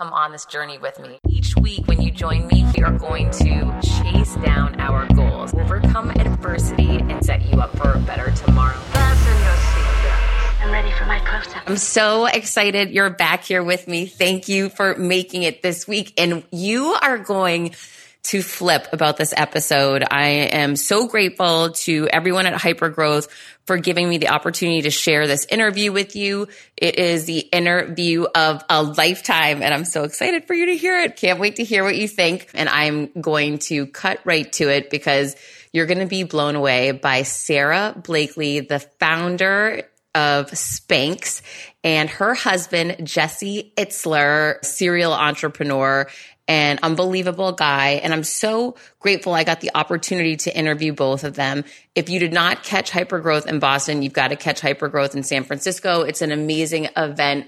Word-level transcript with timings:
come 0.00 0.14
on 0.14 0.32
this 0.32 0.46
journey 0.46 0.78
with 0.78 0.98
me. 0.98 1.18
Each 1.28 1.54
week, 1.56 1.86
when 1.86 2.00
you 2.00 2.10
join 2.10 2.46
me, 2.46 2.64
we 2.74 2.82
are 2.82 2.98
going 2.98 3.30
to 3.32 3.80
chase 3.82 4.34
down 4.36 4.80
our 4.80 5.06
goals, 5.08 5.52
overcome 5.52 6.08
adversity, 6.12 7.00
and 7.00 7.22
set 7.22 7.42
you 7.42 7.60
up 7.60 7.76
for 7.76 7.92
a 7.92 7.98
better 7.98 8.30
tomorrow. 8.30 8.78
Fasten 8.78 9.36
your 9.42 9.52
seatbelts. 9.52 10.62
I'm 10.62 10.72
ready 10.72 10.90
for 10.92 11.04
my 11.04 11.18
close-up. 11.18 11.64
I'm 11.66 11.76
so 11.76 12.24
excited 12.24 12.92
you're 12.92 13.10
back 13.10 13.44
here 13.44 13.62
with 13.62 13.86
me. 13.86 14.06
Thank 14.06 14.48
you 14.48 14.70
for 14.70 14.94
making 14.94 15.42
it 15.42 15.62
this 15.62 15.86
week. 15.86 16.14
And 16.18 16.44
you 16.50 16.96
are 17.02 17.18
going 17.18 17.74
to 18.22 18.42
flip 18.42 18.86
about 18.92 19.16
this 19.16 19.32
episode. 19.36 20.04
I 20.08 20.28
am 20.52 20.76
so 20.76 21.08
grateful 21.08 21.70
to 21.70 22.08
everyone 22.12 22.46
at 22.46 22.54
Hypergrowth 22.60 23.28
for 23.64 23.78
giving 23.78 24.08
me 24.08 24.18
the 24.18 24.28
opportunity 24.28 24.82
to 24.82 24.90
share 24.90 25.26
this 25.26 25.46
interview 25.46 25.92
with 25.92 26.16
you. 26.16 26.48
It 26.76 26.98
is 26.98 27.24
the 27.24 27.38
interview 27.38 28.26
of 28.34 28.62
a 28.68 28.82
lifetime 28.82 29.62
and 29.62 29.72
I'm 29.72 29.84
so 29.84 30.04
excited 30.04 30.46
for 30.46 30.54
you 30.54 30.66
to 30.66 30.76
hear 30.76 30.98
it. 30.98 31.16
Can't 31.16 31.38
wait 31.38 31.56
to 31.56 31.64
hear 31.64 31.84
what 31.84 31.96
you 31.96 32.08
think. 32.08 32.48
And 32.54 32.68
I'm 32.68 33.10
going 33.20 33.58
to 33.60 33.86
cut 33.86 34.20
right 34.24 34.50
to 34.54 34.68
it 34.68 34.90
because 34.90 35.36
you're 35.72 35.86
going 35.86 36.00
to 36.00 36.06
be 36.06 36.24
blown 36.24 36.56
away 36.56 36.92
by 36.92 37.22
Sara 37.22 37.94
Blakely, 37.96 38.60
the 38.60 38.80
founder 38.80 39.84
of 40.14 40.50
Spanx 40.50 41.40
and 41.84 42.10
her 42.10 42.34
husband, 42.34 43.06
Jesse 43.06 43.72
Itzler, 43.76 44.64
serial 44.64 45.12
entrepreneur 45.12 46.08
and 46.50 46.80
unbelievable 46.82 47.52
guy. 47.52 48.00
And 48.02 48.12
I'm 48.12 48.24
so 48.24 48.74
grateful 48.98 49.32
I 49.34 49.44
got 49.44 49.60
the 49.60 49.70
opportunity 49.72 50.36
to 50.38 50.54
interview 50.54 50.92
both 50.92 51.22
of 51.22 51.34
them. 51.34 51.62
If 51.94 52.10
you 52.10 52.18
did 52.18 52.32
not 52.32 52.64
catch 52.64 52.90
Hypergrowth 52.90 53.46
in 53.46 53.60
Boston, 53.60 54.02
you've 54.02 54.12
got 54.12 54.28
to 54.28 54.36
catch 54.36 54.60
Hypergrowth 54.60 55.14
in 55.14 55.22
San 55.22 55.44
Francisco. 55.44 56.02
It's 56.02 56.22
an 56.22 56.32
amazing 56.32 56.88
event 56.96 57.46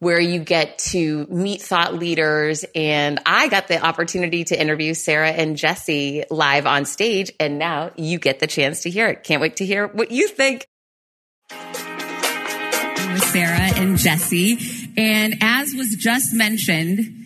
where 0.00 0.18
you 0.18 0.40
get 0.40 0.78
to 0.78 1.24
meet 1.30 1.62
thought 1.62 1.94
leaders. 1.94 2.64
And 2.74 3.20
I 3.24 3.46
got 3.46 3.68
the 3.68 3.80
opportunity 3.80 4.42
to 4.42 4.60
interview 4.60 4.94
Sarah 4.94 5.30
and 5.30 5.56
Jesse 5.56 6.24
live 6.28 6.66
on 6.66 6.84
stage. 6.84 7.30
And 7.38 7.60
now 7.60 7.92
you 7.94 8.18
get 8.18 8.40
the 8.40 8.48
chance 8.48 8.82
to 8.82 8.90
hear 8.90 9.06
it. 9.06 9.22
Can't 9.22 9.40
wait 9.40 9.54
to 9.58 9.64
hear 9.64 9.86
what 9.86 10.10
you 10.10 10.26
think. 10.26 10.66
With 11.52 13.22
Sara 13.22 13.78
and 13.78 13.96
Jesse. 13.96 14.58
And 14.96 15.36
as 15.40 15.74
was 15.74 15.94
just 15.96 16.34
mentioned, 16.34 17.21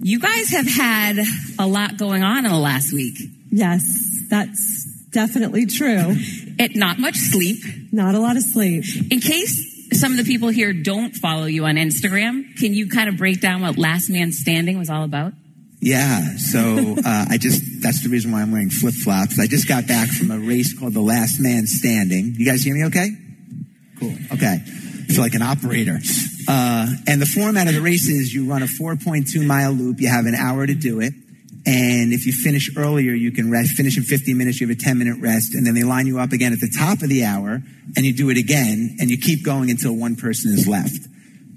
you 0.00 0.18
guys 0.18 0.50
have 0.50 0.66
had 0.66 1.18
a 1.58 1.66
lot 1.66 1.96
going 1.96 2.22
on 2.22 2.44
in 2.44 2.52
the 2.52 2.58
last 2.58 2.92
week. 2.92 3.18
Yes, 3.50 4.26
that's 4.28 4.84
definitely 5.10 5.66
true. 5.66 6.14
it, 6.58 6.76
not 6.76 6.98
much 6.98 7.16
sleep. 7.16 7.58
Not 7.92 8.14
a 8.14 8.18
lot 8.18 8.36
of 8.36 8.42
sleep. 8.42 8.84
In 9.10 9.20
case 9.20 9.74
some 9.92 10.12
of 10.12 10.18
the 10.18 10.24
people 10.24 10.48
here 10.48 10.72
don't 10.72 11.14
follow 11.14 11.44
you 11.44 11.64
on 11.66 11.76
Instagram, 11.76 12.56
can 12.56 12.74
you 12.74 12.88
kind 12.88 13.08
of 13.08 13.16
break 13.16 13.40
down 13.40 13.62
what 13.62 13.78
Last 13.78 14.10
Man 14.10 14.32
Standing 14.32 14.78
was 14.78 14.90
all 14.90 15.04
about? 15.04 15.32
Yeah, 15.80 16.36
so 16.36 16.96
uh, 17.04 17.26
I 17.28 17.36
just, 17.38 17.82
that's 17.82 18.02
the 18.02 18.08
reason 18.08 18.32
why 18.32 18.40
I'm 18.40 18.50
wearing 18.50 18.70
flip 18.70 18.94
flops. 18.94 19.38
I 19.38 19.46
just 19.46 19.68
got 19.68 19.86
back 19.86 20.08
from 20.08 20.30
a 20.30 20.38
race 20.38 20.76
called 20.78 20.94
the 20.94 21.02
Last 21.02 21.40
Man 21.40 21.66
Standing. 21.66 22.34
You 22.38 22.46
guys 22.46 22.62
hear 22.62 22.74
me 22.74 22.86
okay? 22.86 23.10
Cool, 24.00 24.14
okay. 24.32 24.64
Feel 25.08 25.22
like 25.22 25.34
an 25.34 25.42
operator. 25.42 25.98
Uh, 26.48 26.86
and 27.06 27.20
the 27.20 27.26
format 27.26 27.68
of 27.68 27.74
the 27.74 27.80
race 27.80 28.08
is 28.08 28.34
you 28.34 28.46
run 28.46 28.62
a 28.62 28.66
4.2 28.66 29.46
mile 29.46 29.72
loop. 29.72 30.00
You 30.00 30.08
have 30.08 30.26
an 30.26 30.34
hour 30.34 30.66
to 30.66 30.74
do 30.74 31.00
it. 31.00 31.12
And 31.66 32.12
if 32.12 32.26
you 32.26 32.32
finish 32.32 32.70
earlier, 32.76 33.12
you 33.12 33.32
can 33.32 33.50
rest, 33.50 33.72
finish 33.72 33.96
in 33.96 34.02
15 34.02 34.36
minutes. 34.36 34.60
You 34.60 34.68
have 34.68 34.76
a 34.76 34.80
10 34.80 34.98
minute 34.98 35.20
rest. 35.20 35.54
And 35.54 35.66
then 35.66 35.74
they 35.74 35.82
line 35.82 36.06
you 36.06 36.18
up 36.18 36.32
again 36.32 36.52
at 36.52 36.60
the 36.60 36.70
top 36.70 37.02
of 37.02 37.08
the 37.08 37.24
hour 37.24 37.62
and 37.96 38.04
you 38.04 38.12
do 38.12 38.28
it 38.30 38.36
again 38.36 38.96
and 39.00 39.10
you 39.10 39.18
keep 39.18 39.44
going 39.44 39.70
until 39.70 39.96
one 39.96 40.16
person 40.16 40.52
is 40.52 40.68
left. 40.68 41.08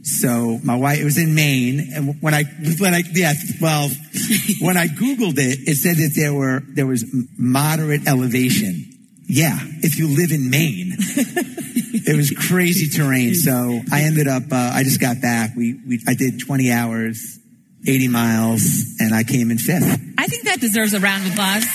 So 0.04 0.60
my 0.64 0.76
wife, 0.78 1.00
it 1.00 1.04
was 1.04 1.18
in 1.18 1.36
Maine. 1.36 1.92
And 1.94 2.22
when 2.22 2.34
I, 2.34 2.44
when 2.80 2.94
I, 2.94 3.04
yeah, 3.12 3.34
well, 3.60 3.90
when 4.62 4.78
I 4.78 4.88
Googled 4.88 5.38
it, 5.38 5.68
it 5.68 5.76
said 5.76 5.98
that 5.98 6.14
there 6.16 6.34
were, 6.34 6.64
there 6.66 6.88
was 6.88 7.04
moderate 7.38 8.08
elevation. 8.08 8.86
Yeah. 9.28 9.60
If 9.84 10.00
you 10.00 10.08
live 10.08 10.32
in 10.32 10.50
Maine. 10.50 10.96
it 12.08 12.16
was 12.16 12.32
crazy 12.50 12.88
terrain. 12.90 13.36
So 13.36 13.82
I 13.92 14.04
ended 14.04 14.28
up, 14.28 14.44
uh, 14.52 14.72
I 14.74 14.84
just 14.84 15.00
got 15.00 15.22
back. 15.22 15.52
We, 15.56 15.80
we, 15.88 16.00
I 16.08 16.14
did 16.14 16.40
20 16.40 16.72
hours, 16.72 17.38
80 17.86 18.08
miles, 18.08 18.96
and 19.00 19.14
I 19.14 19.24
came 19.24 19.52
in 19.52 19.58
fifth. 19.58 19.84
I 20.18 20.28
think 20.28 20.46
that 20.46 20.60
deserves 20.60 20.94
a 20.94 21.00
round 21.00 21.26
of 21.26 21.34
applause. 21.34 21.66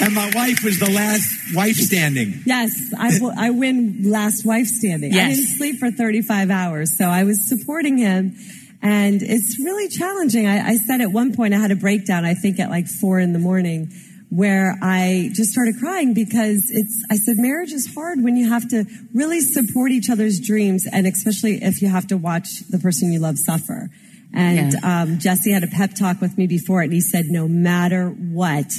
and 0.00 0.14
my 0.14 0.30
wife 0.34 0.62
was 0.62 0.78
the 0.78 0.90
last 0.90 1.54
wife 1.54 1.76
standing. 1.76 2.42
Yes, 2.44 2.92
I, 2.96 3.18
I 3.36 3.50
win 3.50 4.10
last 4.10 4.44
wife 4.44 4.66
standing. 4.66 5.12
Yes. 5.12 5.24
I 5.24 5.34
didn't 5.34 5.56
sleep 5.56 5.78
for 5.78 5.90
35 5.90 6.50
hours, 6.50 6.96
so 6.96 7.06
I 7.06 7.24
was 7.24 7.48
supporting 7.48 7.96
him. 7.96 8.36
And 8.82 9.22
it's 9.22 9.58
really 9.58 9.88
challenging. 9.88 10.46
I, 10.46 10.68
I 10.68 10.76
said 10.76 11.00
at 11.00 11.10
one 11.10 11.34
point 11.34 11.54
I 11.54 11.58
had 11.58 11.70
a 11.70 11.76
breakdown, 11.76 12.24
I 12.24 12.34
think 12.34 12.60
at 12.60 12.68
like 12.68 12.86
four 12.86 13.18
in 13.18 13.32
the 13.32 13.38
morning 13.38 13.90
where 14.30 14.76
I 14.82 15.30
just 15.32 15.52
started 15.52 15.78
crying 15.78 16.12
because 16.12 16.70
it's, 16.70 17.04
I 17.10 17.16
said, 17.16 17.36
marriage 17.38 17.72
is 17.72 17.92
hard 17.94 18.22
when 18.22 18.36
you 18.36 18.48
have 18.48 18.68
to 18.68 18.84
really 19.14 19.40
support 19.40 19.92
each 19.92 20.10
other's 20.10 20.40
dreams 20.40 20.86
and 20.90 21.06
especially 21.06 21.62
if 21.62 21.80
you 21.80 21.88
have 21.88 22.08
to 22.08 22.16
watch 22.16 22.60
the 22.68 22.78
person 22.78 23.12
you 23.12 23.20
love 23.20 23.38
suffer. 23.38 23.88
And, 24.34 24.72
yeah. 24.72 25.02
um, 25.02 25.18
Jesse 25.18 25.52
had 25.52 25.62
a 25.62 25.68
pep 25.68 25.94
talk 25.94 26.20
with 26.20 26.36
me 26.36 26.46
before 26.46 26.82
it 26.82 26.86
and 26.86 26.92
he 26.92 27.00
said, 27.00 27.26
no 27.26 27.46
matter 27.46 28.08
what, 28.08 28.72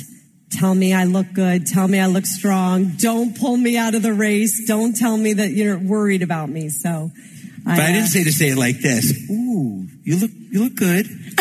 tell 0.52 0.76
me 0.76 0.94
I 0.94 1.06
look 1.06 1.28
good. 1.34 1.66
Tell 1.66 1.88
me 1.88 2.00
I 2.00 2.08
look 2.08 2.26
strong. 2.26 2.94
Don't 2.98 3.38
pull 3.38 3.56
me 3.56 3.78
out 3.78 3.96
of 3.96 4.02
the 4.02 4.14
race. 4.14 4.68
Don't 4.68 4.96
tell 4.96 5.16
me 5.16 5.34
that 5.34 5.52
you're 5.52 5.80
worried 5.80 6.24
about 6.24 6.50
me. 6.50 6.70
So, 6.70 7.12
but 7.64 7.80
I, 7.80 7.84
I 7.84 7.92
didn't 7.94 8.04
uh, 8.04 8.08
say 8.08 8.24
to 8.26 8.32
say 8.32 8.50
it 8.50 8.58
like 8.58 8.80
this. 8.80 9.30
Ooh, 9.30 9.88
you 10.04 10.18
look, 10.20 10.32
you 10.34 10.64
look 10.64 10.76
good. 10.76 11.06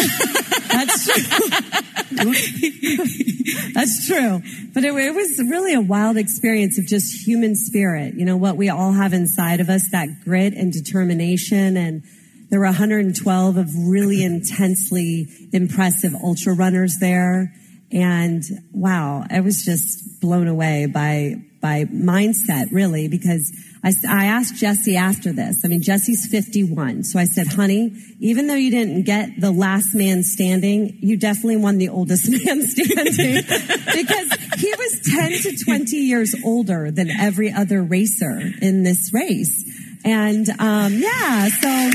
That's 0.69 1.06
true. 1.06 1.95
That's 3.75 4.06
true. 4.06 4.43
But 4.72 4.84
it, 4.84 4.94
it, 4.94 5.15
was 5.15 5.43
really 5.49 5.75
a 5.75 5.81
wild 5.81 6.17
experience 6.17 6.78
of 6.78 6.87
just 6.87 7.27
human 7.27 7.56
spirit. 7.56 8.15
You 8.15 8.25
know, 8.25 8.37
what 8.37 8.56
we 8.56 8.69
all 8.69 8.93
have 8.93 9.12
inside 9.12 9.61
of 9.61 9.69
us, 9.69 9.89
that 9.91 10.09
grit 10.25 10.55
and 10.55 10.72
determination. 10.72 11.77
And 11.77 12.03
there 12.50 12.61
were 12.61 12.66
112 12.66 13.56
of 13.56 13.69
really 13.87 14.22
intensely 14.22 15.28
impressive 15.53 16.15
ultra 16.15 16.55
runners 16.55 16.99
there. 17.00 17.53
And 17.91 18.43
wow, 18.72 19.25
I 19.31 19.41
was 19.41 19.65
just 19.65 20.21
blown 20.21 20.49
away 20.49 20.87
by, 20.87 21.37
by 21.61 21.84
mindset 21.84 22.66
really 22.71 23.09
because 23.09 23.53
I, 23.87 23.93
I 24.09 24.25
asked 24.25 24.57
Jesse 24.57 24.97
after 24.97 25.33
this. 25.33 25.65
I 25.65 25.69
mean, 25.69 25.81
Jesse's 25.81 26.27
51. 26.27 27.05
So 27.05 27.21
I 27.21 27.25
said, 27.25 27.47
honey, 27.47 27.93
even 28.19 28.49
though 28.49 28.57
you 28.57 28.73
didn't 28.73 29.05
get 29.05 29.41
the 29.41 29.53
last 29.53 29.95
man 29.95 30.25
standing, 30.25 30.99
you 31.01 31.17
definitely 31.17 31.59
won 31.59 31.79
the 31.79 31.91
oldest 31.91 32.29
man 32.45 32.63
standing 32.63 33.45
because 33.47 34.33
he 34.59 34.75
was 34.77 35.01
10 35.05 35.33
to 35.43 35.65
20 35.65 35.97
years 35.99 36.35
older 36.45 36.91
than 36.91 37.11
every 37.11 37.53
other 37.53 37.81
racer 37.81 38.41
in 38.61 38.83
this 38.83 39.13
race. 39.13 39.65
And, 40.05 40.49
um, 40.59 40.95
yeah, 40.95 41.47
so. 41.47 41.91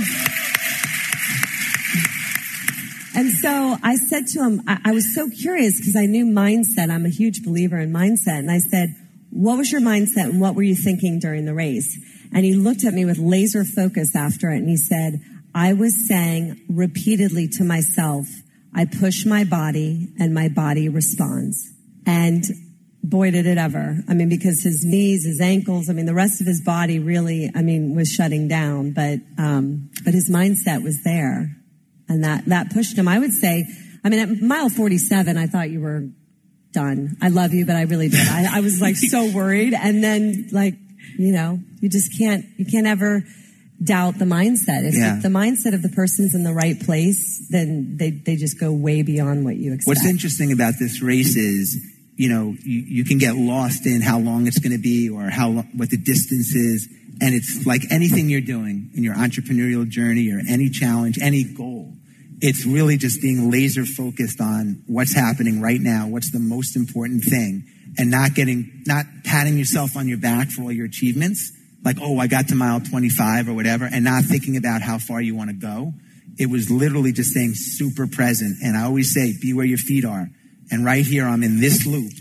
And 3.14 3.32
so 3.32 3.78
I 3.84 3.98
said 3.98 4.28
to 4.28 4.40
him, 4.40 4.62
I, 4.66 4.80
I 4.86 4.92
was 4.94 5.14
so 5.14 5.30
curious 5.30 5.78
because 5.78 5.98
I 5.98 6.06
knew 6.06 6.26
mindset. 6.26 6.90
I'm 6.90 7.06
a 7.06 7.10
huge 7.10 7.44
believer 7.44 7.78
in 7.80 7.92
mindset. 7.92 8.40
And 8.40 8.50
I 8.50 8.60
said, 8.60 8.96
what 9.32 9.58
was 9.58 9.72
your 9.72 9.82
mindset 9.82 10.26
and 10.26 10.42
what 10.42 10.56
were 10.56 10.64
you 10.64 10.76
thinking 10.76 11.20
during 11.20 11.46
the 11.46 11.54
race? 11.54 11.98
And 12.34 12.46
he 12.46 12.54
looked 12.54 12.84
at 12.84 12.94
me 12.94 13.06
with 13.06 13.18
laser 13.18 13.64
focus 13.64 14.16
after 14.16 14.52
it 14.52 14.58
and 14.58 14.70
he 14.70 14.78
said, 14.78 15.22
I 15.54 15.74
was 15.74 16.08
saying 16.08 16.62
repeatedly 16.70 17.48
to 17.58 17.64
myself, 17.64 18.28
I 18.74 18.86
push 18.86 19.26
my 19.26 19.44
body 19.44 20.10
and 20.20 20.34
my 20.34 20.48
body 20.48 20.88
responds. 20.88 21.70
And 22.06 22.44
boy, 23.04 23.32
did 23.32 23.46
it 23.46 23.58
ever. 23.58 23.98
I 24.08 24.14
mean, 24.14 24.30
because 24.30 24.64
his 24.64 24.86
knees, 24.86 25.26
his 25.26 25.42
ankles, 25.42 25.90
I 25.90 25.94
mean, 25.94 26.06
the 26.06 26.14
rest 26.14 26.40
of 26.40 26.48
his 26.48 26.62
body 26.62 27.00
really, 27.00 27.50
I 27.54 27.62
mean, 27.62 27.96
was 27.96 28.10
shutting 28.10 28.48
down, 28.48 28.92
but, 28.92 29.20
um, 29.38 29.90
but 30.06 30.14
his 30.14 30.30
mindset 30.30 30.84
was 30.84 31.04
there 31.04 31.56
and 32.08 32.24
that, 32.24 32.46
that 32.46 32.72
pushed 32.72 32.98
him. 32.98 33.08
I 33.08 33.20
would 33.20 33.34
say, 33.34 33.66
I 34.04 34.10
mean, 34.10 34.20
at 34.20 34.42
mile 34.42 34.70
47, 34.70 35.38
I 35.38 35.48
thought 35.48 35.70
you 35.70 35.82
were 35.82 36.08
done. 36.74 37.18
I 37.22 37.30
love 37.30 37.54
you, 37.54 37.66
but 37.66 37.76
I 37.76 37.84
really 37.84 38.10
did. 38.10 38.28
I, 38.28 38.58
I 38.58 38.60
was 38.62 38.82
like 38.82 38.96
so 38.96 39.32
worried. 39.34 39.74
And 39.74 40.04
then 40.04 40.50
like, 40.52 40.76
you 41.18 41.32
know, 41.32 41.60
you 41.80 41.90
just 41.90 42.18
can't, 42.18 42.46
you 42.58 42.66
can't 42.66 42.88
ever 42.88 43.24
doubt 43.84 44.18
the 44.20 44.26
mindset. 44.26 44.88
If, 44.88 44.96
yeah. 44.96 45.20
the 45.22 45.30
mindset 45.30 45.74
of 45.74 45.82
the 45.82 45.90
person's 45.90 46.36
in 46.36 46.44
the 46.44 46.54
right 46.54 46.80
place, 46.80 47.48
then 47.50 47.98
they, 47.98 48.12
they 48.12 48.36
just 48.36 48.60
go 48.60 48.72
way 48.72 49.02
beyond 49.02 49.44
what 49.46 49.56
you 49.56 49.74
expect. 49.74 49.88
What's 49.88 50.06
interesting 50.06 50.52
about 50.52 50.76
this 50.80 51.02
race 51.02 51.36
is, 51.36 51.78
you 52.16 52.30
know, 52.30 52.56
you, 52.64 52.82
you 52.82 53.06
can 53.06 53.18
get 53.18 53.36
lost 53.36 53.86
in 53.86 54.02
how 54.02 54.20
long 54.20 54.48
it's 54.48 54.60
going 54.60 54.74
to 54.74 54.82
be 54.82 55.10
or 55.10 55.30
how, 55.30 55.52
what 55.52 55.90
the 55.90 55.98
distance 55.98 56.54
is. 56.54 56.88
And 57.20 57.36
it's 57.36 57.66
like 57.66 57.84
anything 57.92 58.30
you're 58.30 58.42
doing 58.42 58.92
in 58.96 59.04
your 59.04 59.16
entrepreneurial 59.16 59.88
journey 59.88 60.32
or 60.32 60.42
any 60.48 60.70
challenge, 60.70 61.20
any 61.22 61.44
goal 61.44 61.94
it's 62.42 62.66
really 62.66 62.98
just 62.98 63.22
being 63.22 63.52
laser 63.52 63.86
focused 63.86 64.42
on 64.42 64.84
what's 64.88 65.14
happening 65.14 65.62
right 65.62 65.80
now, 65.80 66.08
what's 66.08 66.32
the 66.32 66.40
most 66.40 66.76
important 66.76 67.24
thing, 67.24 67.64
and 67.98 68.10
not 68.10 68.34
getting, 68.34 68.84
not 68.88 69.06
patting 69.24 69.58
yourself 69.58 69.96
on 69.96 70.08
your 70.08 70.18
back 70.18 70.50
for 70.50 70.64
all 70.64 70.72
your 70.72 70.88
achievements, 70.88 71.52
like, 71.86 71.98
oh, 72.02 72.18
I 72.18 72.28
got 72.28 72.48
to 72.50 72.56
mile 72.56 72.80
25 72.80 73.50
or 73.50 73.54
whatever, 73.54 73.86
and 73.86 74.04
not 74.04 74.24
thinking 74.24 74.58
about 74.58 74.82
how 74.82 74.98
far 74.98 75.22
you 75.22 75.36
want 75.36 75.50
to 75.50 75.56
go. 75.56 75.94
It 76.38 76.50
was 76.50 76.72
literally 76.72 77.12
just 77.12 77.34
saying 77.34 77.54
super 77.56 78.08
present. 78.08 78.58
And 78.64 78.76
I 78.76 78.84
always 78.84 79.14
say, 79.14 79.34
be 79.40 79.54
where 79.54 79.66
your 79.66 79.78
feet 79.78 80.06
are. 80.06 80.28
And 80.72 80.86
right 80.86 81.06
here, 81.06 81.26
I'm 81.26 81.44
in 81.44 81.60
this 81.60 81.86
loop. 81.86 82.14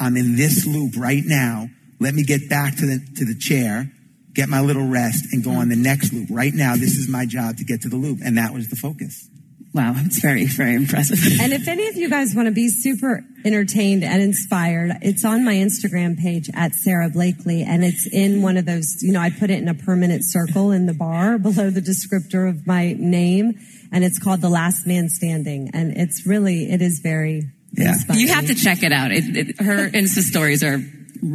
I'm 0.00 0.16
in 0.16 0.36
this 0.36 0.66
loop 0.66 0.94
right 0.96 1.22
now. 1.24 1.68
Let 2.00 2.14
me 2.14 2.24
get 2.24 2.48
back 2.50 2.76
to 2.76 2.86
the, 2.86 2.98
to 3.16 3.24
the 3.24 3.36
chair, 3.38 3.90
get 4.34 4.48
my 4.48 4.60
little 4.60 4.88
rest 4.88 5.32
and 5.32 5.44
go 5.44 5.52
on 5.52 5.68
the 5.68 5.76
next 5.76 6.12
loop. 6.12 6.28
Right 6.30 6.52
now, 6.52 6.74
this 6.74 6.96
is 6.96 7.08
my 7.08 7.26
job 7.26 7.58
to 7.58 7.64
get 7.64 7.82
to 7.82 7.88
the 7.88 7.96
loop. 7.96 8.18
And 8.24 8.36
that 8.38 8.52
was 8.52 8.68
the 8.68 8.76
focus. 8.76 9.28
Wow, 9.74 9.94
it's 9.96 10.20
very, 10.20 10.44
very 10.46 10.74
impressive. 10.74 11.18
And 11.40 11.50
if 11.54 11.66
any 11.66 11.88
of 11.88 11.96
you 11.96 12.10
guys 12.10 12.34
want 12.34 12.44
to 12.46 12.52
be 12.52 12.68
super 12.68 13.24
entertained 13.42 14.04
and 14.04 14.20
inspired, 14.22 14.92
it's 15.00 15.24
on 15.24 15.46
my 15.46 15.54
Instagram 15.54 16.18
page 16.18 16.50
at 16.52 16.74
Sara 16.74 17.08
Blakely, 17.08 17.62
and 17.62 17.82
it's 17.82 18.06
in 18.12 18.42
one 18.42 18.58
of 18.58 18.66
those, 18.66 19.02
you 19.02 19.12
know, 19.12 19.20
I 19.20 19.30
put 19.30 19.48
it 19.48 19.62
in 19.62 19.68
a 19.68 19.74
permanent 19.74 20.26
circle 20.26 20.72
in 20.72 20.84
the 20.84 20.92
bar 20.92 21.38
below 21.38 21.70
the 21.70 21.80
descriptor 21.80 22.50
of 22.50 22.66
my 22.66 22.92
name, 22.98 23.54
and 23.90 24.04
it's 24.04 24.18
called 24.18 24.42
The 24.42 24.50
Last 24.50 24.86
Man 24.86 25.08
Standing. 25.08 25.70
And 25.72 25.96
it's 25.96 26.26
really, 26.26 26.70
it 26.70 26.82
is 26.82 27.00
very 27.02 27.50
Yeah. 27.72 27.94
inspiring. 27.94 28.20
You 28.20 28.28
have 28.28 28.46
to 28.48 28.54
check 28.54 28.82
it 28.82 28.92
out. 28.92 29.10
It, 29.10 29.24
it, 29.36 29.60
her 29.62 29.88
Insta 29.88 30.20
stories 30.20 30.62
are 30.62 30.74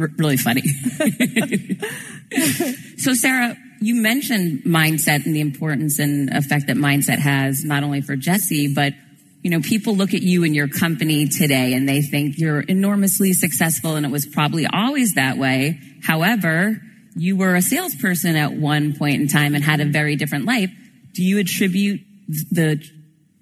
r- 0.00 0.10
really 0.16 0.36
funny. 0.36 0.62
so, 2.98 3.14
Sarah, 3.14 3.56
you 3.80 3.94
mentioned 3.94 4.62
mindset 4.64 5.24
and 5.26 5.34
the 5.34 5.40
importance 5.40 5.98
and 5.98 6.30
effect 6.30 6.66
that 6.66 6.76
mindset 6.76 7.18
has 7.18 7.64
not 7.64 7.82
only 7.82 8.00
for 8.00 8.16
Jesse, 8.16 8.72
but 8.74 8.94
you 9.42 9.50
know, 9.50 9.60
people 9.60 9.94
look 9.94 10.14
at 10.14 10.22
you 10.22 10.44
and 10.44 10.54
your 10.54 10.68
company 10.68 11.28
today 11.28 11.72
and 11.74 11.88
they 11.88 12.02
think 12.02 12.38
you're 12.38 12.60
enormously 12.60 13.32
successful 13.32 13.94
and 13.94 14.04
it 14.04 14.10
was 14.10 14.26
probably 14.26 14.66
always 14.66 15.14
that 15.14 15.38
way. 15.38 15.78
However, 16.02 16.80
you 17.14 17.36
were 17.36 17.54
a 17.54 17.62
salesperson 17.62 18.36
at 18.36 18.52
one 18.52 18.96
point 18.96 19.20
in 19.20 19.28
time 19.28 19.54
and 19.54 19.62
had 19.62 19.80
a 19.80 19.84
very 19.84 20.16
different 20.16 20.44
life. 20.44 20.70
Do 21.14 21.22
you 21.22 21.38
attribute 21.38 22.00
the 22.28 22.82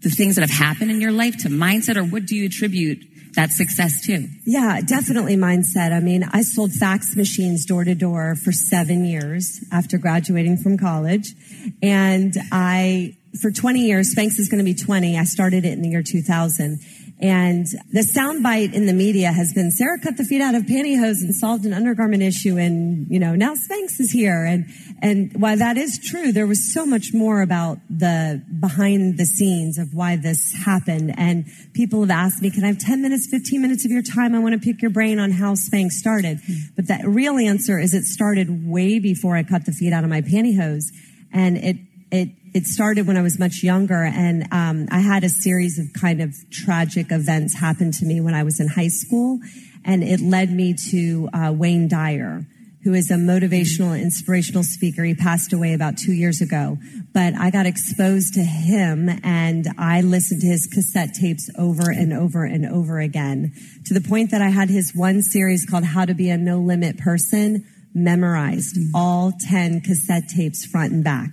the 0.03 0.11
things 0.11 0.37
that 0.37 0.43
have 0.43 0.50
happened 0.50 0.91
in 0.91 1.00
your 1.00 1.11
life 1.11 1.37
to 1.39 1.49
mindset 1.49 1.97
or 1.97 2.05
what 2.05 2.27
do 2.27 2.37
you 2.37 2.47
attribute 2.47 3.03
that 3.37 3.53
success 3.53 4.05
too. 4.05 4.29
Yeah, 4.44 4.81
definitely 4.81 5.37
mindset. 5.37 5.93
I 5.93 6.00
mean, 6.00 6.25
I 6.25 6.43
sold 6.43 6.73
fax 6.73 7.15
machines 7.15 7.65
door 7.65 7.85
to 7.85 7.94
door 7.94 8.35
for 8.35 8.50
seven 8.50 9.05
years 9.05 9.65
after 9.71 9.99
graduating 9.99 10.56
from 10.56 10.77
college. 10.77 11.35
And 11.83 12.35
I, 12.50 13.17
for 13.41 13.50
20 13.50 13.81
years, 13.81 14.15
Spanx 14.15 14.38
is 14.38 14.49
going 14.49 14.59
to 14.59 14.65
be 14.65 14.75
20. 14.75 15.19
I 15.19 15.25
started 15.25 15.65
it 15.65 15.73
in 15.73 15.83
the 15.83 15.91
year 15.91 16.03
2000. 16.03 16.81
And 17.19 17.65
the 17.93 18.01
soundbite 18.01 18.75
in 18.75 18.85
the 18.85 18.93
media 18.93 19.33
has 19.33 19.55
been 19.55 19.71
Sarah 19.71 19.99
cut 19.99 20.19
the 20.19 20.25
feet 20.25 20.43
out 20.43 20.55
of 20.55 20.65
pantyhose 20.65 21.23
and 21.23 21.35
solved 21.35 21.65
an 21.65 21.73
undergarment 21.73 22.23
issue. 22.23 22.59
And, 22.59 23.07
you 23.09 23.19
know, 23.19 23.35
now 23.35 23.55
Spanx 23.55 23.99
is 23.99 24.11
here. 24.11 24.45
And, 24.45 24.67
and 25.01 25.33
while 25.41 25.57
that 25.57 25.79
is 25.79 25.99
true, 25.99 26.31
there 26.31 26.47
was 26.47 26.75
so 26.75 26.85
much 26.85 27.15
more 27.15 27.41
about 27.41 27.79
the 27.89 28.43
behind 28.61 29.17
the 29.17 29.25
scenes 29.25 29.79
of 29.79 29.95
why 29.95 30.17
this 30.17 30.55
happened. 30.67 31.15
And 31.17 31.47
people 31.73 32.01
have 32.01 32.11
asked 32.11 32.43
me, 32.43 32.51
can 32.51 32.65
I 32.65 32.69
have 32.69 32.79
10 32.79 33.01
minutes, 33.01 33.27
15 33.31 33.63
minutes 33.63 33.87
of 33.87 33.91
your 33.91 34.03
time? 34.03 34.35
I 34.35 34.39
want 34.39 34.53
to 34.53 34.61
pick 34.61 34.83
your 34.83 34.91
brain 34.91 35.19
on 35.19 35.31
how 35.31 35.55
Spanx 35.55 35.93
started. 35.93 36.41
But 36.77 36.87
the 36.87 37.03
real 37.07 37.39
answer 37.39 37.79
is 37.79 37.95
it 37.95 38.05
started 38.05 38.69
way 38.69 38.99
before 38.99 39.37
I 39.37 39.43
cut 39.43 39.65
the 39.65 39.73
feet 39.73 39.95
out 39.95 40.05
of 40.05 40.11
my 40.11 40.21
pantyhose. 40.21 40.85
And 41.33 41.57
it, 41.57 41.77
it, 42.11 42.31
it 42.55 42.67
started 42.67 43.06
when 43.06 43.17
I 43.17 43.23
was 43.23 43.38
much 43.38 43.62
younger 43.62 44.05
and, 44.05 44.47
um, 44.53 44.88
I 44.91 45.00
had 45.00 45.25
a 45.25 45.29
series 45.29 45.79
of 45.79 45.93
kind 45.93 46.23
of 46.23 46.35
tragic 46.50 47.11
events 47.11 47.58
happen 47.58 47.91
to 47.93 48.05
me 48.05 48.20
when 48.20 48.35
I 48.35 48.43
was 48.43 48.61
in 48.61 48.69
high 48.69 48.88
school. 48.88 49.41
And 49.85 50.03
it 50.03 50.20
led 50.20 50.50
me 50.50 50.75
to, 50.91 51.29
uh, 51.32 51.53
Wayne 51.53 51.88
Dyer 51.88 52.47
who 52.87 52.94
is 52.94 53.11
a 53.11 53.14
motivational, 53.14 54.00
inspirational 54.00 54.62
speaker. 54.62 55.03
He 55.03 55.12
passed 55.12 55.53
away 55.53 55.75
about 55.75 55.99
two 55.99 56.12
years 56.12 56.41
ago, 56.41 56.79
but 57.12 57.35
I 57.35 57.50
got 57.50 57.67
exposed 57.67 58.35
to 58.35 58.44
him 58.44 59.08
and 59.25 59.67
I 59.76 60.03
listened 60.03 60.43
to 60.43 60.47
his 60.47 60.69
cassette 60.69 61.12
tapes 61.12 61.50
over 61.58 61.91
and 61.91 62.12
over 62.12 62.44
and 62.44 62.64
over 62.64 63.00
again 63.00 63.53
to 63.87 63.93
the 63.93 64.00
point 64.00 64.31
that 64.31 64.41
I 64.41 64.50
had 64.50 64.70
his 64.70 64.93
one 64.94 65.23
series 65.23 65.67
called 65.67 65.82
How 65.82 66.05
to 66.05 66.14
Be 66.14 66.31
a 66.31 66.37
No 66.37 66.61
Limit 66.61 66.97
Person 66.97 67.67
memorized 67.93 68.79
all 68.94 69.32
10 69.37 69.81
cassette 69.81 70.29
tapes 70.29 70.64
front 70.64 70.93
and 70.93 71.03
back. 71.03 71.31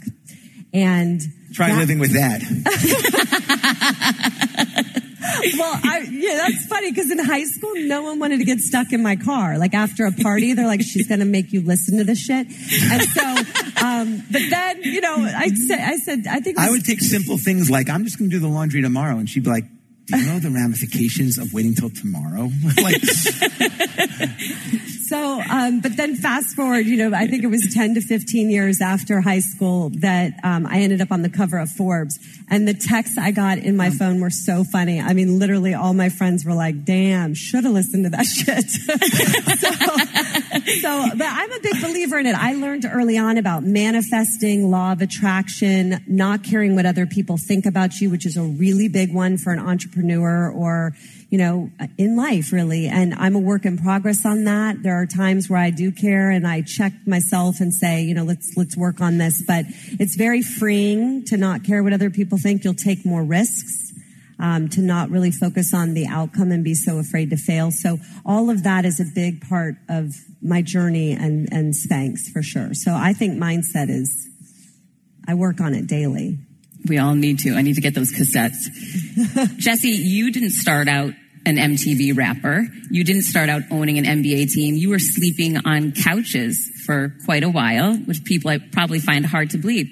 And 0.73 1.21
Try 1.53 1.69
that- 1.69 1.77
living 1.77 1.99
with 1.99 2.13
that. 2.13 2.41
well, 5.57 5.79
I, 5.83 6.07
yeah, 6.09 6.35
that's 6.35 6.65
funny 6.65 6.91
because 6.91 7.11
in 7.11 7.19
high 7.19 7.43
school, 7.43 7.71
no 7.75 8.03
one 8.03 8.19
wanted 8.19 8.39
to 8.39 8.45
get 8.45 8.59
stuck 8.59 8.91
in 8.91 9.03
my 9.03 9.15
car. 9.15 9.57
Like 9.57 9.73
after 9.73 10.05
a 10.05 10.11
party, 10.11 10.53
they're 10.53 10.67
like, 10.67 10.81
she's 10.81 11.07
going 11.07 11.19
to 11.19 11.25
make 11.25 11.51
you 11.53 11.61
listen 11.61 11.97
to 11.97 12.03
this 12.03 12.19
shit. 12.19 12.47
And 12.47 13.01
so, 13.03 13.85
um, 13.85 14.23
but 14.31 14.41
then, 14.49 14.83
you 14.83 15.01
know, 15.01 15.15
I 15.17 15.49
said, 15.49 15.79
I 15.79 15.97
said, 15.97 16.23
I 16.29 16.39
think 16.39 16.57
it 16.57 16.63
I 16.63 16.71
would 16.71 16.85
take 16.85 17.01
simple 17.01 17.37
things 17.37 17.69
like, 17.69 17.89
I'm 17.89 18.03
just 18.03 18.17
going 18.17 18.29
to 18.29 18.35
do 18.35 18.39
the 18.39 18.47
laundry 18.47 18.81
tomorrow. 18.81 19.17
And 19.17 19.29
she'd 19.29 19.43
be 19.43 19.49
like, 19.49 19.65
do 20.05 20.17
you 20.17 20.25
know 20.25 20.39
the 20.39 20.49
ramifications 20.49 21.37
of 21.37 21.53
waiting 21.53 21.75
till 21.75 21.89
tomorrow? 21.89 22.49
like, 22.81 23.01
So, 25.13 25.41
um, 25.47 25.79
but 25.79 25.95
then 25.95 26.15
fast 26.15 26.55
forward, 26.55 26.87
you 26.87 26.97
know, 26.97 27.15
I 27.15 27.27
think 27.27 27.43
it 27.43 27.47
was 27.47 27.71
10 27.71 27.93
to 27.93 28.01
15 28.01 28.49
years 28.49 28.81
after 28.81 29.21
high 29.21 29.41
school 29.41 29.91
that 29.99 30.33
um, 30.43 30.65
I 30.65 30.79
ended 30.79 31.01
up 31.01 31.11
on 31.11 31.21
the 31.21 31.29
cover 31.29 31.59
of 31.59 31.69
Forbes. 31.69 32.17
And 32.49 32.67
the 32.67 32.73
texts 32.73 33.17
I 33.19 33.29
got 33.29 33.59
in 33.59 33.77
my 33.77 33.91
phone 33.91 34.21
were 34.21 34.31
so 34.31 34.63
funny. 34.63 34.99
I 34.99 35.13
mean, 35.13 35.37
literally 35.37 35.75
all 35.75 35.93
my 35.93 36.09
friends 36.09 36.45
were 36.45 36.55
like, 36.55 36.83
damn, 36.83 37.35
should 37.35 37.63
have 37.63 37.73
listened 37.73 38.05
to 38.05 38.09
that 38.09 38.25
shit. 38.25 38.69
so, 39.59 39.69
so, 40.81 41.09
but 41.15 41.27
I'm 41.27 41.51
a 41.51 41.59
big 41.59 41.81
believer 41.81 42.19
in 42.19 42.25
it. 42.25 42.35
I 42.35 42.53
learned 42.53 42.85
early 42.91 43.17
on 43.17 43.37
about 43.37 43.63
manifesting, 43.63 44.69
law 44.69 44.91
of 44.91 45.01
attraction, 45.01 46.03
not 46.07 46.43
caring 46.43 46.75
what 46.75 46.85
other 46.85 47.05
people 47.05 47.37
think 47.37 47.65
about 47.65 47.99
you, 47.99 48.09
which 48.09 48.25
is 48.25 48.37
a 48.37 48.43
really 48.43 48.87
big 48.87 49.13
one 49.13 49.37
for 49.37 49.51
an 49.51 49.59
entrepreneur 49.59 50.51
or, 50.51 50.93
you 51.29 51.37
know, 51.37 51.69
in 51.97 52.15
life 52.15 52.51
really. 52.51 52.87
And 52.87 53.13
I'm 53.15 53.35
a 53.35 53.39
work 53.39 53.65
in 53.65 53.77
progress 53.77 54.25
on 54.25 54.43
that. 54.45 54.83
There 54.83 54.95
are 54.95 55.05
times 55.05 55.49
where 55.49 55.59
I 55.59 55.69
do 55.69 55.91
care 55.91 56.29
and 56.29 56.47
I 56.47 56.61
check 56.61 56.93
myself 57.05 57.59
and 57.59 57.73
say, 57.73 58.03
you 58.03 58.13
know, 58.13 58.23
let's, 58.23 58.55
let's 58.55 58.77
work 58.77 59.01
on 59.01 59.17
this. 59.17 59.43
But 59.45 59.65
it's 59.99 60.15
very 60.15 60.41
freeing 60.41 61.25
to 61.25 61.37
not 61.37 61.63
care 61.63 61.83
what 61.83 61.93
other 61.93 62.09
people 62.09 62.37
think. 62.37 62.63
You'll 62.63 62.73
take 62.73 63.05
more 63.05 63.23
risks. 63.23 63.82
Um, 64.43 64.67
to 64.71 64.81
not 64.81 65.09
really 65.09 65.31
focus 65.31 65.73
on 65.73 65.93
the 65.93 66.05
outcome 66.05 66.51
and 66.51 66.65
be 66.65 66.73
so 66.73 66.97
afraid 66.97 67.29
to 67.29 67.37
fail. 67.37 67.71
So 67.71 67.99
all 68.25 68.49
of 68.49 68.63
that 68.63 68.83
is 68.83 68.99
a 68.99 69.05
big 69.05 69.47
part 69.47 69.75
of 69.87 70.13
my 70.41 70.61
journey 70.61 71.13
and, 71.13 71.47
and 71.49 71.73
Spanx 71.73 72.29
for 72.33 72.43
sure. 72.43 72.73
So 72.73 72.93
I 72.93 73.13
think 73.13 73.41
mindset 73.41 73.89
is, 73.89 74.27
I 75.25 75.35
work 75.35 75.61
on 75.61 75.73
it 75.73 75.87
daily. 75.87 76.39
We 76.85 76.97
all 76.97 77.15
need 77.15 77.39
to. 77.39 77.55
I 77.55 77.61
need 77.61 77.75
to 77.75 77.81
get 77.81 77.95
those 77.95 78.11
cassettes. 78.11 79.57
Jesse, 79.57 79.87
you 79.87 80.29
didn't 80.29 80.51
start 80.51 80.89
out 80.89 81.13
an 81.45 81.57
MTV 81.57 82.15
rapper. 82.17 82.67
You 82.89 83.03
didn't 83.03 83.23
start 83.23 83.49
out 83.49 83.63
owning 83.71 83.97
an 83.97 84.05
NBA 84.05 84.51
team. 84.51 84.75
You 84.75 84.89
were 84.89 84.99
sleeping 84.99 85.57
on 85.65 85.91
couches 85.91 86.69
for 86.85 87.15
quite 87.25 87.43
a 87.43 87.49
while, 87.49 87.95
which 87.95 88.23
people 88.23 88.49
I 88.49 88.57
probably 88.57 88.99
find 88.99 89.25
hard 89.25 89.51
to 89.51 89.57
believe. 89.57 89.87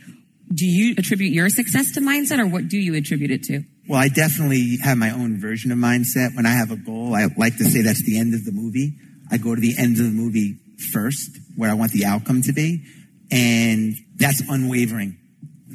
Do 0.53 0.65
you 0.65 0.95
attribute 0.97 1.31
your 1.31 1.49
success 1.49 1.93
to 1.93 2.01
mindset 2.01 2.39
or 2.39 2.47
what 2.47 2.67
do 2.67 2.77
you 2.77 2.95
attribute 2.95 3.31
it 3.31 3.43
to? 3.43 3.63
Well, 3.91 3.99
I 3.99 4.07
definitely 4.07 4.77
have 4.77 4.97
my 4.97 5.11
own 5.11 5.41
version 5.41 5.69
of 5.69 5.77
mindset. 5.77 6.33
When 6.33 6.45
I 6.45 6.51
have 6.51 6.71
a 6.71 6.77
goal, 6.77 7.13
I 7.13 7.27
like 7.35 7.57
to 7.57 7.65
say 7.65 7.81
that's 7.81 8.05
the 8.05 8.17
end 8.17 8.33
of 8.33 8.45
the 8.45 8.53
movie. 8.53 8.93
I 9.29 9.35
go 9.35 9.53
to 9.53 9.59
the 9.59 9.75
end 9.77 9.97
of 9.97 10.05
the 10.05 10.11
movie 10.11 10.55
first, 10.93 11.37
where 11.57 11.69
I 11.69 11.73
want 11.73 11.91
the 11.91 12.05
outcome 12.05 12.41
to 12.43 12.53
be. 12.53 12.85
And 13.33 13.95
that's 14.15 14.41
unwavering. 14.47 15.17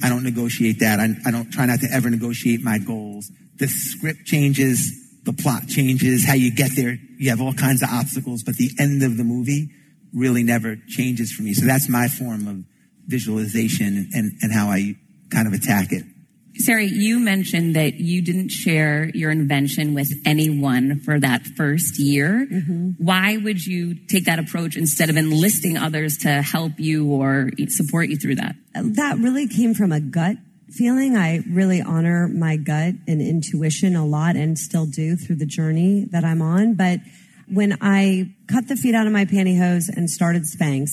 I 0.02 0.08
don't 0.08 0.23
negotiate 0.23 0.78
that. 0.80 0.99
I, 0.99 1.11
I 1.26 1.30
don't 1.30 1.50
try 1.50 1.66
not 1.66 1.80
to 1.80 1.88
ever 1.92 2.08
negotiate 2.08 2.62
my 2.62 2.78
goals. 2.78 3.30
The 3.56 3.68
script 3.68 4.25
changes, 4.25 5.20
the 5.25 5.35
plot 5.35 5.68
changes, 5.68 6.25
how 6.25 6.37
you 6.37 6.54
get 6.54 6.70
there. 6.75 6.96
You 7.18 7.28
have 7.28 7.42
all 7.42 7.52
kinds 7.52 7.82
of 7.82 7.90
obstacles, 7.92 8.42
but 8.42 8.56
the 8.56 8.70
end 8.78 9.02
of 9.02 9.18
the 9.18 9.25
movie 9.25 9.68
really 10.14 10.42
never 10.42 10.76
changes 10.88 11.32
for 11.32 11.42
me. 11.42 11.52
So 11.52 11.66
that's 11.66 11.90
my 11.90 12.08
form 12.08 12.49
of 12.49 12.64
visualization 13.06 14.08
and, 14.14 14.32
and 14.40 14.54
how 14.54 14.68
I 14.68 14.94
kind 15.30 15.46
of 15.46 15.52
attack 15.52 15.92
it. 15.92 16.04
Sarah, 16.58 16.84
you 16.84 17.18
mentioned 17.18 17.76
that 17.76 17.94
you 17.94 18.22
didn't 18.22 18.48
share 18.48 19.10
your 19.14 19.30
invention 19.30 19.94
with 19.94 20.12
anyone 20.25 21.00
for 21.00 21.20
that 21.20 21.46
first 21.46 21.98
year. 21.98 22.46
Mm-hmm. 22.50 22.90
Why 22.98 23.36
would 23.36 23.64
you 23.64 23.94
take 23.94 24.25
that 24.25 24.38
approach 24.38 24.76
instead 24.76 25.10
of 25.10 25.16
enlisting 25.16 25.76
others 25.76 26.18
to 26.18 26.42
help 26.42 26.78
you 26.78 27.10
or 27.10 27.50
support 27.68 28.08
you 28.08 28.16
through 28.16 28.36
that? 28.36 28.56
that 28.75 29.18
really 29.18 29.48
came 29.48 29.75
from 29.75 29.92
a 29.92 30.00
gut 30.00 30.36
feeling. 30.70 31.16
I 31.16 31.42
really 31.48 31.80
honor 31.80 32.28
my 32.28 32.56
gut 32.56 32.94
and 33.06 33.22
intuition 33.22 33.96
a 33.96 34.04
lot 34.04 34.36
and 34.36 34.58
still 34.58 34.86
do 34.86 35.16
through 35.16 35.36
the 35.36 35.46
journey 35.46 36.04
that 36.10 36.25
I'm 36.25 36.42
on. 36.42 36.75
But 36.75 37.00
when 37.48 37.78
I 37.80 38.34
cut 38.48 38.68
the 38.68 38.76
feet 38.76 38.94
out 38.94 39.06
of 39.06 39.12
my 39.12 39.25
pantyhose 39.25 39.88
and 39.88 40.10
started 40.10 40.42
Spanx, 40.42 40.90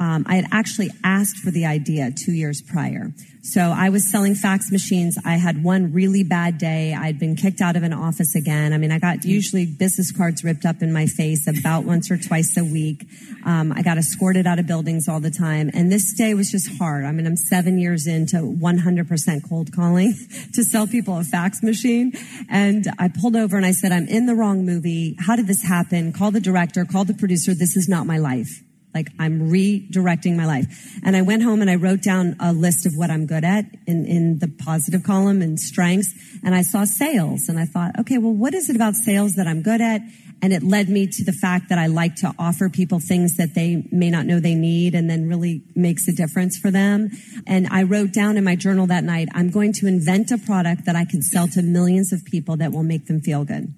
um, 0.00 0.24
I 0.28 0.36
had 0.36 0.46
actually 0.52 0.90
asked 1.02 1.38
for 1.38 1.50
the 1.50 1.66
idea 1.66 2.10
two 2.10 2.32
years 2.32 2.62
prior. 2.62 3.12
So 3.42 3.60
I 3.62 3.88
was 3.88 4.10
selling 4.10 4.34
fax 4.34 4.70
machines. 4.70 5.16
I 5.24 5.36
had 5.36 5.64
one 5.64 5.92
really 5.92 6.22
bad 6.22 6.58
day. 6.58 6.94
I'd 6.94 7.18
been 7.18 7.34
kicked 7.34 7.62
out 7.62 7.76
of 7.76 7.82
an 7.82 7.94
office 7.94 8.34
again. 8.34 8.74
I 8.74 8.78
mean, 8.78 8.92
I 8.92 8.98
got 8.98 9.24
usually 9.24 9.64
business 9.64 10.12
cards 10.12 10.44
ripped 10.44 10.66
up 10.66 10.82
in 10.82 10.92
my 10.92 11.06
face 11.06 11.46
about 11.48 11.84
once 11.84 12.10
or 12.10 12.18
twice 12.18 12.56
a 12.58 12.64
week. 12.64 13.06
Um, 13.46 13.72
I 13.72 13.82
got 13.82 13.96
escorted 13.96 14.46
out 14.46 14.58
of 14.58 14.66
buildings 14.66 15.08
all 15.08 15.20
the 15.20 15.30
time. 15.30 15.70
And 15.72 15.90
this 15.90 16.12
day 16.12 16.34
was 16.34 16.50
just 16.50 16.68
hard. 16.78 17.04
I 17.04 17.12
mean, 17.12 17.26
I'm 17.26 17.36
seven 17.36 17.78
years 17.78 18.06
into 18.06 18.36
100% 18.36 19.48
cold 19.48 19.72
calling 19.72 20.14
to 20.54 20.62
sell 20.62 20.86
people 20.86 21.18
a 21.18 21.24
fax 21.24 21.62
machine. 21.62 22.12
And 22.50 22.86
I 22.98 23.08
pulled 23.08 23.34
over 23.34 23.56
and 23.56 23.64
I 23.64 23.72
said, 23.72 23.92
I'm 23.92 24.08
in 24.08 24.26
the 24.26 24.34
wrong 24.34 24.66
movie. 24.66 25.16
How 25.18 25.36
did 25.36 25.46
this 25.46 25.62
happen? 25.62 26.12
Call 26.12 26.32
the 26.32 26.40
director, 26.40 26.84
call 26.84 27.04
the 27.04 27.14
producer. 27.14 27.54
This 27.54 27.76
is 27.76 27.88
not 27.88 28.06
my 28.06 28.18
life. 28.18 28.62
Like 28.94 29.08
I'm 29.18 29.50
redirecting 29.50 30.36
my 30.36 30.46
life. 30.46 30.66
And 31.04 31.16
I 31.16 31.22
went 31.22 31.42
home 31.42 31.60
and 31.60 31.70
I 31.70 31.76
wrote 31.76 32.02
down 32.02 32.36
a 32.40 32.52
list 32.52 32.86
of 32.86 32.96
what 32.96 33.10
I'm 33.10 33.26
good 33.26 33.44
at 33.44 33.64
in, 33.86 34.06
in 34.06 34.38
the 34.38 34.48
positive 34.48 35.02
column 35.02 35.42
and 35.42 35.58
strengths. 35.58 36.12
And 36.42 36.54
I 36.54 36.62
saw 36.62 36.84
sales 36.84 37.48
and 37.48 37.58
I 37.58 37.64
thought, 37.64 37.98
okay, 38.00 38.18
well, 38.18 38.32
what 38.32 38.54
is 38.54 38.70
it 38.70 38.76
about 38.76 38.94
sales 38.94 39.34
that 39.34 39.46
I'm 39.46 39.62
good 39.62 39.80
at? 39.80 40.00
And 40.40 40.52
it 40.52 40.62
led 40.62 40.88
me 40.88 41.06
to 41.06 41.24
the 41.24 41.32
fact 41.32 41.68
that 41.68 41.78
I 41.78 41.86
like 41.86 42.14
to 42.16 42.32
offer 42.38 42.68
people 42.68 43.00
things 43.00 43.36
that 43.36 43.54
they 43.54 43.88
may 43.90 44.08
not 44.08 44.24
know 44.24 44.38
they 44.38 44.54
need 44.54 44.94
and 44.94 45.10
then 45.10 45.28
really 45.28 45.62
makes 45.74 46.06
a 46.06 46.12
difference 46.12 46.56
for 46.56 46.70
them. 46.70 47.10
And 47.46 47.66
I 47.68 47.82
wrote 47.82 48.12
down 48.12 48.36
in 48.36 48.44
my 48.44 48.54
journal 48.54 48.86
that 48.86 49.04
night, 49.04 49.28
I'm 49.34 49.50
going 49.50 49.72
to 49.74 49.86
invent 49.86 50.30
a 50.30 50.38
product 50.38 50.84
that 50.86 50.94
I 50.94 51.04
can 51.04 51.22
sell 51.22 51.48
to 51.48 51.62
millions 51.62 52.12
of 52.12 52.24
people 52.24 52.56
that 52.58 52.72
will 52.72 52.84
make 52.84 53.06
them 53.06 53.20
feel 53.20 53.44
good. 53.44 53.74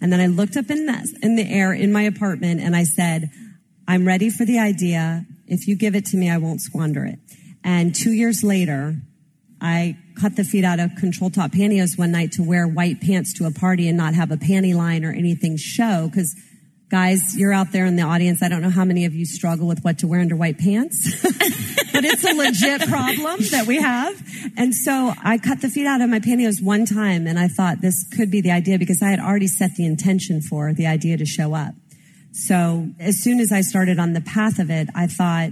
And 0.00 0.12
then 0.12 0.20
I 0.20 0.26
looked 0.26 0.56
up 0.56 0.68
in 0.68 0.86
the, 0.86 1.18
in 1.22 1.36
the 1.36 1.48
air 1.48 1.72
in 1.72 1.92
my 1.92 2.02
apartment 2.02 2.60
and 2.60 2.74
I 2.74 2.82
said, 2.82 3.30
I'm 3.86 4.06
ready 4.06 4.30
for 4.30 4.44
the 4.44 4.58
idea. 4.58 5.24
If 5.46 5.66
you 5.66 5.76
give 5.76 5.94
it 5.94 6.06
to 6.06 6.16
me, 6.16 6.30
I 6.30 6.38
won't 6.38 6.60
squander 6.60 7.04
it. 7.04 7.18
And 7.64 7.94
two 7.94 8.12
years 8.12 8.42
later, 8.42 8.96
I 9.60 9.96
cut 10.20 10.36
the 10.36 10.44
feet 10.44 10.64
out 10.64 10.80
of 10.80 10.94
control 10.96 11.30
top 11.30 11.52
pantyhose 11.52 11.96
one 11.96 12.10
night 12.10 12.32
to 12.32 12.42
wear 12.42 12.66
white 12.66 13.00
pants 13.00 13.32
to 13.34 13.46
a 13.46 13.50
party 13.50 13.88
and 13.88 13.96
not 13.96 14.14
have 14.14 14.30
a 14.30 14.36
panty 14.36 14.74
line 14.74 15.04
or 15.04 15.12
anything 15.12 15.56
show. 15.56 16.10
Cause 16.12 16.34
guys, 16.90 17.36
you're 17.36 17.52
out 17.52 17.72
there 17.72 17.86
in 17.86 17.96
the 17.96 18.02
audience. 18.02 18.42
I 18.42 18.48
don't 18.48 18.60
know 18.60 18.70
how 18.70 18.84
many 18.84 19.04
of 19.04 19.14
you 19.14 19.24
struggle 19.24 19.66
with 19.66 19.82
what 19.82 20.00
to 20.00 20.06
wear 20.06 20.20
under 20.20 20.36
white 20.36 20.58
pants, 20.58 21.22
but 21.22 22.04
it's 22.04 22.24
a 22.24 22.34
legit 22.34 22.88
problem 22.88 23.40
that 23.50 23.66
we 23.66 23.76
have. 23.76 24.20
And 24.56 24.74
so 24.74 25.14
I 25.22 25.38
cut 25.38 25.60
the 25.62 25.68
feet 25.68 25.86
out 25.86 26.00
of 26.00 26.10
my 26.10 26.18
pantyhose 26.18 26.62
one 26.62 26.84
time 26.84 27.26
and 27.26 27.38
I 27.38 27.48
thought 27.48 27.80
this 27.80 28.04
could 28.14 28.30
be 28.30 28.40
the 28.40 28.50
idea 28.50 28.78
because 28.78 29.00
I 29.00 29.10
had 29.10 29.20
already 29.20 29.46
set 29.46 29.76
the 29.76 29.86
intention 29.86 30.42
for 30.42 30.74
the 30.74 30.86
idea 30.86 31.16
to 31.16 31.24
show 31.24 31.54
up. 31.54 31.74
So 32.32 32.88
as 32.98 33.22
soon 33.22 33.40
as 33.40 33.52
I 33.52 33.60
started 33.60 33.98
on 33.98 34.14
the 34.14 34.20
path 34.20 34.58
of 34.58 34.70
it, 34.70 34.88
I 34.94 35.06
thought, 35.06 35.50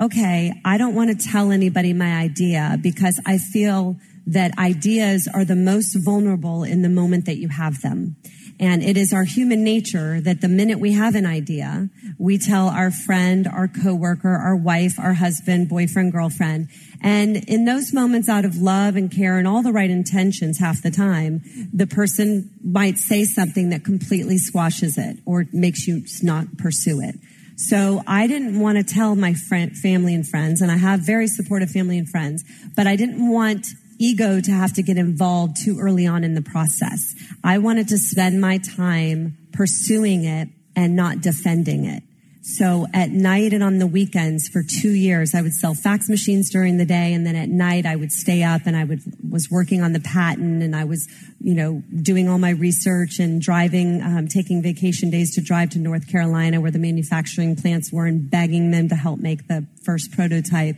okay, 0.00 0.52
I 0.64 0.76
don't 0.76 0.94
want 0.94 1.18
to 1.18 1.26
tell 1.26 1.52
anybody 1.52 1.92
my 1.92 2.14
idea 2.14 2.78
because 2.82 3.20
I 3.24 3.38
feel 3.38 3.96
that 4.26 4.58
ideas 4.58 5.28
are 5.32 5.44
the 5.44 5.56
most 5.56 5.94
vulnerable 5.94 6.64
in 6.64 6.82
the 6.82 6.88
moment 6.88 7.26
that 7.26 7.36
you 7.36 7.48
have 7.48 7.80
them. 7.80 8.16
And 8.58 8.82
it 8.82 8.96
is 8.96 9.12
our 9.12 9.24
human 9.24 9.62
nature 9.62 10.20
that 10.20 10.40
the 10.40 10.48
minute 10.48 10.78
we 10.78 10.92
have 10.92 11.14
an 11.14 11.26
idea, 11.26 11.90
we 12.18 12.38
tell 12.38 12.68
our 12.68 12.90
friend, 12.90 13.46
our 13.46 13.68
coworker, 13.68 14.34
our 14.34 14.56
wife, 14.56 14.98
our 14.98 15.14
husband, 15.14 15.68
boyfriend, 15.68 16.12
girlfriend. 16.12 16.68
And 17.02 17.36
in 17.48 17.66
those 17.66 17.92
moments 17.92 18.28
out 18.28 18.46
of 18.46 18.56
love 18.56 18.96
and 18.96 19.10
care 19.10 19.36
and 19.38 19.46
all 19.46 19.62
the 19.62 19.72
right 19.72 19.90
intentions 19.90 20.58
half 20.58 20.82
the 20.82 20.90
time, 20.90 21.42
the 21.72 21.86
person 21.86 22.50
might 22.64 22.96
say 22.96 23.24
something 23.24 23.68
that 23.70 23.84
completely 23.84 24.38
squashes 24.38 24.96
it 24.96 25.18
or 25.26 25.44
makes 25.52 25.86
you 25.86 26.04
not 26.22 26.56
pursue 26.56 27.00
it. 27.02 27.16
So 27.56 28.02
I 28.06 28.26
didn't 28.26 28.58
want 28.60 28.76
to 28.78 28.84
tell 28.84 29.16
my 29.16 29.34
friend, 29.34 29.76
family 29.76 30.14
and 30.14 30.26
friends, 30.26 30.60
and 30.60 30.70
I 30.70 30.76
have 30.76 31.00
very 31.00 31.26
supportive 31.26 31.70
family 31.70 31.98
and 31.98 32.08
friends, 32.08 32.44
but 32.74 32.86
I 32.86 32.96
didn't 32.96 33.30
want 33.30 33.66
ego 33.98 34.40
to 34.40 34.50
have 34.50 34.72
to 34.74 34.82
get 34.82 34.96
involved 34.96 35.56
too 35.64 35.78
early 35.80 36.06
on 36.06 36.24
in 36.24 36.34
the 36.34 36.42
process. 36.42 37.14
I 37.42 37.58
wanted 37.58 37.88
to 37.88 37.98
spend 37.98 38.40
my 38.40 38.58
time 38.58 39.36
pursuing 39.52 40.24
it 40.24 40.48
and 40.74 40.94
not 40.94 41.20
defending 41.20 41.84
it. 41.84 42.02
So 42.48 42.86
at 42.94 43.10
night 43.10 43.52
and 43.52 43.64
on 43.64 43.78
the 43.78 43.88
weekends 43.88 44.46
for 44.46 44.62
two 44.62 44.92
years, 44.92 45.34
I 45.34 45.42
would 45.42 45.52
sell 45.52 45.74
fax 45.74 46.08
machines 46.08 46.48
during 46.48 46.76
the 46.76 46.84
day. 46.84 47.12
And 47.12 47.26
then 47.26 47.34
at 47.34 47.48
night 47.48 47.86
I 47.86 47.96
would 47.96 48.12
stay 48.12 48.44
up 48.44 48.62
and 48.66 48.76
I 48.76 48.84
would, 48.84 49.00
was 49.28 49.50
working 49.50 49.82
on 49.82 49.92
the 49.92 49.98
patent 49.98 50.62
and 50.62 50.76
I 50.76 50.84
was, 50.84 51.08
you 51.40 51.56
know, 51.56 51.82
doing 52.02 52.28
all 52.28 52.38
my 52.38 52.50
research 52.50 53.18
and 53.18 53.42
driving, 53.42 54.00
um, 54.00 54.28
taking 54.28 54.62
vacation 54.62 55.10
days 55.10 55.34
to 55.34 55.40
drive 55.40 55.70
to 55.70 55.80
North 55.80 56.06
Carolina 56.06 56.60
where 56.60 56.70
the 56.70 56.78
manufacturing 56.78 57.56
plants 57.56 57.92
were 57.92 58.06
and 58.06 58.30
begging 58.30 58.70
them 58.70 58.88
to 58.90 58.94
help 58.94 59.18
make 59.18 59.48
the 59.48 59.66
first 59.82 60.12
prototype. 60.12 60.76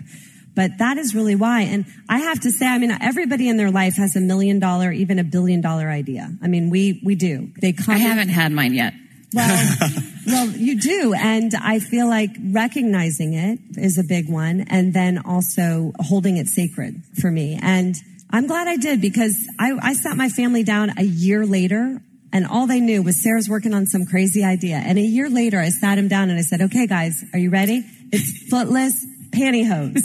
But 0.54 0.78
that 0.78 0.98
is 0.98 1.14
really 1.14 1.34
why. 1.34 1.62
And 1.62 1.86
I 2.08 2.18
have 2.18 2.40
to 2.40 2.50
say, 2.50 2.66
I 2.66 2.78
mean, 2.78 2.90
everybody 3.00 3.48
in 3.48 3.56
their 3.56 3.70
life 3.70 3.96
has 3.96 4.16
a 4.16 4.20
million 4.20 4.58
dollar, 4.58 4.90
even 4.90 5.18
a 5.18 5.24
billion 5.24 5.60
dollar 5.60 5.88
idea. 5.88 6.30
I 6.42 6.48
mean, 6.48 6.70
we, 6.70 7.00
we 7.04 7.14
do. 7.14 7.50
They 7.60 7.72
come. 7.72 7.94
I 7.94 7.98
haven't 7.98 8.30
had 8.30 8.52
mine 8.52 8.74
yet. 8.74 8.92
Well, 9.32 9.76
well, 10.26 10.46
you 10.48 10.80
do. 10.80 11.14
And 11.14 11.54
I 11.54 11.78
feel 11.78 12.08
like 12.08 12.30
recognizing 12.42 13.34
it 13.34 13.58
is 13.76 13.98
a 13.98 14.04
big 14.04 14.28
one. 14.28 14.62
And 14.68 14.92
then 14.92 15.18
also 15.18 15.92
holding 16.00 16.36
it 16.38 16.48
sacred 16.48 17.02
for 17.20 17.30
me. 17.30 17.58
And 17.62 17.94
I'm 18.30 18.46
glad 18.46 18.68
I 18.68 18.76
did 18.76 19.00
because 19.00 19.36
I, 19.58 19.72
I 19.80 19.94
sat 19.94 20.16
my 20.16 20.28
family 20.28 20.64
down 20.64 20.98
a 20.98 21.04
year 21.04 21.46
later 21.46 22.00
and 22.32 22.46
all 22.46 22.66
they 22.66 22.80
knew 22.80 23.02
was 23.02 23.22
Sarah's 23.22 23.48
working 23.48 23.72
on 23.72 23.86
some 23.86 24.04
crazy 24.04 24.44
idea. 24.44 24.76
And 24.76 24.98
a 24.98 25.02
year 25.02 25.30
later, 25.30 25.58
I 25.58 25.70
sat 25.70 25.96
him 25.98 26.08
down 26.08 26.30
and 26.30 26.38
I 26.38 26.42
said, 26.42 26.60
okay, 26.62 26.86
guys, 26.86 27.24
are 27.32 27.38
you 27.38 27.50
ready? 27.50 27.84
It's 28.12 28.48
footless 28.50 29.04
pantyhose. 29.30 30.02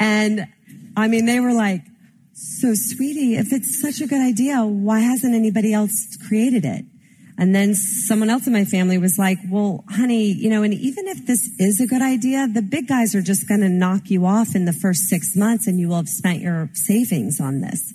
And 0.00 0.48
I 0.96 1.06
mean, 1.06 1.26
they 1.26 1.38
were 1.38 1.52
like, 1.52 1.82
so 2.32 2.72
sweetie, 2.74 3.36
if 3.36 3.52
it's 3.52 3.80
such 3.80 4.00
a 4.00 4.06
good 4.06 4.20
idea, 4.20 4.64
why 4.64 5.00
hasn't 5.00 5.34
anybody 5.34 5.74
else 5.74 6.16
created 6.26 6.64
it? 6.64 6.86
And 7.36 7.54
then 7.54 7.74
someone 7.74 8.28
else 8.28 8.46
in 8.46 8.52
my 8.52 8.64
family 8.64 8.98
was 8.98 9.18
like, 9.18 9.38
well, 9.50 9.84
honey, 9.88 10.24
you 10.30 10.50
know, 10.50 10.62
and 10.62 10.74
even 10.74 11.06
if 11.06 11.26
this 11.26 11.48
is 11.58 11.80
a 11.80 11.86
good 11.86 12.02
idea, 12.02 12.46
the 12.46 12.60
big 12.60 12.86
guys 12.88 13.14
are 13.14 13.22
just 13.22 13.48
going 13.48 13.60
to 13.60 13.68
knock 13.68 14.10
you 14.10 14.26
off 14.26 14.54
in 14.54 14.66
the 14.66 14.74
first 14.74 15.08
six 15.08 15.36
months 15.36 15.66
and 15.66 15.78
you 15.78 15.88
will 15.88 15.96
have 15.96 16.08
spent 16.08 16.40
your 16.40 16.68
savings 16.74 17.40
on 17.40 17.60
this. 17.60 17.94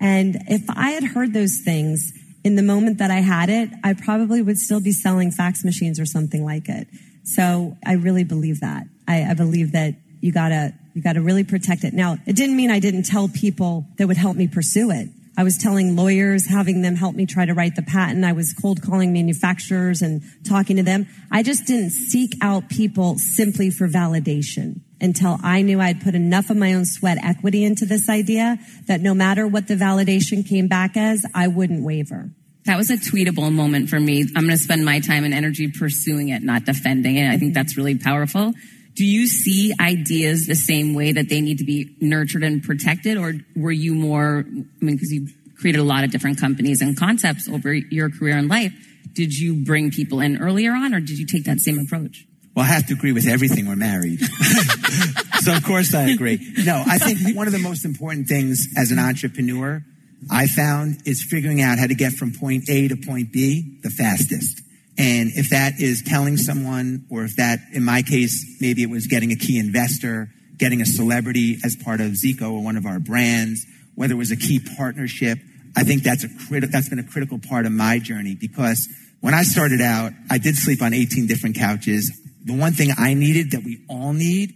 And 0.00 0.38
if 0.48 0.62
I 0.70 0.90
had 0.90 1.04
heard 1.04 1.32
those 1.32 1.58
things 1.64 2.12
in 2.42 2.56
the 2.56 2.62
moment 2.62 2.98
that 2.98 3.10
I 3.10 3.20
had 3.20 3.48
it, 3.48 3.70
I 3.84 3.92
probably 3.92 4.42
would 4.42 4.58
still 4.58 4.80
be 4.80 4.92
selling 4.92 5.30
fax 5.30 5.64
machines 5.64 6.00
or 6.00 6.06
something 6.06 6.44
like 6.44 6.68
it. 6.68 6.88
So 7.22 7.76
I 7.84 7.92
really 7.92 8.24
believe 8.24 8.60
that. 8.60 8.84
I, 9.06 9.22
I 9.22 9.34
believe 9.34 9.72
that 9.72 9.94
you 10.20 10.32
gotta, 10.32 10.74
you 10.94 11.02
gotta 11.02 11.20
really 11.20 11.44
protect 11.44 11.84
it. 11.84 11.94
Now, 11.94 12.18
it 12.26 12.36
didn't 12.36 12.56
mean 12.56 12.70
I 12.70 12.80
didn't 12.80 13.04
tell 13.04 13.28
people 13.28 13.86
that 13.98 14.06
would 14.06 14.16
help 14.16 14.36
me 14.36 14.48
pursue 14.48 14.90
it. 14.90 15.08
I 15.36 15.42
was 15.42 15.56
telling 15.56 15.96
lawyers, 15.96 16.46
having 16.46 16.82
them 16.82 16.96
help 16.96 17.14
me 17.14 17.24
try 17.24 17.46
to 17.46 17.54
write 17.54 17.76
the 17.76 17.82
patent. 17.82 18.24
I 18.24 18.32
was 18.32 18.52
cold 18.52 18.82
calling 18.82 19.12
manufacturers 19.12 20.02
and 20.02 20.22
talking 20.46 20.76
to 20.76 20.82
them. 20.82 21.06
I 21.30 21.42
just 21.42 21.66
didn't 21.66 21.90
seek 21.90 22.34
out 22.42 22.68
people 22.68 23.16
simply 23.16 23.70
for 23.70 23.88
validation 23.88 24.80
until 25.00 25.38
I 25.42 25.62
knew 25.62 25.80
I'd 25.80 26.02
put 26.02 26.14
enough 26.14 26.50
of 26.50 26.58
my 26.58 26.74
own 26.74 26.84
sweat 26.84 27.16
equity 27.22 27.64
into 27.64 27.86
this 27.86 28.08
idea 28.10 28.58
that 28.86 29.00
no 29.00 29.14
matter 29.14 29.46
what 29.46 29.66
the 29.66 29.76
validation 29.76 30.46
came 30.46 30.68
back 30.68 30.96
as, 30.96 31.24
I 31.34 31.48
wouldn't 31.48 31.84
waver. 31.84 32.30
That 32.66 32.76
was 32.76 32.90
a 32.90 32.96
tweetable 32.96 33.50
moment 33.50 33.88
for 33.88 33.98
me. 33.98 34.22
I'm 34.36 34.44
going 34.44 34.50
to 34.50 34.58
spend 34.58 34.84
my 34.84 35.00
time 35.00 35.24
and 35.24 35.32
energy 35.32 35.70
pursuing 35.70 36.28
it, 36.28 36.42
not 36.42 36.66
defending 36.66 37.16
it. 37.16 37.30
I 37.30 37.38
think 37.38 37.54
that's 37.54 37.78
really 37.78 37.96
powerful. 37.96 38.52
Do 38.94 39.04
you 39.04 39.26
see 39.26 39.72
ideas 39.80 40.46
the 40.46 40.54
same 40.54 40.94
way 40.94 41.12
that 41.12 41.28
they 41.28 41.40
need 41.40 41.58
to 41.58 41.64
be 41.64 41.96
nurtured 42.00 42.42
and 42.42 42.62
protected? 42.62 43.16
Or 43.16 43.34
were 43.56 43.72
you 43.72 43.94
more, 43.94 44.44
I 44.46 44.84
mean, 44.84 44.96
because 44.96 45.12
you 45.12 45.28
created 45.60 45.78
a 45.78 45.84
lot 45.84 46.04
of 46.04 46.10
different 46.10 46.40
companies 46.40 46.80
and 46.80 46.98
concepts 46.98 47.48
over 47.48 47.72
your 47.72 48.10
career 48.10 48.36
and 48.36 48.48
life. 48.48 48.72
Did 49.12 49.36
you 49.36 49.64
bring 49.64 49.90
people 49.90 50.20
in 50.20 50.40
earlier 50.40 50.72
on 50.72 50.94
or 50.94 51.00
did 51.00 51.18
you 51.18 51.26
take 51.26 51.44
that 51.44 51.60
same 51.60 51.78
approach? 51.78 52.26
Well, 52.54 52.64
I 52.64 52.68
have 52.68 52.86
to 52.88 52.94
agree 52.94 53.12
with 53.12 53.26
everything. 53.26 53.66
We're 53.66 53.76
married. 53.76 54.20
so 55.40 55.54
of 55.54 55.64
course 55.64 55.94
I 55.94 56.08
agree. 56.10 56.54
No, 56.64 56.82
I 56.86 56.98
think 56.98 57.36
one 57.36 57.46
of 57.46 57.52
the 57.52 57.58
most 57.58 57.84
important 57.84 58.26
things 58.26 58.68
as 58.76 58.90
an 58.90 58.98
entrepreneur 58.98 59.84
I 60.30 60.46
found 60.46 61.02
is 61.06 61.22
figuring 61.22 61.62
out 61.62 61.78
how 61.78 61.86
to 61.86 61.94
get 61.94 62.12
from 62.12 62.32
point 62.32 62.68
A 62.68 62.88
to 62.88 62.96
point 62.96 63.32
B 63.32 63.78
the 63.82 63.90
fastest. 63.90 64.62
And 65.00 65.30
if 65.34 65.48
that 65.48 65.80
is 65.80 66.02
telling 66.02 66.36
someone, 66.36 67.06
or 67.08 67.24
if 67.24 67.36
that, 67.36 67.60
in 67.72 67.82
my 67.82 68.02
case, 68.02 68.58
maybe 68.60 68.82
it 68.82 68.90
was 68.90 69.06
getting 69.06 69.32
a 69.32 69.36
key 69.36 69.58
investor, 69.58 70.28
getting 70.58 70.82
a 70.82 70.84
celebrity 70.84 71.56
as 71.64 71.74
part 71.74 72.02
of 72.02 72.08
Zico 72.08 72.52
or 72.52 72.62
one 72.62 72.76
of 72.76 72.84
our 72.84 72.98
brands, 73.00 73.64
whether 73.94 74.12
it 74.12 74.18
was 74.18 74.30
a 74.30 74.36
key 74.36 74.60
partnership, 74.76 75.38
I 75.74 75.84
think 75.84 76.02
that's 76.02 76.22
a 76.22 76.28
critical, 76.46 76.70
that's 76.70 76.90
been 76.90 76.98
a 76.98 77.04
critical 77.04 77.38
part 77.38 77.64
of 77.64 77.72
my 77.72 77.98
journey 77.98 78.34
because 78.38 78.90
when 79.20 79.32
I 79.32 79.42
started 79.42 79.80
out, 79.80 80.12
I 80.30 80.36
did 80.36 80.54
sleep 80.54 80.82
on 80.82 80.92
18 80.92 81.26
different 81.26 81.56
couches. 81.56 82.12
The 82.44 82.54
one 82.54 82.72
thing 82.72 82.90
I 82.98 83.14
needed 83.14 83.52
that 83.52 83.64
we 83.64 83.82
all 83.88 84.12
need 84.12 84.54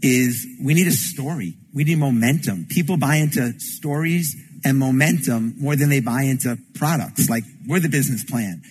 is 0.00 0.46
we 0.58 0.72
need 0.72 0.86
a 0.86 0.92
story. 0.92 1.58
We 1.74 1.84
need 1.84 1.98
momentum. 1.98 2.64
People 2.70 2.96
buy 2.96 3.16
into 3.16 3.60
stories 3.60 4.36
and 4.64 4.78
momentum 4.78 5.56
more 5.58 5.76
than 5.76 5.90
they 5.90 6.00
buy 6.00 6.22
into 6.22 6.56
products. 6.76 7.28
Like 7.28 7.44
we're 7.66 7.80
the 7.80 7.90
business 7.90 8.24
plan. 8.24 8.62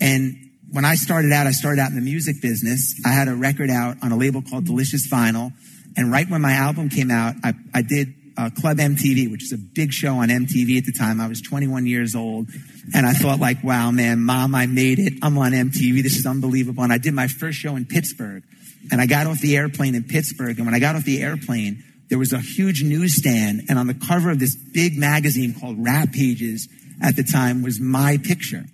And 0.00 0.49
when 0.72 0.84
I 0.84 0.94
started 0.94 1.32
out, 1.32 1.46
I 1.46 1.50
started 1.50 1.80
out 1.80 1.90
in 1.90 1.96
the 1.96 2.02
music 2.02 2.40
business. 2.40 3.00
I 3.04 3.10
had 3.10 3.28
a 3.28 3.34
record 3.34 3.70
out 3.70 3.96
on 4.02 4.12
a 4.12 4.16
label 4.16 4.42
called 4.42 4.66
Delicious 4.66 5.08
Vinyl. 5.08 5.52
And 5.96 6.12
right 6.12 6.28
when 6.28 6.40
my 6.40 6.52
album 6.52 6.88
came 6.88 7.10
out, 7.10 7.34
I, 7.42 7.54
I 7.74 7.82
did 7.82 8.14
uh, 8.38 8.50
Club 8.50 8.78
MTV, 8.78 9.30
which 9.30 9.42
is 9.42 9.52
a 9.52 9.58
big 9.58 9.92
show 9.92 10.14
on 10.16 10.28
MTV 10.28 10.78
at 10.78 10.84
the 10.84 10.92
time. 10.92 11.20
I 11.20 11.26
was 11.26 11.42
21 11.42 11.86
years 11.86 12.14
old. 12.14 12.48
And 12.94 13.04
I 13.04 13.12
thought 13.12 13.40
like, 13.40 13.62
wow, 13.64 13.90
man, 13.90 14.20
mom, 14.20 14.54
I 14.54 14.66
made 14.66 14.98
it. 14.98 15.14
I'm 15.22 15.36
on 15.38 15.52
MTV. 15.52 16.02
This 16.02 16.16
is 16.16 16.26
unbelievable. 16.26 16.84
And 16.84 16.92
I 16.92 16.98
did 16.98 17.14
my 17.14 17.26
first 17.26 17.58
show 17.58 17.76
in 17.76 17.84
Pittsburgh. 17.84 18.44
And 18.92 19.00
I 19.00 19.06
got 19.06 19.26
off 19.26 19.40
the 19.40 19.56
airplane 19.56 19.94
in 19.94 20.04
Pittsburgh. 20.04 20.56
And 20.56 20.66
when 20.66 20.74
I 20.74 20.78
got 20.78 20.94
off 20.94 21.04
the 21.04 21.22
airplane, 21.22 21.84
there 22.08 22.18
was 22.18 22.32
a 22.32 22.38
huge 22.40 22.82
newsstand. 22.82 23.62
And 23.68 23.78
on 23.78 23.88
the 23.88 23.94
cover 23.94 24.30
of 24.30 24.38
this 24.38 24.54
big 24.54 24.96
magazine 24.96 25.54
called 25.58 25.84
Rap 25.84 26.12
Pages 26.12 26.68
at 27.02 27.16
the 27.16 27.24
time 27.24 27.62
was 27.62 27.80
my 27.80 28.18
picture. 28.18 28.64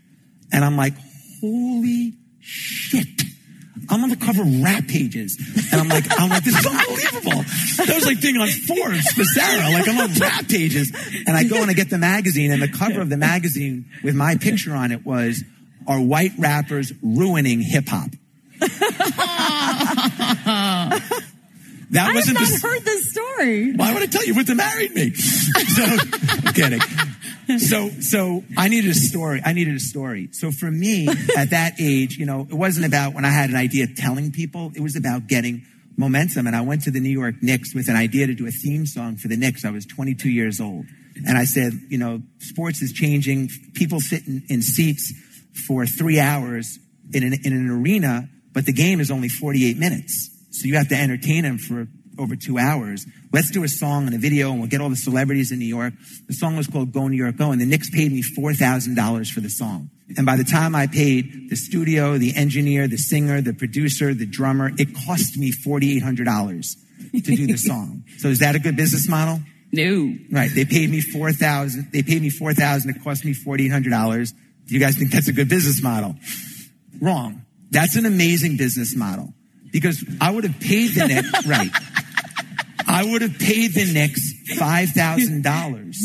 And 0.52 0.64
I'm 0.64 0.76
like, 0.76 0.94
holy 1.46 2.14
shit. 2.40 3.06
I'm 3.88 4.02
on 4.02 4.10
the 4.10 4.16
cover 4.16 4.42
of 4.42 4.62
rap 4.62 4.88
pages. 4.88 5.38
And 5.72 5.80
I'm 5.80 5.88
like, 5.88 6.04
I'm 6.18 6.28
like, 6.28 6.42
this 6.42 6.58
is 6.58 6.66
unbelievable. 6.66 7.44
That 7.76 7.92
was 7.94 8.04
like 8.06 8.20
being 8.20 8.36
on 8.36 8.48
Forbes 8.48 9.12
for 9.12 9.22
Sarah. 9.24 9.70
Like 9.70 9.88
I'm 9.88 9.98
on 9.98 10.12
rap 10.14 10.48
pages. 10.48 10.90
And 11.26 11.36
I 11.36 11.44
go 11.44 11.62
and 11.62 11.70
I 11.70 11.74
get 11.74 11.88
the 11.90 11.98
magazine 11.98 12.50
and 12.50 12.60
the 12.60 12.68
cover 12.68 13.00
of 13.00 13.08
the 13.10 13.16
magazine 13.16 13.84
with 14.02 14.14
my 14.16 14.34
picture 14.36 14.74
on 14.74 14.90
it 14.92 15.06
was, 15.06 15.44
are 15.86 16.00
white 16.00 16.32
rappers 16.36 16.92
ruining 17.02 17.60
hip 17.60 17.88
hop? 17.88 18.10
That 21.90 22.02
I 22.02 22.06
have 22.06 22.14
wasn't 22.16 22.40
not 22.40 22.48
the, 22.48 22.58
heard 22.66 22.84
this 22.84 23.10
story. 23.12 23.72
why 23.74 23.94
would 23.94 24.02
I 24.02 24.06
tell 24.06 24.24
you? 24.24 24.34
Wouldn't 24.34 24.48
have 24.48 24.56
married 24.74 24.94
me. 24.94 25.12
So, 25.76 25.82
I'm 25.84 26.52
kidding. 26.52 26.80
So, 27.58 27.90
so 28.00 28.44
I 28.56 28.68
needed 28.68 28.90
a 28.90 28.94
story. 28.94 29.40
I 29.44 29.52
needed 29.52 29.74
a 29.74 29.80
story. 29.80 30.28
So 30.32 30.50
for 30.50 30.70
me, 30.70 31.08
at 31.36 31.50
that 31.50 31.74
age, 31.80 32.16
you 32.16 32.26
know, 32.26 32.40
it 32.40 32.54
wasn't 32.54 32.86
about 32.86 33.14
when 33.14 33.24
I 33.24 33.30
had 33.30 33.50
an 33.50 33.56
idea 33.56 33.84
of 33.84 33.94
telling 33.96 34.32
people. 34.32 34.72
It 34.74 34.80
was 34.80 34.96
about 34.96 35.26
getting 35.26 35.62
momentum. 35.96 36.46
And 36.46 36.54
I 36.54 36.60
went 36.62 36.82
to 36.82 36.90
the 36.90 37.00
New 37.00 37.10
York 37.10 37.36
Knicks 37.42 37.74
with 37.74 37.88
an 37.88 37.96
idea 37.96 38.26
to 38.26 38.34
do 38.34 38.46
a 38.46 38.50
theme 38.50 38.86
song 38.86 39.16
for 39.16 39.28
the 39.28 39.36
Knicks. 39.36 39.64
I 39.64 39.70
was 39.70 39.86
22 39.86 40.28
years 40.28 40.60
old. 40.60 40.86
And 41.26 41.38
I 41.38 41.44
said, 41.44 41.72
you 41.88 41.98
know, 41.98 42.22
sports 42.38 42.82
is 42.82 42.92
changing. 42.92 43.48
People 43.74 44.00
sit 44.00 44.26
in, 44.26 44.42
in 44.48 44.60
seats 44.60 45.12
for 45.66 45.86
three 45.86 46.20
hours 46.20 46.78
in 47.12 47.22
an, 47.22 47.34
in 47.44 47.52
an 47.52 47.70
arena, 47.70 48.28
but 48.52 48.66
the 48.66 48.72
game 48.72 49.00
is 49.00 49.10
only 49.10 49.28
48 49.28 49.78
minutes. 49.78 50.30
So 50.50 50.66
you 50.66 50.76
have 50.76 50.88
to 50.88 50.96
entertain 50.96 51.44
them 51.44 51.58
for 51.58 51.88
over 52.18 52.36
two 52.36 52.58
hours. 52.58 53.06
Let's 53.32 53.50
do 53.50 53.64
a 53.64 53.68
song 53.68 54.06
and 54.06 54.14
a 54.14 54.18
video 54.18 54.50
and 54.50 54.60
we'll 54.60 54.68
get 54.68 54.80
all 54.80 54.88
the 54.88 54.96
celebrities 54.96 55.52
in 55.52 55.58
New 55.58 55.66
York. 55.66 55.94
The 56.26 56.34
song 56.34 56.56
was 56.56 56.66
called 56.66 56.92
Go 56.92 57.08
New 57.08 57.16
York 57.16 57.36
Go 57.36 57.52
and 57.52 57.60
the 57.60 57.66
Knicks 57.66 57.90
paid 57.90 58.12
me 58.12 58.22
$4,000 58.22 59.30
for 59.30 59.40
the 59.40 59.50
song. 59.50 59.90
And 60.16 60.24
by 60.24 60.36
the 60.36 60.44
time 60.44 60.74
I 60.74 60.86
paid 60.86 61.50
the 61.50 61.56
studio, 61.56 62.16
the 62.18 62.34
engineer, 62.36 62.86
the 62.86 62.96
singer, 62.96 63.40
the 63.40 63.52
producer, 63.52 64.14
the 64.14 64.26
drummer, 64.26 64.70
it 64.78 64.94
cost 65.06 65.36
me 65.36 65.52
$4,800 65.52 66.76
to 67.12 67.20
do 67.20 67.46
the 67.46 67.58
song. 67.58 68.04
So 68.18 68.28
is 68.28 68.38
that 68.38 68.54
a 68.54 68.58
good 68.58 68.76
business 68.76 69.08
model? 69.08 69.40
No. 69.72 70.14
Right. 70.30 70.50
They 70.52 70.64
paid 70.64 70.90
me 70.90 71.00
4000 71.00 71.90
They 71.92 72.02
paid 72.02 72.22
me 72.22 72.30
4000 72.30 72.90
It 72.90 73.02
cost 73.02 73.24
me 73.24 73.34
$4,800. 73.34 74.32
Do 74.66 74.74
you 74.74 74.80
guys 74.80 74.96
think 74.96 75.10
that's 75.10 75.28
a 75.28 75.32
good 75.32 75.48
business 75.48 75.82
model? 75.82 76.16
Wrong. 77.00 77.44
That's 77.70 77.96
an 77.96 78.06
amazing 78.06 78.56
business 78.56 78.96
model 78.96 79.34
because 79.72 80.04
I 80.20 80.30
would 80.30 80.44
have 80.44 80.58
paid 80.60 80.94
the 80.94 81.06
Knicks, 81.06 81.46
right. 81.46 81.70
I 82.86 83.04
would 83.04 83.22
have 83.22 83.38
paid 83.38 83.74
the 83.74 83.92
Knicks 83.92 84.32
$5,000 84.54 85.96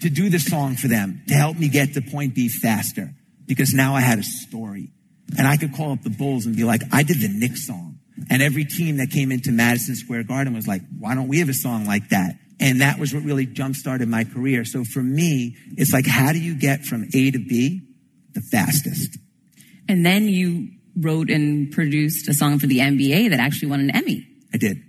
to 0.00 0.10
do 0.10 0.28
the 0.28 0.38
song 0.38 0.76
for 0.76 0.88
them 0.88 1.22
to 1.28 1.34
help 1.34 1.56
me 1.56 1.68
get 1.68 1.94
to 1.94 2.02
point 2.02 2.34
B 2.34 2.48
faster 2.48 3.14
because 3.46 3.72
now 3.74 3.94
I 3.94 4.00
had 4.00 4.18
a 4.18 4.22
story 4.22 4.90
and 5.36 5.46
I 5.46 5.56
could 5.56 5.74
call 5.74 5.92
up 5.92 6.02
the 6.02 6.10
Bulls 6.10 6.46
and 6.46 6.56
be 6.56 6.64
like, 6.64 6.82
I 6.92 7.02
did 7.02 7.20
the 7.20 7.28
Knicks 7.28 7.66
song. 7.66 7.98
And 8.30 8.42
every 8.42 8.64
team 8.64 8.96
that 8.96 9.10
came 9.10 9.30
into 9.30 9.52
Madison 9.52 9.94
Square 9.94 10.24
Garden 10.24 10.54
was 10.54 10.66
like, 10.66 10.82
why 10.98 11.14
don't 11.14 11.28
we 11.28 11.38
have 11.38 11.48
a 11.48 11.54
song 11.54 11.86
like 11.86 12.08
that? 12.08 12.36
And 12.60 12.80
that 12.80 12.98
was 12.98 13.14
what 13.14 13.22
really 13.22 13.46
jump 13.46 13.76
started 13.76 14.08
my 14.08 14.24
career. 14.24 14.64
So 14.64 14.84
for 14.84 15.02
me, 15.02 15.56
it's 15.76 15.92
like, 15.92 16.06
how 16.06 16.32
do 16.32 16.40
you 16.40 16.56
get 16.56 16.84
from 16.84 17.04
A 17.14 17.30
to 17.30 17.38
B 17.38 17.82
the 18.32 18.40
fastest? 18.40 19.18
And 19.88 20.04
then 20.04 20.28
you 20.28 20.70
wrote 20.96 21.30
and 21.30 21.70
produced 21.70 22.28
a 22.28 22.34
song 22.34 22.58
for 22.58 22.66
the 22.66 22.78
NBA 22.78 23.30
that 23.30 23.38
actually 23.38 23.68
won 23.68 23.80
an 23.80 23.90
Emmy. 23.90 24.26
I 24.52 24.56
did. 24.56 24.82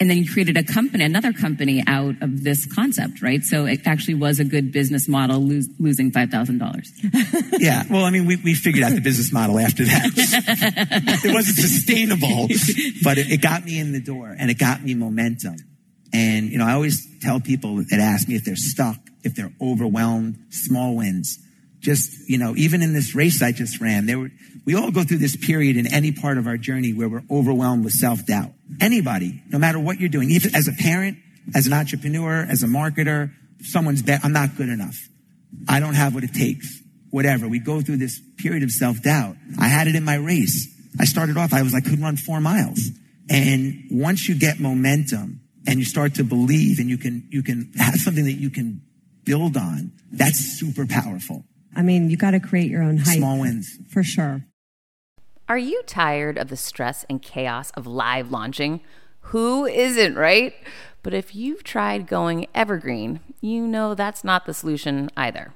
And 0.00 0.10
then 0.10 0.18
you 0.18 0.30
created 0.30 0.56
a 0.56 0.64
company, 0.64 1.04
another 1.04 1.32
company 1.32 1.82
out 1.86 2.20
of 2.22 2.42
this 2.42 2.66
concept, 2.66 3.22
right? 3.22 3.42
So 3.42 3.66
it 3.66 3.86
actually 3.86 4.14
was 4.14 4.40
a 4.40 4.44
good 4.44 4.72
business 4.72 5.08
model, 5.08 5.40
losing 5.40 6.10
$5,000. 6.10 7.58
Yeah. 7.60 7.84
Well, 7.88 8.04
I 8.04 8.10
mean, 8.10 8.26
we, 8.26 8.36
we 8.36 8.54
figured 8.54 8.82
out 8.82 8.92
the 8.92 9.00
business 9.00 9.32
model 9.32 9.58
after 9.58 9.84
that. 9.84 10.10
it 11.24 11.32
wasn't 11.32 11.56
sustainable, 11.56 12.48
but 13.04 13.18
it, 13.18 13.30
it 13.30 13.40
got 13.40 13.64
me 13.64 13.78
in 13.78 13.92
the 13.92 14.00
door 14.00 14.34
and 14.36 14.50
it 14.50 14.58
got 14.58 14.82
me 14.82 14.94
momentum. 14.94 15.56
And, 16.12 16.50
you 16.50 16.58
know, 16.58 16.66
I 16.66 16.72
always 16.72 17.06
tell 17.20 17.38
people 17.38 17.76
that 17.76 18.00
ask 18.00 18.26
me 18.26 18.34
if 18.34 18.44
they're 18.44 18.56
stuck, 18.56 18.96
if 19.22 19.36
they're 19.36 19.52
overwhelmed, 19.60 20.38
small 20.50 20.96
wins. 20.96 21.38
Just, 21.82 22.30
you 22.30 22.38
know, 22.38 22.54
even 22.56 22.80
in 22.80 22.92
this 22.92 23.14
race 23.14 23.42
I 23.42 23.50
just 23.50 23.80
ran, 23.80 24.06
there 24.06 24.18
were, 24.18 24.30
we 24.64 24.76
all 24.76 24.92
go 24.92 25.02
through 25.02 25.18
this 25.18 25.34
period 25.36 25.76
in 25.76 25.92
any 25.92 26.12
part 26.12 26.38
of 26.38 26.46
our 26.46 26.56
journey 26.56 26.92
where 26.92 27.08
we're 27.08 27.24
overwhelmed 27.28 27.84
with 27.84 27.92
self-doubt. 27.92 28.52
Anybody, 28.80 29.42
no 29.50 29.58
matter 29.58 29.80
what 29.80 29.98
you're 29.98 30.08
doing, 30.08 30.30
even 30.30 30.54
as 30.54 30.68
a 30.68 30.72
parent, 30.72 31.18
as 31.56 31.66
an 31.66 31.72
entrepreneur, 31.72 32.46
as 32.48 32.62
a 32.62 32.66
marketer, 32.66 33.32
someone's 33.60 34.00
bet, 34.02 34.20
I'm 34.22 34.32
not 34.32 34.56
good 34.56 34.68
enough. 34.68 34.96
I 35.68 35.80
don't 35.80 35.94
have 35.94 36.14
what 36.14 36.22
it 36.22 36.32
takes. 36.32 36.80
Whatever. 37.10 37.48
We 37.48 37.58
go 37.58 37.80
through 37.80 37.98
this 37.98 38.20
period 38.38 38.62
of 38.62 38.70
self-doubt. 38.70 39.36
I 39.58 39.66
had 39.66 39.88
it 39.88 39.96
in 39.96 40.04
my 40.04 40.14
race. 40.14 40.68
I 41.00 41.04
started 41.04 41.36
off, 41.36 41.52
I 41.52 41.62
was 41.62 41.72
like, 41.72 41.84
couldn't 41.84 42.02
run 42.02 42.16
four 42.16 42.40
miles. 42.40 42.80
And 43.28 43.88
once 43.90 44.28
you 44.28 44.38
get 44.38 44.60
momentum 44.60 45.40
and 45.66 45.78
you 45.78 45.84
start 45.84 46.14
to 46.14 46.24
believe 46.24 46.78
and 46.78 46.88
you 46.88 46.96
can, 46.96 47.26
you 47.30 47.42
can 47.42 47.72
have 47.76 47.96
something 47.96 48.24
that 48.24 48.32
you 48.32 48.50
can 48.50 48.82
build 49.24 49.56
on, 49.56 49.92
that's 50.12 50.38
super 50.38 50.86
powerful. 50.86 51.44
I 51.74 51.82
mean, 51.82 52.10
you 52.10 52.16
got 52.16 52.32
to 52.32 52.40
create 52.40 52.70
your 52.70 52.82
own 52.82 52.98
hype. 52.98 53.18
Small 53.18 53.40
wins. 53.40 53.78
For 53.88 54.02
sure. 54.02 54.44
Are 55.48 55.58
you 55.58 55.82
tired 55.86 56.38
of 56.38 56.48
the 56.48 56.56
stress 56.56 57.04
and 57.08 57.20
chaos 57.20 57.70
of 57.72 57.86
live 57.86 58.30
launching? 58.30 58.80
Who 59.26 59.66
isn't, 59.66 60.16
right? 60.16 60.54
But 61.02 61.14
if 61.14 61.34
you've 61.34 61.64
tried 61.64 62.06
going 62.06 62.46
evergreen, 62.54 63.20
you 63.40 63.66
know 63.66 63.94
that's 63.94 64.24
not 64.24 64.46
the 64.46 64.54
solution 64.54 65.10
either. 65.16 65.52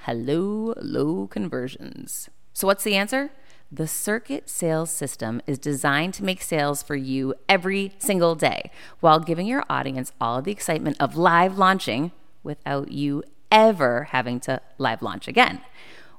Hello, 0.00 0.74
low 0.80 1.26
conversions. 1.26 2.30
So, 2.52 2.66
what's 2.66 2.84
the 2.84 2.96
answer? 2.96 3.30
The 3.70 3.88
Circuit 3.88 4.48
Sales 4.48 4.90
System 4.90 5.42
is 5.46 5.58
designed 5.58 6.14
to 6.14 6.24
make 6.24 6.40
sales 6.40 6.82
for 6.82 6.94
you 6.94 7.34
every 7.48 7.92
single 7.98 8.36
day 8.36 8.70
while 9.00 9.18
giving 9.18 9.46
your 9.46 9.64
audience 9.68 10.12
all 10.20 10.38
of 10.38 10.44
the 10.44 10.52
excitement 10.52 10.96
of 11.00 11.16
live 11.16 11.58
launching 11.58 12.12
without 12.44 12.92
you 12.92 13.24
ever 13.50 14.04
having 14.04 14.40
to 14.40 14.60
live 14.78 15.02
launch 15.02 15.28
again. 15.28 15.60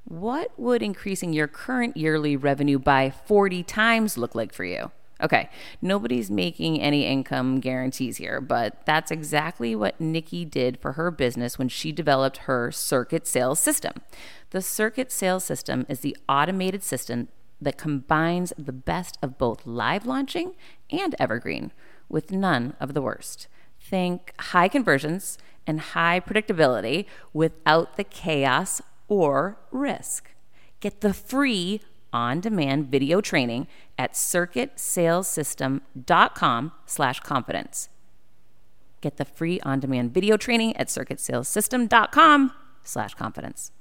What 0.03 0.57
would 0.57 0.81
increasing 0.81 1.33
your 1.33 1.47
current 1.47 1.97
yearly 1.97 2.37
revenue 2.37 2.79
by 2.79 3.09
40 3.09 3.63
times 3.63 4.17
look 4.17 4.35
like 4.35 4.53
for 4.53 4.63
you? 4.63 4.91
Okay, 5.21 5.49
nobody's 5.81 6.29
making 6.29 6.79
any 6.79 7.05
income 7.05 7.59
guarantees 7.59 8.17
here, 8.17 8.39
but 8.39 8.85
that's 8.85 9.09
exactly 9.09 9.75
what 9.75 9.99
Nikki 9.99 10.45
did 10.45 10.79
for 10.79 10.93
her 10.93 11.09
business 11.09 11.57
when 11.57 11.69
she 11.69 11.91
developed 11.91 12.37
her 12.37 12.71
circuit 12.71 13.25
sales 13.25 13.59
system. 13.59 13.93
The 14.51 14.61
circuit 14.61 15.11
sales 15.11 15.43
system 15.43 15.87
is 15.89 16.01
the 16.01 16.15
automated 16.29 16.83
system 16.83 17.29
that 17.59 17.77
combines 17.77 18.53
the 18.57 18.71
best 18.71 19.17
of 19.23 19.39
both 19.39 19.65
live 19.65 20.05
launching 20.05 20.53
and 20.91 21.15
evergreen 21.19 21.71
with 22.07 22.31
none 22.31 22.75
of 22.79 22.93
the 22.93 23.01
worst. 23.01 23.47
Think 23.79 24.33
high 24.39 24.67
conversions 24.67 25.39
and 25.67 25.81
high 25.81 26.19
predictability 26.19 27.05
without 27.33 27.97
the 27.97 28.03
chaos 28.03 28.81
or 29.07 29.59
risk. 29.71 30.31
Get 30.79 31.01
the 31.01 31.13
free 31.13 31.81
on-demand 32.13 32.87
video 32.87 33.21
training 33.21 33.67
at 33.97 34.13
circuitsalessystem.com 34.13 36.71
slash 36.85 37.19
confidence. 37.19 37.89
Get 39.01 39.17
the 39.17 39.25
free 39.25 39.59
on-demand 39.61 40.13
video 40.13 40.37
training 40.37 40.77
at 40.77 40.87
circuitsalessystem.com 40.87 42.53
slash 42.83 43.13
confidence. 43.13 43.71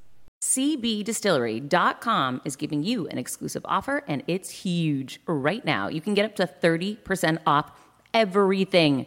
CBDistillery.com 0.43 2.43
is 2.45 2.57
giving 2.57 2.83
you 2.83 3.07
an 3.09 3.19
exclusive 3.19 3.63
offer 3.65 4.03
and 4.07 4.23
it's 4.27 4.51
huge 4.51 5.21
right 5.27 5.65
now. 5.65 5.89
You 5.89 6.01
can 6.01 6.15
get 6.15 6.27
up 6.27 6.37
to 6.37 6.47
30% 6.47 7.39
off 7.47 7.73
everything. 8.13 9.07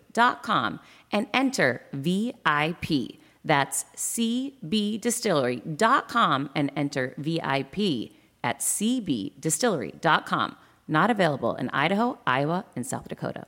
and 1.11 1.27
enter 1.33 1.81
VIP. 1.93 3.17
That's 3.43 3.85
cbdistillery.com 3.95 6.49
and 6.55 6.71
enter 6.75 7.15
VIP 7.17 8.11
at 8.43 8.59
cbdistillery.com. 8.59 10.55
Not 10.87 11.09
available 11.09 11.55
in 11.55 11.69
Idaho, 11.69 12.19
Iowa, 12.27 12.65
and 12.75 12.85
South 12.85 13.07
Dakota. 13.07 13.47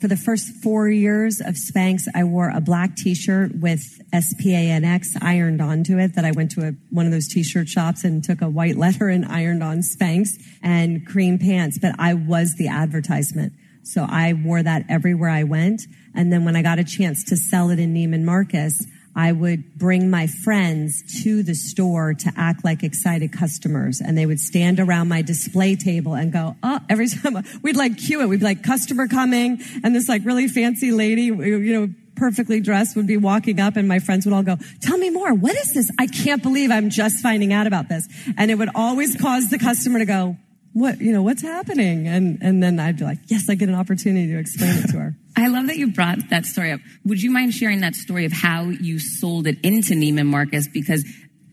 For 0.00 0.06
the 0.06 0.16
first 0.16 0.54
four 0.62 0.88
years 0.88 1.40
of 1.40 1.56
Spanx, 1.56 2.02
I 2.14 2.22
wore 2.22 2.50
a 2.50 2.60
black 2.60 2.94
t-shirt 2.94 3.56
with 3.56 4.00
S-P-A-N-X 4.12 5.16
ironed 5.20 5.60
onto 5.60 5.98
it 5.98 6.14
that 6.14 6.24
I 6.24 6.30
went 6.30 6.52
to 6.52 6.68
a, 6.68 6.72
one 6.90 7.06
of 7.06 7.10
those 7.10 7.26
t-shirt 7.26 7.68
shops 7.68 8.04
and 8.04 8.22
took 8.22 8.40
a 8.40 8.48
white 8.48 8.76
letter 8.76 9.08
and 9.08 9.26
ironed 9.26 9.64
on 9.64 9.78
Spanx 9.78 10.40
and 10.62 11.04
cream 11.04 11.40
pants. 11.40 11.80
But 11.82 11.96
I 11.98 12.14
was 12.14 12.54
the 12.54 12.68
advertisement. 12.68 13.54
So 13.82 14.06
I 14.08 14.34
wore 14.34 14.62
that 14.62 14.84
everywhere 14.88 15.30
I 15.30 15.42
went. 15.42 15.82
And 16.14 16.32
then 16.32 16.44
when 16.44 16.54
I 16.54 16.62
got 16.62 16.78
a 16.78 16.84
chance 16.84 17.24
to 17.24 17.36
sell 17.36 17.70
it 17.70 17.80
in 17.80 17.92
Neiman 17.92 18.22
Marcus, 18.22 18.86
I 19.18 19.32
would 19.32 19.74
bring 19.74 20.10
my 20.10 20.28
friends 20.28 21.02
to 21.24 21.42
the 21.42 21.56
store 21.56 22.14
to 22.14 22.32
act 22.36 22.64
like 22.64 22.84
excited 22.84 23.32
customers. 23.32 24.00
And 24.00 24.16
they 24.16 24.26
would 24.26 24.38
stand 24.38 24.78
around 24.78 25.08
my 25.08 25.22
display 25.22 25.74
table 25.74 26.14
and 26.14 26.32
go, 26.32 26.54
oh, 26.62 26.78
every 26.88 27.08
time 27.22 27.42
we'd 27.60 27.74
like 27.74 27.98
cue 27.98 28.20
it. 28.20 28.28
We'd 28.28 28.38
be 28.38 28.44
like, 28.44 28.62
customer 28.62 29.08
coming. 29.08 29.60
And 29.82 29.92
this 29.92 30.08
like 30.08 30.24
really 30.24 30.46
fancy 30.46 30.92
lady, 30.92 31.24
you 31.24 31.72
know, 31.72 31.92
perfectly 32.14 32.60
dressed 32.60 32.94
would 32.94 33.08
be 33.08 33.16
walking 33.16 33.58
up 33.58 33.74
and 33.74 33.88
my 33.88 33.98
friends 33.98 34.24
would 34.24 34.32
all 34.32 34.44
go, 34.44 34.56
tell 34.82 34.96
me 34.96 35.10
more. 35.10 35.34
What 35.34 35.56
is 35.56 35.74
this? 35.74 35.90
I 35.98 36.06
can't 36.06 36.40
believe 36.40 36.70
I'm 36.70 36.88
just 36.88 37.20
finding 37.20 37.52
out 37.52 37.66
about 37.66 37.88
this. 37.88 38.08
And 38.36 38.52
it 38.52 38.54
would 38.54 38.70
always 38.76 39.20
cause 39.20 39.50
the 39.50 39.58
customer 39.58 39.98
to 39.98 40.06
go, 40.06 40.36
what, 40.72 41.00
you 41.00 41.12
know, 41.12 41.22
what's 41.22 41.42
happening? 41.42 42.06
And, 42.06 42.38
and 42.40 42.62
then 42.62 42.78
I'd 42.78 42.98
be 42.98 43.04
like, 43.04 43.18
yes, 43.26 43.48
I 43.48 43.54
get 43.54 43.68
an 43.68 43.74
opportunity 43.74 44.28
to 44.28 44.38
explain 44.38 44.78
it 44.78 44.90
to 44.90 44.98
her. 44.98 45.16
I 45.36 45.48
love 45.48 45.66
that 45.68 45.76
you 45.76 45.92
brought 45.92 46.30
that 46.30 46.46
story 46.46 46.72
up. 46.72 46.80
Would 47.04 47.22
you 47.22 47.30
mind 47.30 47.54
sharing 47.54 47.80
that 47.80 47.94
story 47.94 48.24
of 48.24 48.32
how 48.32 48.64
you 48.64 48.98
sold 48.98 49.46
it 49.46 49.58
into 49.62 49.94
Neiman 49.94 50.26
Marcus? 50.26 50.68
Because 50.68 51.04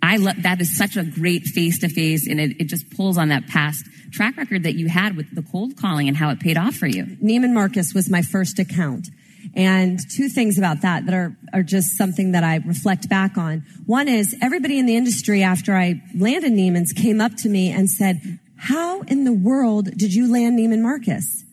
I 0.01 0.17
love 0.17 0.43
that 0.43 0.61
is 0.61 0.77
such 0.77 0.97
a 0.97 1.03
great 1.03 1.43
face 1.43 1.79
to 1.79 1.89
face 1.89 2.27
and 2.27 2.39
it, 2.39 2.61
it 2.61 2.65
just 2.65 2.89
pulls 2.91 3.17
on 3.17 3.29
that 3.29 3.47
past 3.47 3.85
track 4.11 4.37
record 4.37 4.63
that 4.63 4.75
you 4.75 4.87
had 4.87 5.17
with 5.17 5.33
the 5.33 5.41
cold 5.41 5.77
calling 5.77 6.07
and 6.07 6.15
how 6.15 6.29
it 6.29 6.39
paid 6.39 6.57
off 6.57 6.75
for 6.75 6.87
you. 6.87 7.05
Neiman 7.05 7.53
Marcus 7.53 7.93
was 7.93 8.09
my 8.09 8.21
first 8.21 8.59
account. 8.59 9.07
And 9.55 9.99
two 10.15 10.29
things 10.29 10.57
about 10.57 10.81
that 10.81 11.05
that 11.05 11.13
are, 11.13 11.35
are 11.53 11.63
just 11.63 11.97
something 11.97 12.31
that 12.31 12.43
I 12.43 12.57
reflect 12.57 13.09
back 13.09 13.37
on. 13.37 13.63
One 13.85 14.07
is 14.07 14.35
everybody 14.41 14.79
in 14.79 14.85
the 14.85 14.95
industry 14.95 15.43
after 15.43 15.75
I 15.75 16.01
landed 16.15 16.53
Neiman's 16.53 16.93
came 16.93 17.21
up 17.21 17.35
to 17.37 17.49
me 17.49 17.71
and 17.71 17.89
said, 17.89 18.39
how 18.65 19.01
in 19.01 19.25
the 19.25 19.33
world 19.33 19.95
did 19.95 20.13
you 20.13 20.31
land 20.31 20.57
Neiman 20.57 20.81
Marcus? 20.81 21.43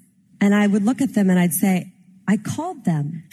And 0.40 0.54
I 0.54 0.66
would 0.66 0.82
look 0.82 1.02
at 1.02 1.14
them 1.14 1.28
and 1.28 1.38
I'd 1.38 1.52
say, 1.52 1.92
I 2.26 2.38
called 2.38 2.86
them. 2.86 3.24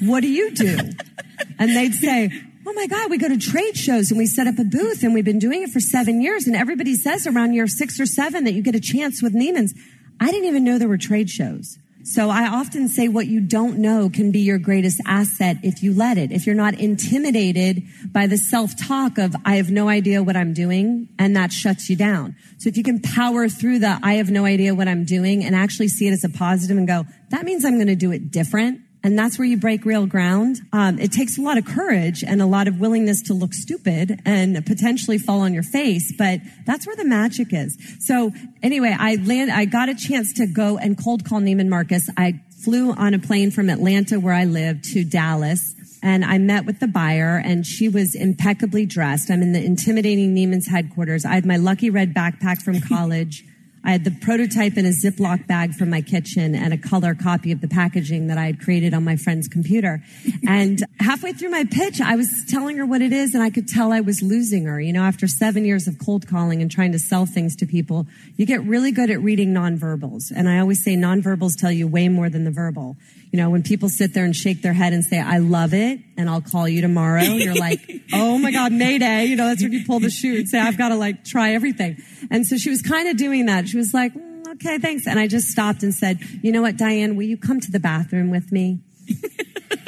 What 0.00 0.20
do 0.20 0.28
you 0.28 0.50
do? 0.50 0.78
and 1.58 1.76
they'd 1.76 1.94
say, 1.94 2.30
Oh 2.66 2.72
my 2.72 2.88
God, 2.88 3.08
we 3.08 3.18
go 3.18 3.28
to 3.28 3.38
trade 3.38 3.76
shows 3.76 4.10
and 4.10 4.18
we 4.18 4.26
set 4.26 4.48
up 4.48 4.58
a 4.58 4.64
booth 4.64 5.04
and 5.04 5.14
we've 5.14 5.24
been 5.24 5.38
doing 5.38 5.62
it 5.62 5.70
for 5.70 5.78
seven 5.78 6.20
years. 6.20 6.46
And 6.46 6.56
everybody 6.56 6.94
says 6.96 7.26
around 7.26 7.54
year 7.54 7.68
six 7.68 8.00
or 8.00 8.06
seven 8.06 8.44
that 8.44 8.52
you 8.52 8.62
get 8.62 8.74
a 8.74 8.80
chance 8.80 9.22
with 9.22 9.32
Neiman's. 9.32 9.74
I 10.20 10.30
didn't 10.30 10.48
even 10.48 10.64
know 10.64 10.78
there 10.78 10.88
were 10.88 10.98
trade 10.98 11.30
shows. 11.30 11.78
So 12.02 12.30
I 12.30 12.48
often 12.48 12.88
say 12.88 13.08
what 13.08 13.26
you 13.26 13.40
don't 13.40 13.78
know 13.78 14.08
can 14.08 14.32
be 14.32 14.40
your 14.40 14.58
greatest 14.58 15.00
asset 15.06 15.58
if 15.62 15.82
you 15.82 15.94
let 15.94 16.18
it. 16.18 16.32
If 16.32 16.46
you're 16.46 16.54
not 16.54 16.74
intimidated 16.74 17.82
by 18.10 18.26
the 18.26 18.38
self-talk 18.38 19.18
of, 19.18 19.36
I 19.44 19.56
have 19.56 19.70
no 19.70 19.88
idea 19.88 20.22
what 20.22 20.36
I'm 20.36 20.54
doing, 20.54 21.08
and 21.18 21.36
that 21.36 21.52
shuts 21.52 21.90
you 21.90 21.96
down. 21.96 22.36
So 22.58 22.68
if 22.68 22.76
you 22.76 22.82
can 22.82 23.00
power 23.00 23.48
through 23.48 23.80
the, 23.80 24.00
I 24.02 24.14
have 24.14 24.30
no 24.30 24.44
idea 24.44 24.74
what 24.74 24.88
I'm 24.88 25.04
doing 25.04 25.44
and 25.44 25.54
actually 25.54 25.88
see 25.88 26.08
it 26.08 26.12
as 26.12 26.24
a 26.24 26.30
positive 26.30 26.76
and 26.76 26.88
go, 26.88 27.04
that 27.30 27.44
means 27.44 27.64
I'm 27.64 27.76
going 27.76 27.86
to 27.88 27.96
do 27.96 28.12
it 28.12 28.30
different. 28.30 28.80
And 29.02 29.18
that's 29.18 29.38
where 29.38 29.46
you 29.46 29.56
break 29.56 29.84
real 29.84 30.06
ground. 30.06 30.60
Um, 30.72 30.98
it 30.98 31.10
takes 31.10 31.38
a 31.38 31.40
lot 31.40 31.56
of 31.56 31.64
courage 31.64 32.22
and 32.22 32.42
a 32.42 32.46
lot 32.46 32.68
of 32.68 32.80
willingness 32.80 33.22
to 33.22 33.34
look 33.34 33.54
stupid 33.54 34.20
and 34.26 34.64
potentially 34.66 35.16
fall 35.16 35.40
on 35.40 35.54
your 35.54 35.62
face, 35.62 36.12
but 36.16 36.40
that's 36.66 36.86
where 36.86 36.96
the 36.96 37.06
magic 37.06 37.48
is. 37.52 37.78
So 38.00 38.30
anyway, 38.62 38.94
I 38.98 39.16
land, 39.16 39.50
I 39.50 39.64
got 39.64 39.88
a 39.88 39.94
chance 39.94 40.34
to 40.34 40.46
go 40.46 40.76
and 40.76 41.02
cold 41.02 41.24
call 41.24 41.40
Neiman 41.40 41.68
Marcus. 41.68 42.10
I 42.16 42.40
flew 42.62 42.92
on 42.92 43.14
a 43.14 43.18
plane 43.18 43.50
from 43.50 43.70
Atlanta 43.70 44.20
where 44.20 44.34
I 44.34 44.44
live 44.44 44.82
to 44.92 45.02
Dallas 45.02 45.74
and 46.02 46.24
I 46.24 46.38
met 46.38 46.66
with 46.66 46.80
the 46.80 46.88
buyer 46.88 47.40
and 47.42 47.66
she 47.66 47.88
was 47.88 48.14
impeccably 48.14 48.86
dressed. 48.86 49.30
I'm 49.30 49.42
in 49.42 49.52
the 49.52 49.64
intimidating 49.64 50.34
Neiman's 50.34 50.68
headquarters. 50.68 51.24
I 51.24 51.34
had 51.34 51.46
my 51.46 51.56
lucky 51.56 51.88
red 51.88 52.14
backpack 52.14 52.62
from 52.62 52.80
college. 52.88 53.44
I 53.82 53.92
had 53.92 54.04
the 54.04 54.10
prototype 54.10 54.76
in 54.76 54.84
a 54.84 54.90
Ziploc 54.90 55.46
bag 55.46 55.74
from 55.74 55.90
my 55.90 56.02
kitchen 56.02 56.54
and 56.54 56.74
a 56.74 56.78
color 56.78 57.14
copy 57.14 57.50
of 57.50 57.60
the 57.60 57.68
packaging 57.68 58.26
that 58.26 58.36
I 58.36 58.46
had 58.46 58.60
created 58.60 58.92
on 58.92 59.04
my 59.04 59.16
friend's 59.16 59.48
computer. 59.48 60.02
And 60.46 60.84
halfway 60.98 61.32
through 61.32 61.50
my 61.50 61.64
pitch, 61.64 62.00
I 62.00 62.16
was 62.16 62.28
telling 62.48 62.76
her 62.78 62.86
what 62.86 63.02
it 63.02 63.12
is 63.12 63.34
and 63.34 63.42
I 63.42 63.50
could 63.50 63.68
tell 63.68 63.92
I 63.92 64.00
was 64.00 64.20
losing 64.20 64.64
her. 64.64 64.80
You 64.80 64.92
know, 64.92 65.02
after 65.02 65.28
seven 65.28 65.64
years 65.64 65.86
of 65.86 65.98
cold 65.98 66.26
calling 66.26 66.60
and 66.60 66.68
trying 66.68 66.90
to 66.92 66.98
sell 66.98 67.24
things 67.24 67.54
to 67.56 67.66
people, 67.66 68.06
you 68.36 68.46
get 68.46 68.62
really 68.64 68.90
good 68.90 69.10
at 69.10 69.20
reading 69.20 69.54
nonverbals. 69.54 70.32
And 70.34 70.48
I 70.48 70.58
always 70.58 70.82
say 70.82 70.96
nonverbals 70.96 71.56
tell 71.56 71.70
you 71.70 71.86
way 71.86 72.08
more 72.08 72.28
than 72.28 72.44
the 72.44 72.50
verbal. 72.50 72.96
You 73.32 73.36
know, 73.36 73.50
when 73.50 73.62
people 73.62 73.88
sit 73.88 74.12
there 74.12 74.24
and 74.24 74.34
shake 74.34 74.60
their 74.60 74.72
head 74.72 74.92
and 74.92 75.04
say, 75.04 75.20
I 75.20 75.38
love 75.38 75.72
it 75.72 76.00
and 76.16 76.28
I'll 76.28 76.40
call 76.40 76.68
you 76.68 76.80
tomorrow, 76.80 77.22
you're 77.22 77.54
like, 77.54 77.80
oh 78.12 78.38
my 78.38 78.50
God, 78.50 78.72
Mayday. 78.72 79.26
You 79.26 79.36
know, 79.36 79.46
that's 79.46 79.62
when 79.62 79.72
you 79.72 79.84
pull 79.84 80.00
the 80.00 80.10
chute 80.10 80.40
and 80.40 80.48
say, 80.48 80.58
I've 80.58 80.76
got 80.76 80.88
to 80.88 80.96
like 80.96 81.24
try 81.24 81.54
everything. 81.54 81.98
And 82.30 82.44
so 82.44 82.56
she 82.56 82.70
was 82.70 82.82
kind 82.82 83.08
of 83.08 83.16
doing 83.16 83.46
that. 83.46 83.68
She 83.68 83.76
was 83.76 83.94
like, 83.94 84.14
mm, 84.14 84.48
okay, 84.54 84.78
thanks. 84.78 85.06
And 85.06 85.20
I 85.20 85.28
just 85.28 85.48
stopped 85.48 85.84
and 85.84 85.94
said, 85.94 86.18
you 86.42 86.50
know 86.50 86.62
what, 86.62 86.76
Diane, 86.76 87.14
will 87.14 87.24
you 87.24 87.36
come 87.36 87.60
to 87.60 87.70
the 87.70 87.80
bathroom 87.80 88.30
with 88.30 88.50
me? 88.50 88.80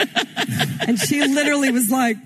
and 0.87 0.99
she 0.99 1.27
literally 1.27 1.71
was 1.71 1.91
like, 1.91 2.17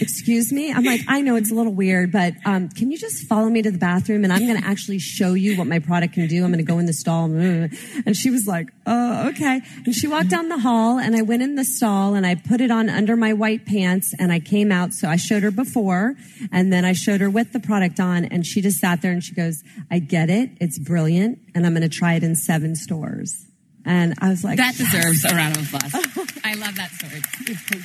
excuse 0.00 0.52
me? 0.52 0.72
I'm 0.72 0.84
like, 0.84 1.00
I 1.08 1.20
know 1.20 1.36
it's 1.36 1.50
a 1.50 1.54
little 1.54 1.72
weird, 1.72 2.12
but 2.12 2.34
um, 2.44 2.68
can 2.68 2.90
you 2.90 2.98
just 2.98 3.24
follow 3.24 3.48
me 3.48 3.62
to 3.62 3.70
the 3.70 3.78
bathroom 3.78 4.24
and 4.24 4.32
I'm 4.32 4.46
going 4.46 4.60
to 4.60 4.66
actually 4.66 4.98
show 4.98 5.34
you 5.34 5.56
what 5.56 5.66
my 5.66 5.78
product 5.78 6.14
can 6.14 6.26
do. 6.26 6.44
I'm 6.44 6.50
going 6.50 6.64
to 6.64 6.70
go 6.70 6.78
in 6.78 6.86
the 6.86 6.92
stall. 6.92 7.26
And 7.26 8.16
she 8.16 8.30
was 8.30 8.46
like, 8.46 8.68
oh, 8.86 9.28
okay. 9.28 9.60
And 9.84 9.94
she 9.94 10.06
walked 10.06 10.28
down 10.28 10.48
the 10.48 10.58
hall 10.58 10.98
and 10.98 11.16
I 11.16 11.22
went 11.22 11.42
in 11.42 11.54
the 11.54 11.64
stall 11.64 12.14
and 12.14 12.26
I 12.26 12.34
put 12.34 12.60
it 12.60 12.70
on 12.70 12.88
under 12.88 13.16
my 13.16 13.32
white 13.32 13.66
pants 13.66 14.14
and 14.18 14.32
I 14.32 14.40
came 14.40 14.72
out. 14.72 14.92
So 14.92 15.08
I 15.08 15.16
showed 15.16 15.42
her 15.42 15.50
before 15.50 16.14
and 16.52 16.72
then 16.72 16.84
I 16.84 16.92
showed 16.92 17.20
her 17.20 17.30
with 17.30 17.52
the 17.52 17.60
product 17.60 18.00
on 18.00 18.24
and 18.24 18.46
she 18.46 18.60
just 18.60 18.78
sat 18.78 19.02
there 19.02 19.12
and 19.12 19.22
she 19.22 19.34
goes, 19.34 19.62
I 19.90 19.98
get 19.98 20.30
it. 20.30 20.50
It's 20.60 20.78
brilliant. 20.78 21.38
And 21.54 21.66
I'm 21.66 21.72
going 21.74 21.88
to 21.88 21.96
try 21.96 22.14
it 22.14 22.22
in 22.22 22.34
seven 22.34 22.74
stores. 22.74 23.46
And 23.84 24.14
I 24.18 24.30
was 24.30 24.42
like, 24.42 24.56
that 24.56 24.76
deserves 24.76 25.24
a 25.24 25.28
round 25.28 25.56
of 25.56 25.72
applause. 25.72 25.94
I 26.44 26.54
love 26.54 26.74
that 26.74 26.90
story. 26.90 27.22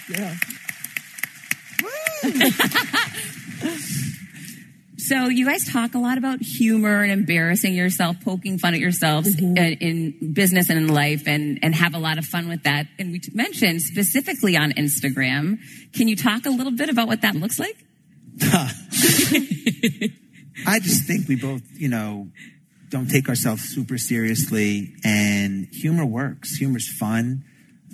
yeah. 0.09 0.35
So 4.97 5.27
you 5.27 5.45
guys 5.45 5.65
talk 5.69 5.93
a 5.95 5.97
lot 5.97 6.17
about 6.19 6.41
humor 6.41 7.01
and 7.01 7.11
embarrassing 7.11 7.73
yourself, 7.73 8.17
poking 8.23 8.57
fun 8.59 8.75
at 8.75 8.79
yourselves 8.79 9.35
Mm-hmm. 9.35 9.57
in, 9.57 9.73
in 10.21 10.33
business 10.33 10.69
and 10.69 10.77
in 10.79 10.87
life 10.87 11.27
and, 11.27 11.59
and 11.63 11.75
have 11.75 11.95
a 11.95 11.97
lot 11.97 12.17
of 12.17 12.23
fun 12.25 12.47
with 12.47 12.63
that. 12.63 12.85
And 12.99 13.11
we 13.11 13.19
t- 13.19 13.31
mentioned 13.33 13.81
specifically 13.81 14.55
on 14.55 14.71
Instagram. 14.73 15.57
Can 15.93 16.07
you 16.07 16.15
talk 16.15 16.45
a 16.45 16.49
little 16.49 16.71
bit 16.71 16.89
about 16.89 17.07
what 17.07 17.21
that 17.23 17.35
looks 17.35 17.59
like? 17.59 17.75
I 20.65 20.79
just 20.79 21.05
think 21.07 21.27
we 21.27 21.35
both, 21.35 21.63
you 21.73 21.89
know, 21.89 22.29
don't 22.89 23.09
take 23.09 23.27
ourselves 23.27 23.63
super 23.63 23.97
seriously 23.97 24.93
and 25.03 25.67
humor 25.73 26.05
works. 26.05 26.55
Humor's 26.57 26.87
fun. 26.87 27.43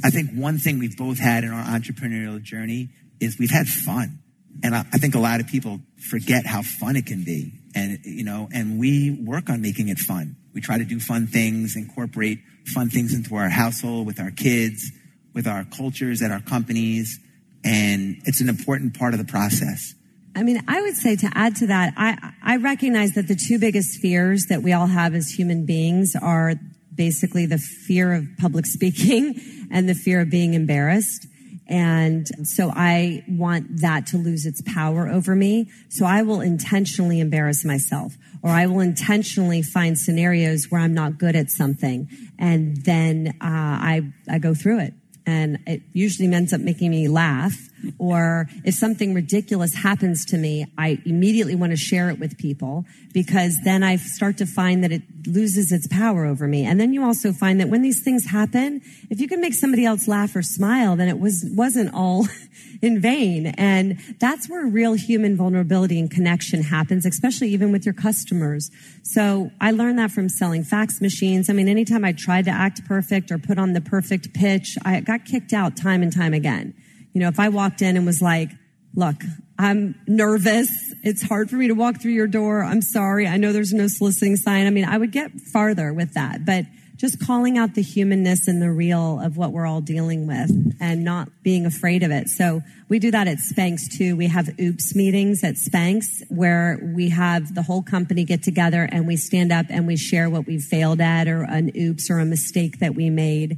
I 0.04 0.10
think 0.12 0.32
one 0.34 0.58
thing 0.60 0.78
we've 0.78 0.98
both 0.98 1.18
had 1.20 1.44
in 1.44 1.52
our 1.52 1.64
entrepreneurial 1.66 2.42
journey 2.44 2.90
is 3.20 3.38
we've 3.40 3.52
had 3.52 3.68
fun. 3.68 4.20
And 4.64 4.76
I, 4.76 4.86
I 4.92 4.98
think 4.98 5.16
a 5.16 5.20
lot 5.20 5.40
of 5.40 5.48
people 5.48 5.80
forget 6.10 6.46
how 6.46 6.62
fun 6.62 6.96
it 6.96 7.06
can 7.06 7.24
be. 7.24 7.54
And, 7.76 8.00
you 8.04 8.24
know, 8.24 8.50
and 8.52 8.80
we 8.80 9.12
work 9.24 9.50
on 9.50 9.62
making 9.62 9.90
it 9.90 10.00
fun. 10.00 10.36
We 10.54 10.62
try 10.62 10.78
to 10.78 10.86
do 10.86 11.00
fun 11.00 11.28
things, 11.28 11.76
incorporate 11.76 12.40
fun 12.66 12.90
things 12.90 13.14
into 13.14 13.36
our 13.36 13.50
household 13.50 14.08
with 14.08 14.20
our 14.20 14.32
kids, 14.32 14.92
with 15.34 15.48
our 15.48 15.66
cultures 15.66 16.22
at 16.22 16.32
our 16.32 16.42
companies. 16.42 17.20
And 17.64 18.18
it's 18.26 18.42
an 18.42 18.50
important 18.50 18.98
part 18.98 19.14
of 19.14 19.20
the 19.20 19.26
process. 19.26 19.94
I 20.36 20.44
mean, 20.44 20.64
I 20.68 20.82
would 20.82 20.96
say 20.96 21.16
to 21.16 21.32
add 21.34 21.56
to 21.58 21.68
that, 21.68 21.94
I, 21.98 22.34
I 22.44 22.58
recognize 22.58 23.14
that 23.14 23.28
the 23.28 23.36
two 23.36 23.58
biggest 23.58 24.00
fears 24.00 24.46
that 24.50 24.62
we 24.62 24.72
all 24.72 24.86
have 24.86 25.16
as 25.16 25.30
human 25.32 25.66
beings 25.66 26.16
are 26.16 26.54
basically 26.94 27.46
the 27.46 27.58
fear 27.58 28.14
of 28.14 28.26
public 28.40 28.66
speaking 28.66 29.40
and 29.72 29.88
the 29.88 29.96
fear 29.96 30.22
of 30.22 30.30
being 30.30 30.54
embarrassed. 30.54 31.28
And 31.68 32.28
so 32.48 32.72
I 32.74 33.24
want 33.28 33.82
that 33.82 34.08
to 34.08 34.18
lose 34.18 34.46
its 34.46 34.62
power 34.62 35.08
over 35.08 35.36
me. 35.36 35.70
So 35.90 36.06
I 36.06 36.22
will 36.22 36.42
intentionally 36.42 37.20
embarrass 37.20 37.66
myself 37.66 38.16
or 38.42 38.52
I 38.52 38.68
will 38.68 38.80
intentionally 38.80 39.62
find 39.62 39.98
scenarios 39.98 40.68
where 40.70 40.80
I'm 40.80 40.94
not 40.94 41.18
good 41.18 41.36
at 41.36 41.50
something. 41.50 42.08
And 42.40 42.78
then, 42.86 43.36
uh, 43.42 43.44
I, 43.44 44.14
I 44.30 44.40
go 44.40 44.54
through 44.54 44.80
it 44.80 44.94
and 45.26 45.60
it 45.68 45.82
usually 45.92 46.34
ends 46.34 46.54
up 46.54 46.62
making 46.62 46.90
me 46.90 47.08
laugh. 47.08 47.70
Or 47.98 48.48
if 48.64 48.74
something 48.76 49.14
ridiculous 49.14 49.76
happens 49.76 50.26
to 50.26 50.38
me, 50.38 50.66
I 50.78 51.00
immediately 51.06 51.56
want 51.56 51.72
to 51.72 51.78
share 51.78 52.10
it 52.10 52.20
with 52.20 52.38
people 52.38 52.86
because 53.14 53.58
then 53.64 53.84
I 53.84 53.98
start 53.98 54.38
to 54.38 54.46
find 54.46 54.84
that 54.84 54.92
it 54.92 55.04
loses 55.26 55.72
its 55.72 55.88
power 55.88 56.26
over 56.26 56.48
me. 56.48 56.66
And 56.66 56.80
then 56.80 56.94
you 56.94 57.04
also 57.04 57.32
find 57.32 57.60
that 57.60 57.70
when 57.70 57.82
these 57.82 58.04
things 58.04 58.26
happen, 58.26 58.82
if 59.10 59.20
you 59.20 59.28
can 59.28 59.42
make 59.42 59.54
somebody 59.54 59.86
else 59.86 60.08
laugh 60.08 60.36
or 60.36 60.42
smile, 60.42 60.96
then 60.96 61.08
it 61.08 61.20
was, 61.20 61.46
wasn't 61.56 61.94
all 61.94 62.28
in 62.82 63.00
vain. 63.02 63.48
And 63.58 64.00
that's 64.20 64.50
where 64.50 64.66
real 64.66 64.94
human 64.94 65.36
vulnerability 65.36 66.00
and 66.00 66.10
connection 66.10 66.64
happens, 66.64 67.06
especially 67.06 67.50
even 67.50 67.72
with 67.72 67.86
your 67.86 67.94
customers. 67.94 68.72
So 69.04 69.52
I 69.60 69.72
learned 69.72 70.00
that 70.00 70.12
from 70.12 70.30
selling 70.30 70.64
fax 70.64 71.02
machines. 71.02 71.50
I 71.50 71.54
mean, 71.54 71.68
anytime 71.68 72.06
I 72.06 72.12
tried 72.12 72.46
to 72.46 72.52
act 72.52 72.86
perfect 72.86 73.32
or 73.32 73.38
put 73.38 73.58
on 73.58 73.74
the 73.74 73.82
perfect 73.82 74.34
pitch, 74.34 74.78
I 74.86 75.00
got 75.02 75.26
kicked 75.26 75.54
out 75.54 75.76
time 75.76 76.02
and 76.04 76.14
time 76.14 76.34
again. 76.34 76.74
You 77.18 77.24
know, 77.24 77.30
if 77.30 77.40
I 77.40 77.50
walked 77.50 77.82
in 77.82 77.98
and 77.98 78.06
was 78.06 78.22
like, 78.22 78.52
look, 78.94 79.16
I'm 79.58 80.00
nervous. 80.06 80.70
It's 81.02 81.24
hard 81.24 81.50
for 81.50 81.56
me 81.56 81.68
to 81.68 81.74
walk 81.74 82.00
through 82.00 82.12
your 82.12 82.28
door. 82.28 82.62
I'm 82.62 82.84
sorry. 82.84 83.26
I 83.26 83.38
know 83.38 83.54
there's 83.54 83.74
no 83.74 83.88
soliciting 83.88 84.36
sign. 84.36 84.68
I 84.68 84.70
mean, 84.70 84.86
I 84.86 85.00
would 85.00 85.12
get 85.12 85.32
farther 85.52 85.92
with 85.92 86.14
that, 86.14 86.46
but 86.46 86.66
just 86.96 87.20
calling 87.20 87.58
out 87.58 87.74
the 87.74 87.82
humanness 87.82 88.48
and 88.48 88.62
the 88.62 88.70
real 88.70 89.20
of 89.20 89.36
what 89.36 89.52
we're 89.52 89.66
all 89.66 89.82
dealing 89.82 90.28
with 90.28 90.52
and 90.80 91.04
not 91.04 91.30
being 91.42 91.66
afraid 91.66 92.04
of 92.04 92.12
it. 92.12 92.28
So 92.28 92.62
we 92.88 93.00
do 93.00 93.10
that 93.10 93.28
at 93.28 93.40
Spanx 93.40 93.98
too. 93.98 94.16
We 94.16 94.28
have 94.28 94.48
oops 94.60 94.94
meetings 94.94 95.44
at 95.44 95.56
Spanx 95.56 96.06
where 96.30 96.80
we 96.96 97.10
have 97.10 97.56
the 97.56 97.64
whole 97.64 97.82
company 97.82 98.26
get 98.26 98.44
together 98.44 98.88
and 98.92 99.08
we 99.08 99.16
stand 99.16 99.52
up 99.52 99.66
and 99.72 99.88
we 99.88 99.98
share 99.98 100.30
what 100.30 100.46
we 100.46 100.60
failed 100.60 101.02
at 101.02 101.28
or 101.28 101.42
an 101.42 101.72
oops 101.76 102.12
or 102.12 102.20
a 102.20 102.26
mistake 102.26 102.78
that 102.78 102.94
we 102.94 103.10
made 103.10 103.58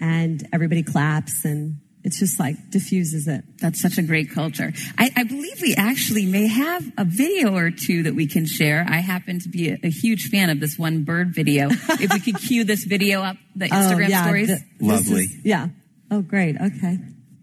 and 0.00 0.48
everybody 0.54 0.82
claps 0.82 1.44
and 1.44 1.76
it's 2.04 2.18
just 2.18 2.38
like 2.38 2.70
diffuses 2.70 3.26
it. 3.26 3.44
That's 3.58 3.80
such 3.80 3.96
a 3.96 4.02
great 4.02 4.30
culture. 4.30 4.72
I, 4.98 5.10
I, 5.16 5.24
believe 5.24 5.62
we 5.62 5.74
actually 5.74 6.26
may 6.26 6.46
have 6.46 6.84
a 6.98 7.04
video 7.04 7.56
or 7.56 7.70
two 7.70 8.02
that 8.02 8.14
we 8.14 8.26
can 8.26 8.44
share. 8.44 8.84
I 8.86 8.98
happen 8.98 9.40
to 9.40 9.48
be 9.48 9.70
a, 9.70 9.78
a 9.82 9.90
huge 9.90 10.28
fan 10.28 10.50
of 10.50 10.60
this 10.60 10.78
one 10.78 11.04
bird 11.04 11.34
video. 11.34 11.68
if 11.72 12.12
we 12.12 12.20
could 12.20 12.38
cue 12.42 12.64
this 12.64 12.84
video 12.84 13.22
up, 13.22 13.38
the 13.56 13.66
oh, 13.66 13.68
Instagram 13.68 14.04
oh, 14.04 14.08
yeah, 14.08 14.22
stories. 14.22 14.48
the- 14.48 14.86
Lovely. 14.86 15.24
is- 15.24 15.36
yeah. 15.44 15.68
Oh, 16.10 16.20
great. 16.20 16.56
Okay. 16.56 16.98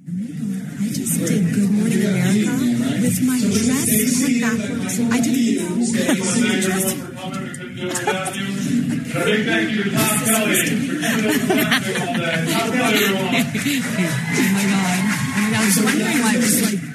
I 0.07 0.87
just 0.93 1.19
did 1.25 1.53
Good 1.53 1.71
Morning 1.71 2.05
America 2.05 3.01
with 3.01 3.21
my 3.23 3.39
dress 3.39 4.23
on 4.23 4.39
backwards. 4.41 4.99
I 4.99 5.19
didn't 5.21 5.61
A 7.47 7.47
big 7.81 9.45
thank 9.45 9.71
you 9.71 9.83
to 9.83 9.89
Tom 9.89 10.17
Kelly 10.25 10.55
for 10.85 10.95
message 11.01 12.01
all 12.01 12.13
day. 12.13 12.45
Tom 12.51 12.73
everyone. 12.73 13.35
Oh 14.33 14.47
my 14.53 14.65
god! 14.69 14.97
Oh 15.01 15.35
my 15.35 15.49
god! 15.49 15.53
I 15.53 15.65
was 15.65 15.77
wondering 15.83 16.19
why 16.21 16.33
I 16.33 16.37
was 16.37 16.61
like 16.61 16.91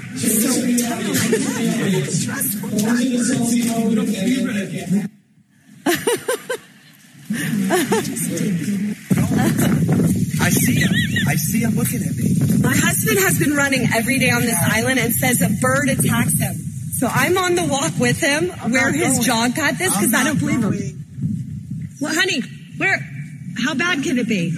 I 10.39 10.51
see 10.51 10.75
him. 10.75 10.91
I 11.29 11.35
see 11.35 11.61
him 11.61 11.75
looking 11.75 12.03
at 12.03 12.15
me. 12.17 12.35
My 12.63 12.75
husband 12.75 13.19
has 13.19 13.39
been 13.39 13.55
running 13.55 13.89
every 13.95 14.19
day 14.19 14.31
on 14.31 14.43
this 14.43 14.57
island 14.63 14.99
and 15.01 15.13
says 15.13 15.43
a 15.43 15.49
bird 15.61 15.89
attacks 15.89 16.39
him. 16.41 16.66
So 16.99 17.07
I'm 17.07 17.37
on 17.37 17.55
the 17.55 17.65
walk 17.65 17.93
with 17.99 18.19
him 18.21 18.49
where 18.73 18.87
not 18.91 18.95
his 18.95 19.13
going. 19.15 19.23
jaw 19.23 19.49
got 19.49 19.79
this 19.79 19.93
because 19.95 20.15
I 20.15 20.25
don't 20.25 20.39
believe 20.39 20.63
him. 20.63 21.05
Well, 22.01 22.15
honey, 22.15 22.41
where? 22.79 22.99
How 23.63 23.75
bad 23.75 24.03
can 24.03 24.19
it 24.19 24.29
be? 24.29 24.53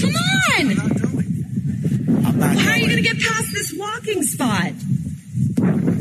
Come 0.00 0.14
on! 0.14 0.60
I'm 0.60 0.76
not 0.76 1.00
going. 1.00 2.24
I'm 2.26 2.38
not 2.38 2.56
How 2.58 2.70
are 2.72 2.76
you 2.76 2.86
going. 2.88 2.90
going 2.90 3.02
to 3.04 3.08
get 3.14 3.20
past 3.20 3.52
this 3.52 3.72
walking 3.76 4.22
spot? 4.22 4.72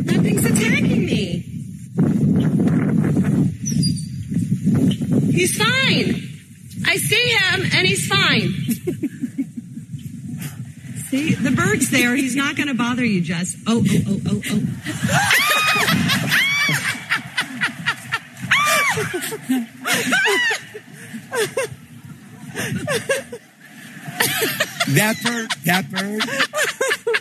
That 0.06 0.20
thing's 0.22 0.46
attacking 0.46 1.06
me. 1.06 1.44
He's 5.32 5.56
fine. 5.58 6.22
I 6.88 6.98
see 6.98 7.30
him 7.30 7.62
and 7.74 7.88
he's 7.88 8.08
fine. 8.08 8.54
see, 11.16 11.34
the 11.34 11.52
bird's 11.52 11.90
there. 11.90 12.16
He's 12.16 12.36
not 12.36 12.56
going 12.56 12.68
to 12.68 12.74
bother 12.74 13.06
you, 13.06 13.22
Jess. 13.22 13.56
Oh, 13.68 13.84
oh, 13.88 14.02
oh, 14.08 14.22
oh, 14.28 14.42
oh. 14.52 14.62
That 24.88 25.16
bird, 25.24 25.52
that 25.66 25.90
bird. 25.90 26.24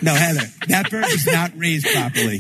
No, 0.03 0.15
Heather, 0.15 0.47
that 0.69 0.91
bird 0.91 1.05
was 1.07 1.27
not 1.27 1.53
raised 1.57 1.87
properly. 1.87 2.39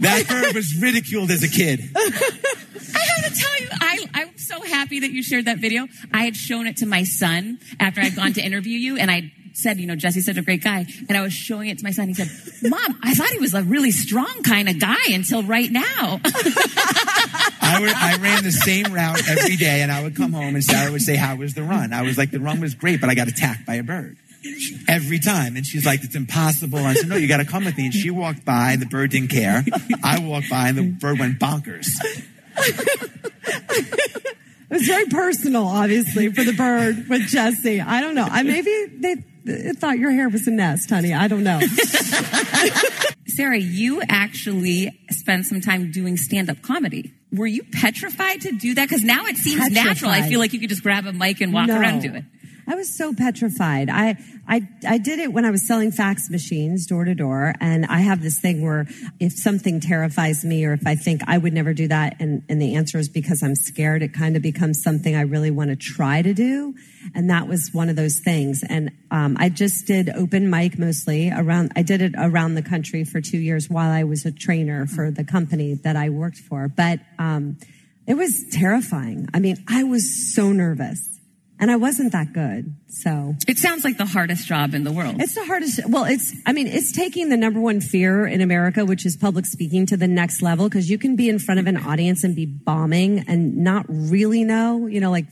That 0.00 0.26
bird 0.28 0.54
was 0.54 0.80
ridiculed 0.80 1.30
as 1.30 1.42
a 1.42 1.48
kid. 1.48 1.80
I 1.96 2.00
have 2.00 3.32
to 3.32 3.40
tell 3.40 3.60
you, 3.60 3.68
I, 3.72 4.06
I'm 4.14 4.38
so 4.38 4.60
happy 4.62 5.00
that 5.00 5.10
you 5.10 5.22
shared 5.22 5.46
that 5.46 5.58
video. 5.58 5.88
I 6.12 6.24
had 6.24 6.36
shown 6.36 6.66
it 6.66 6.76
to 6.78 6.86
my 6.86 7.04
son 7.04 7.58
after 7.80 8.02
I'd 8.02 8.14
gone 8.14 8.34
to 8.34 8.42
interview 8.42 8.78
you, 8.78 8.98
and 8.98 9.10
I 9.10 9.32
said, 9.56 9.78
you 9.78 9.86
know, 9.86 9.96
Jesse's 9.96 10.26
such 10.26 10.36
a 10.36 10.42
great 10.42 10.62
guy. 10.62 10.86
And 11.08 11.16
I 11.16 11.22
was 11.22 11.32
showing 11.32 11.68
it 11.68 11.78
to 11.78 11.84
my 11.84 11.90
son. 11.90 12.08
He 12.08 12.14
said, 12.14 12.28
Mom, 12.62 12.98
I 13.02 13.14
thought 13.14 13.30
he 13.30 13.38
was 13.38 13.54
a 13.54 13.62
really 13.62 13.90
strong 13.90 14.42
kind 14.42 14.68
of 14.68 14.78
guy 14.78 14.96
until 15.08 15.42
right 15.42 15.70
now. 15.70 16.20
I, 16.24 17.78
would, 17.80 17.90
I 17.90 18.16
ran 18.20 18.44
the 18.44 18.52
same 18.52 18.92
route 18.92 19.28
every 19.28 19.56
day, 19.56 19.82
and 19.82 19.90
I 19.90 20.02
would 20.02 20.14
come 20.14 20.32
home, 20.32 20.54
and 20.54 20.62
Sarah 20.62 20.92
would 20.92 21.02
say, 21.02 21.16
"How 21.16 21.34
was 21.36 21.54
the 21.54 21.62
run?" 21.62 21.92
I 21.92 22.02
was 22.02 22.16
like, 22.16 22.30
"The 22.30 22.38
run 22.38 22.60
was 22.60 22.74
great, 22.74 23.00
but 23.00 23.10
I 23.10 23.14
got 23.14 23.28
attacked 23.28 23.66
by 23.66 23.74
a 23.74 23.82
bird." 23.82 24.16
Every 24.86 25.18
time. 25.18 25.56
And 25.56 25.66
she's 25.66 25.84
like, 25.84 26.04
it's 26.04 26.14
impossible. 26.14 26.78
And 26.78 26.86
I 26.86 26.94
said, 26.94 27.08
no, 27.08 27.16
you 27.16 27.26
got 27.26 27.38
to 27.38 27.44
come 27.44 27.64
with 27.64 27.76
me. 27.76 27.86
And 27.86 27.94
she 27.94 28.10
walked 28.10 28.44
by, 28.44 28.72
and 28.72 28.80
the 28.80 28.86
bird 28.86 29.10
didn't 29.10 29.30
care. 29.30 29.64
I 30.04 30.20
walked 30.20 30.48
by, 30.48 30.68
and 30.68 30.78
the 30.78 30.84
bird 30.84 31.18
went 31.18 31.40
bonkers. 31.40 31.88
It 34.68 34.74
was 34.74 34.86
very 34.86 35.06
personal, 35.06 35.64
obviously, 35.64 36.32
for 36.32 36.42
the 36.42 36.52
bird 36.52 37.08
with 37.08 37.22
Jesse. 37.28 37.80
I 37.80 38.00
don't 38.00 38.16
know. 38.16 38.26
I 38.28 38.42
maybe 38.42 38.86
they, 38.98 39.24
they 39.46 39.72
thought 39.72 39.98
your 39.98 40.10
hair 40.10 40.28
was 40.28 40.46
a 40.46 40.50
nest, 40.50 40.90
honey. 40.90 41.14
I 41.14 41.28
don't 41.28 41.44
know. 41.44 41.60
Sarah, 43.28 43.58
you 43.58 44.02
actually 44.08 44.98
spent 45.10 45.46
some 45.46 45.60
time 45.60 45.90
doing 45.90 46.16
stand 46.16 46.48
up 46.50 46.62
comedy. 46.62 47.12
Were 47.32 47.46
you 47.46 47.62
petrified 47.64 48.40
to 48.42 48.52
do 48.52 48.74
that? 48.74 48.88
Because 48.88 49.04
now 49.04 49.26
it 49.26 49.36
seems 49.36 49.70
natural. 49.70 50.10
I 50.10 50.22
feel 50.28 50.38
like 50.40 50.52
you 50.52 50.60
could 50.60 50.70
just 50.70 50.82
grab 50.82 51.06
a 51.06 51.12
mic 51.12 51.40
and 51.40 51.52
walk 51.52 51.66
No. 51.68 51.78
around 51.78 51.94
and 51.94 52.02
do 52.02 52.14
it. 52.14 52.24
I 52.68 52.74
was 52.74 52.96
so 52.96 53.14
petrified. 53.14 53.88
I, 53.88 54.16
I, 54.48 54.68
I 54.86 54.98
did 54.98 55.20
it 55.20 55.32
when 55.32 55.44
I 55.44 55.50
was 55.50 55.66
selling 55.66 55.92
fax 55.92 56.28
machines 56.30 56.86
door 56.86 57.04
to 57.04 57.14
door. 57.14 57.54
And 57.60 57.86
I 57.86 58.00
have 58.00 58.22
this 58.22 58.40
thing 58.40 58.62
where 58.62 58.86
if 59.20 59.32
something 59.32 59.80
terrifies 59.80 60.44
me 60.44 60.64
or 60.64 60.72
if 60.72 60.84
I 60.86 60.96
think 60.96 61.22
I 61.26 61.38
would 61.38 61.52
never 61.52 61.72
do 61.72 61.86
that 61.88 62.16
and, 62.18 62.42
and 62.48 62.60
the 62.60 62.74
answer 62.74 62.98
is 62.98 63.08
because 63.08 63.42
I'm 63.42 63.54
scared, 63.54 64.02
it 64.02 64.12
kind 64.12 64.34
of 64.34 64.42
becomes 64.42 64.82
something 64.82 65.14
I 65.14 65.22
really 65.22 65.50
want 65.50 65.70
to 65.70 65.76
try 65.76 66.22
to 66.22 66.34
do. 66.34 66.74
And 67.14 67.30
that 67.30 67.46
was 67.46 67.70
one 67.72 67.88
of 67.88 67.94
those 67.94 68.18
things. 68.18 68.64
And, 68.68 68.90
um, 69.12 69.36
I 69.38 69.48
just 69.48 69.86
did 69.86 70.08
open 70.10 70.50
mic 70.50 70.76
mostly 70.76 71.30
around, 71.30 71.72
I 71.76 71.82
did 71.82 72.02
it 72.02 72.14
around 72.18 72.54
the 72.54 72.62
country 72.62 73.04
for 73.04 73.20
two 73.20 73.38
years 73.38 73.70
while 73.70 73.90
I 73.90 74.02
was 74.02 74.26
a 74.26 74.32
trainer 74.32 74.86
for 74.86 75.12
the 75.12 75.22
company 75.22 75.74
that 75.74 75.94
I 75.94 76.10
worked 76.10 76.38
for. 76.38 76.66
But, 76.66 76.98
um, 77.18 77.58
it 78.06 78.14
was 78.14 78.44
terrifying. 78.52 79.28
I 79.34 79.40
mean, 79.40 79.56
I 79.68 79.82
was 79.82 80.32
so 80.34 80.52
nervous. 80.52 81.15
And 81.58 81.70
I 81.70 81.76
wasn't 81.76 82.12
that 82.12 82.32
good. 82.32 82.74
So 82.88 83.34
It 83.48 83.58
sounds 83.58 83.82
like 83.84 83.96
the 83.96 84.06
hardest 84.06 84.46
job 84.46 84.74
in 84.74 84.84
the 84.84 84.92
world. 84.92 85.16
it's 85.20 85.34
the 85.34 85.44
hardest. 85.44 85.80
Well, 85.88 86.04
it's, 86.04 86.34
I 86.44 86.52
mean, 86.52 86.66
it's 86.66 86.92
taking 86.92 87.30
the 87.30 87.36
number 87.36 87.60
one 87.60 87.80
fear 87.80 88.26
in 88.26 88.40
America, 88.42 88.84
which 88.84 89.06
is 89.06 89.16
public 89.16 89.46
speaking 89.46 89.86
to 89.86 89.96
the 89.96 90.06
next 90.06 90.42
level. 90.42 90.68
Cause 90.68 90.88
you 90.90 90.98
can 90.98 91.16
be 91.16 91.28
in 91.28 91.38
front 91.38 91.60
of 91.60 91.66
an 91.66 91.76
audience 91.78 92.24
and 92.24 92.36
be 92.36 92.44
bombing 92.46 93.24
and 93.26 93.56
not 93.56 93.86
really 93.88 94.44
know, 94.44 94.86
you 94.86 95.00
know, 95.00 95.10
like 95.10 95.26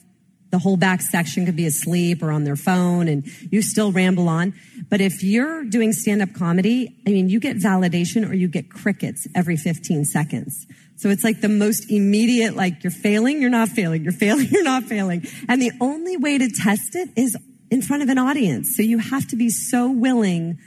the 0.51 0.59
whole 0.61 0.77
back 0.77 1.03
section 1.03 1.45
could 1.47 1.57
be 1.57 1.67
asleep 1.67 2.23
or 2.23 2.31
on 2.31 2.45
their 2.45 2.55
phone 2.55 3.09
and 3.09 3.27
you 3.51 3.61
still 3.61 3.91
ramble 3.91 4.29
on. 4.29 4.55
But 4.89 5.01
if 5.01 5.25
you're 5.25 5.65
doing 5.65 5.93
stand 5.93 6.23
up 6.23 6.33
comedy, 6.33 6.97
I 7.07 7.11
mean, 7.11 7.29
you 7.29 7.41
get 7.41 7.57
validation 7.57 8.29
or 8.29 8.35
you 8.35 8.47
get 8.47 8.71
crickets 8.71 9.27
every 9.35 9.57
15 9.57 10.05
seconds. 10.05 10.67
So 10.97 11.09
it's 11.11 11.25
like 11.25 11.41
the 11.41 11.49
most 11.49 11.91
immediate, 11.91 12.55
like 12.57 12.85
you're 12.85 12.91
failing, 12.91 13.41
you're 13.41 13.51
not 13.51 13.69
failing, 13.69 14.05
you're 14.05 14.13
failing, 14.13 14.49
you're 14.51 14.63
not 14.65 14.85
failing. 14.85 15.27
And 15.49 15.61
the 15.61 15.73
only 15.81 16.17
way 16.17 16.39
to 16.39 16.49
test 16.49 16.95
it 16.95 17.11
is 17.17 17.37
in 17.71 17.83
front 17.83 18.03
of 18.03 18.09
an 18.09 18.19
audience. 18.19 18.77
So 18.77 18.83
you 18.83 18.99
have 18.99 19.27
to 19.29 19.37
be 19.37 19.51
so 19.51 19.91
willing 19.91 20.59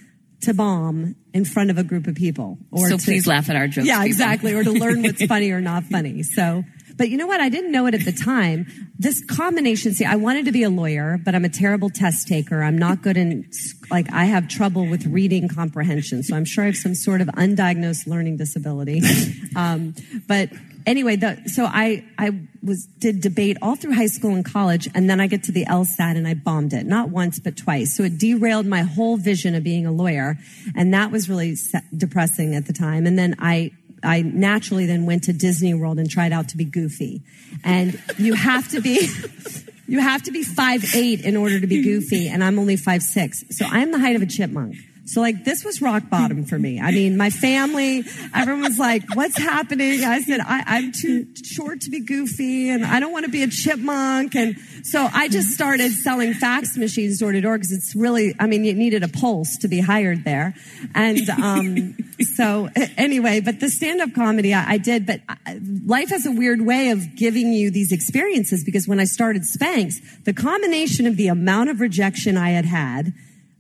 to 0.41 0.53
bomb 0.53 1.15
in 1.33 1.45
front 1.45 1.71
of 1.71 1.77
a 1.77 1.83
group 1.83 2.07
of 2.07 2.15
people. 2.15 2.57
Or 2.71 2.89
so 2.89 2.97
to- 2.97 3.03
please 3.03 3.25
laugh 3.25 3.49
at 3.49 3.55
our 3.55 3.67
jokes. 3.67 3.87
yeah, 3.87 3.95
people. 3.97 4.07
exactly. 4.07 4.53
Or 4.53 4.63
to 4.63 4.71
learn 4.71 5.01
what's 5.01 5.23
funny 5.33 5.51
or 5.51 5.61
not 5.61 5.85
funny. 5.85 6.23
So, 6.23 6.63
but 6.97 7.10
you 7.10 7.17
know 7.17 7.27
what? 7.27 7.39
I 7.39 7.49
didn't 7.49 7.71
know 7.71 7.86
it 7.86 7.93
at 7.93 8.05
the 8.05 8.12
time. 8.25 8.67
This 8.97 9.23
combination, 9.23 9.93
see, 9.93 10.05
I 10.05 10.15
wanted 10.15 10.45
to 10.45 10.51
be 10.51 10.63
a 10.63 10.69
lawyer, 10.69 11.19
but 11.23 11.36
I'm 11.36 11.45
a 11.45 11.49
terrible 11.49 11.89
test 11.89 12.27
taker. 12.27 12.63
I'm 12.63 12.77
not 12.77 13.01
good 13.01 13.17
in, 13.17 13.49
like, 13.91 14.12
I 14.12 14.25
have 14.25 14.47
trouble 14.47 14.88
with 14.88 15.05
reading 15.05 15.47
comprehension. 15.47 16.23
So 16.23 16.36
I'm 16.36 16.45
sure 16.45 16.63
I 16.63 16.67
have 16.67 16.77
some 16.77 16.95
sort 16.95 17.21
of 17.21 17.27
undiagnosed 17.27 18.07
learning 18.07 18.38
disability. 18.38 19.01
Um, 19.55 19.95
but 20.27 20.51
anyway, 20.86 21.15
the, 21.15 21.41
so 21.47 21.65
I, 21.65 22.05
I 22.17 22.41
was, 22.63 22.86
did 22.99 23.21
debate 23.21 23.57
all 23.62 23.75
through 23.75 23.93
high 23.93 24.07
school 24.07 24.36
and 24.36 24.45
college. 24.45 24.88
And 24.93 25.10
then 25.10 25.19
I 25.19 25.25
get 25.25 25.43
to 25.43 25.51
the 25.51 25.65
LSAT 25.65 26.15
and 26.15 26.27
I 26.27 26.36
bombed 26.36 26.73
it. 26.73 26.86
Not 26.86 27.10
once, 27.10 27.39
but 27.39 27.57
twice. 27.57 27.95
So 27.95 28.03
it 28.03 28.19
derailed 28.19 28.67
my 28.67 28.81
whole 28.81 29.17
vision 29.17 29.55
of 29.55 29.63
being 29.63 29.88
a 29.88 29.91
lawyer. 29.91 30.38
And 30.75 30.93
that 30.93 31.12
was 31.12 31.27
really 31.27 31.55
depressing 31.95 32.55
at 32.55 32.67
the 32.67 32.73
time. 32.73 33.07
And 33.07 33.17
then 33.17 33.36
I, 33.39 33.71
I 34.03 34.21
naturally 34.21 34.86
then 34.86 35.05
went 35.05 35.23
to 35.25 35.33
Disney 35.33 35.73
World 35.73 35.99
and 35.99 36.10
tried 36.10 36.31
out 36.31 36.49
to 36.49 36.57
be 36.57 36.65
goofy. 36.65 37.21
And 37.63 37.99
you 38.17 38.33
have 38.33 38.69
to 38.69 38.81
be, 38.81 39.10
you 39.88 39.99
have 39.99 40.23
to 40.23 40.31
be 40.31 40.43
five 40.43 40.83
eight 40.95 41.21
in 41.21 41.36
order 41.36 41.60
to 41.60 41.67
be 41.67 41.81
goofy. 41.83 42.27
And 42.27 42.43
I'm 42.43 42.60
only 42.60 42.77
five 42.77 43.01
six. 43.01 43.43
So 43.51 43.65
I'm 43.65 43.91
the 43.91 43.99
height 43.99 44.15
of 44.15 44.21
a 44.21 44.27
chipmunk. 44.27 44.75
So 45.07 45.21
like 45.21 45.45
this 45.45 45.63
was 45.63 45.81
rock 45.81 46.09
bottom 46.09 46.43
for 46.43 46.59
me. 46.59 46.81
I 46.81 46.91
mean, 46.91 47.15
my 47.15 47.29
family, 47.29 48.03
everyone 48.35 48.63
was 48.63 48.77
like, 48.77 49.03
what's 49.15 49.37
happening? 49.37 50.03
I 50.03 50.21
said, 50.21 50.41
I, 50.41 50.63
I'm 50.67 50.91
too 50.91 51.27
short 51.45 51.79
to 51.81 51.89
be 51.89 52.01
goofy 52.01 52.69
and 52.69 52.85
I 52.85 52.99
don't 52.99 53.13
want 53.13 53.23
to 53.23 53.31
be 53.31 53.41
a 53.41 53.47
chipmunk. 53.47 54.35
And 54.35 54.57
so 54.83 55.07
I 55.13 55.29
just 55.29 55.51
started 55.51 55.93
selling 55.93 56.33
fax 56.33 56.75
machines 56.75 57.19
door 57.19 57.31
to 57.31 57.39
door 57.39 57.57
because 57.57 57.71
it's 57.71 57.95
really, 57.95 58.35
I 58.37 58.47
mean, 58.47 58.65
you 58.65 58.73
needed 58.73 59.01
a 59.01 59.07
pulse 59.07 59.55
to 59.61 59.69
be 59.69 59.79
hired 59.79 60.25
there. 60.25 60.53
And, 60.93 61.29
um, 61.29 61.97
so 62.35 62.67
anyway, 62.97 63.39
but 63.39 63.61
the 63.61 63.69
stand 63.69 64.01
up 64.01 64.13
comedy 64.13 64.53
I, 64.53 64.71
I 64.73 64.77
did, 64.77 65.05
but 65.05 65.21
life 65.85 66.09
has 66.09 66.25
a 66.25 66.31
weird 66.31 66.59
way 66.59 66.89
of 66.89 67.15
giving 67.15 67.53
you 67.53 67.71
these 67.71 67.93
experiences 67.93 68.65
because 68.65 68.89
when 68.89 68.99
I 68.99 69.05
started 69.05 69.43
Spanx, 69.43 69.95
the 70.25 70.33
combination 70.33 71.07
of 71.07 71.15
the 71.15 71.29
amount 71.29 71.69
of 71.69 71.79
rejection 71.79 72.35
I 72.35 72.49
had 72.49 72.65
had 72.65 73.13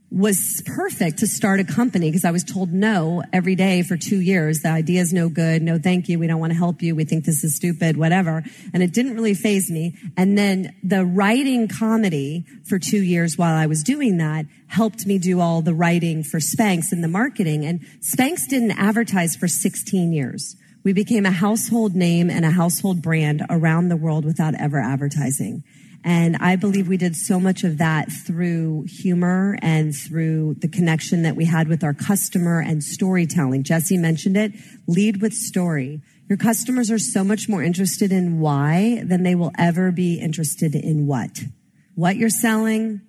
was 0.09 0.63
perfect 0.65 1.19
to 1.19 1.27
start 1.27 1.59
a 1.59 1.65
company 1.65 2.09
because 2.09 2.23
I 2.23 2.31
was 2.31 2.43
told 2.43 2.71
no 2.71 3.23
every 3.33 3.55
day 3.55 3.81
for 3.81 3.97
two 3.97 4.21
years. 4.21 4.61
The 4.61 4.69
idea 4.69 5.01
is 5.01 5.11
no 5.11 5.27
good. 5.27 5.61
No, 5.61 5.77
thank 5.77 6.07
you. 6.07 6.17
We 6.17 6.27
don't 6.27 6.39
want 6.39 6.53
to 6.53 6.57
help 6.57 6.81
you. 6.81 6.95
We 6.95 7.03
think 7.03 7.25
this 7.25 7.43
is 7.43 7.55
stupid, 7.57 7.97
whatever. 7.97 8.43
And 8.73 8.81
it 8.81 8.93
didn't 8.93 9.15
really 9.15 9.33
phase 9.33 9.69
me. 9.69 9.95
And 10.15 10.37
then 10.37 10.73
the 10.81 11.05
writing 11.05 11.67
comedy 11.67 12.45
for 12.63 12.79
two 12.79 13.01
years 13.01 13.37
while 13.37 13.55
I 13.55 13.65
was 13.65 13.83
doing 13.83 14.17
that 14.17 14.45
helped 14.67 15.05
me 15.05 15.17
do 15.17 15.41
all 15.41 15.61
the 15.61 15.73
writing 15.73 16.23
for 16.23 16.39
Spanx 16.39 16.93
and 16.93 17.03
the 17.03 17.09
marketing. 17.09 17.65
And 17.65 17.81
Spanx 17.99 18.47
didn't 18.47 18.71
advertise 18.71 19.35
for 19.35 19.49
16 19.49 20.13
years. 20.13 20.55
We 20.85 20.93
became 20.93 21.25
a 21.25 21.31
household 21.31 21.95
name 21.95 22.29
and 22.29 22.45
a 22.45 22.51
household 22.51 23.01
brand 23.01 23.45
around 23.49 23.89
the 23.89 23.97
world 23.97 24.23
without 24.23 24.55
ever 24.55 24.79
advertising. 24.79 25.63
And 26.03 26.37
I 26.37 26.55
believe 26.55 26.87
we 26.87 26.97
did 26.97 27.15
so 27.15 27.39
much 27.39 27.63
of 27.63 27.77
that 27.79 28.11
through 28.11 28.85
humor 28.87 29.57
and 29.61 29.93
through 29.93 30.55
the 30.59 30.67
connection 30.67 31.23
that 31.23 31.35
we 31.35 31.45
had 31.45 31.67
with 31.67 31.83
our 31.83 31.93
customer 31.93 32.59
and 32.59 32.83
storytelling. 32.83 33.63
Jesse 33.63 33.97
mentioned 33.97 34.37
it. 34.37 34.53
Lead 34.87 35.21
with 35.21 35.33
story. 35.33 36.01
Your 36.29 36.37
customers 36.37 36.91
are 36.91 36.99
so 36.99 37.23
much 37.23 37.47
more 37.47 37.63
interested 37.63 38.11
in 38.11 38.39
why 38.39 39.01
than 39.03 39.23
they 39.23 39.35
will 39.35 39.51
ever 39.57 39.91
be 39.91 40.19
interested 40.19 40.75
in 40.75 41.07
what. 41.07 41.39
What 41.95 42.17
you're 42.17 42.29
selling, 42.29 43.01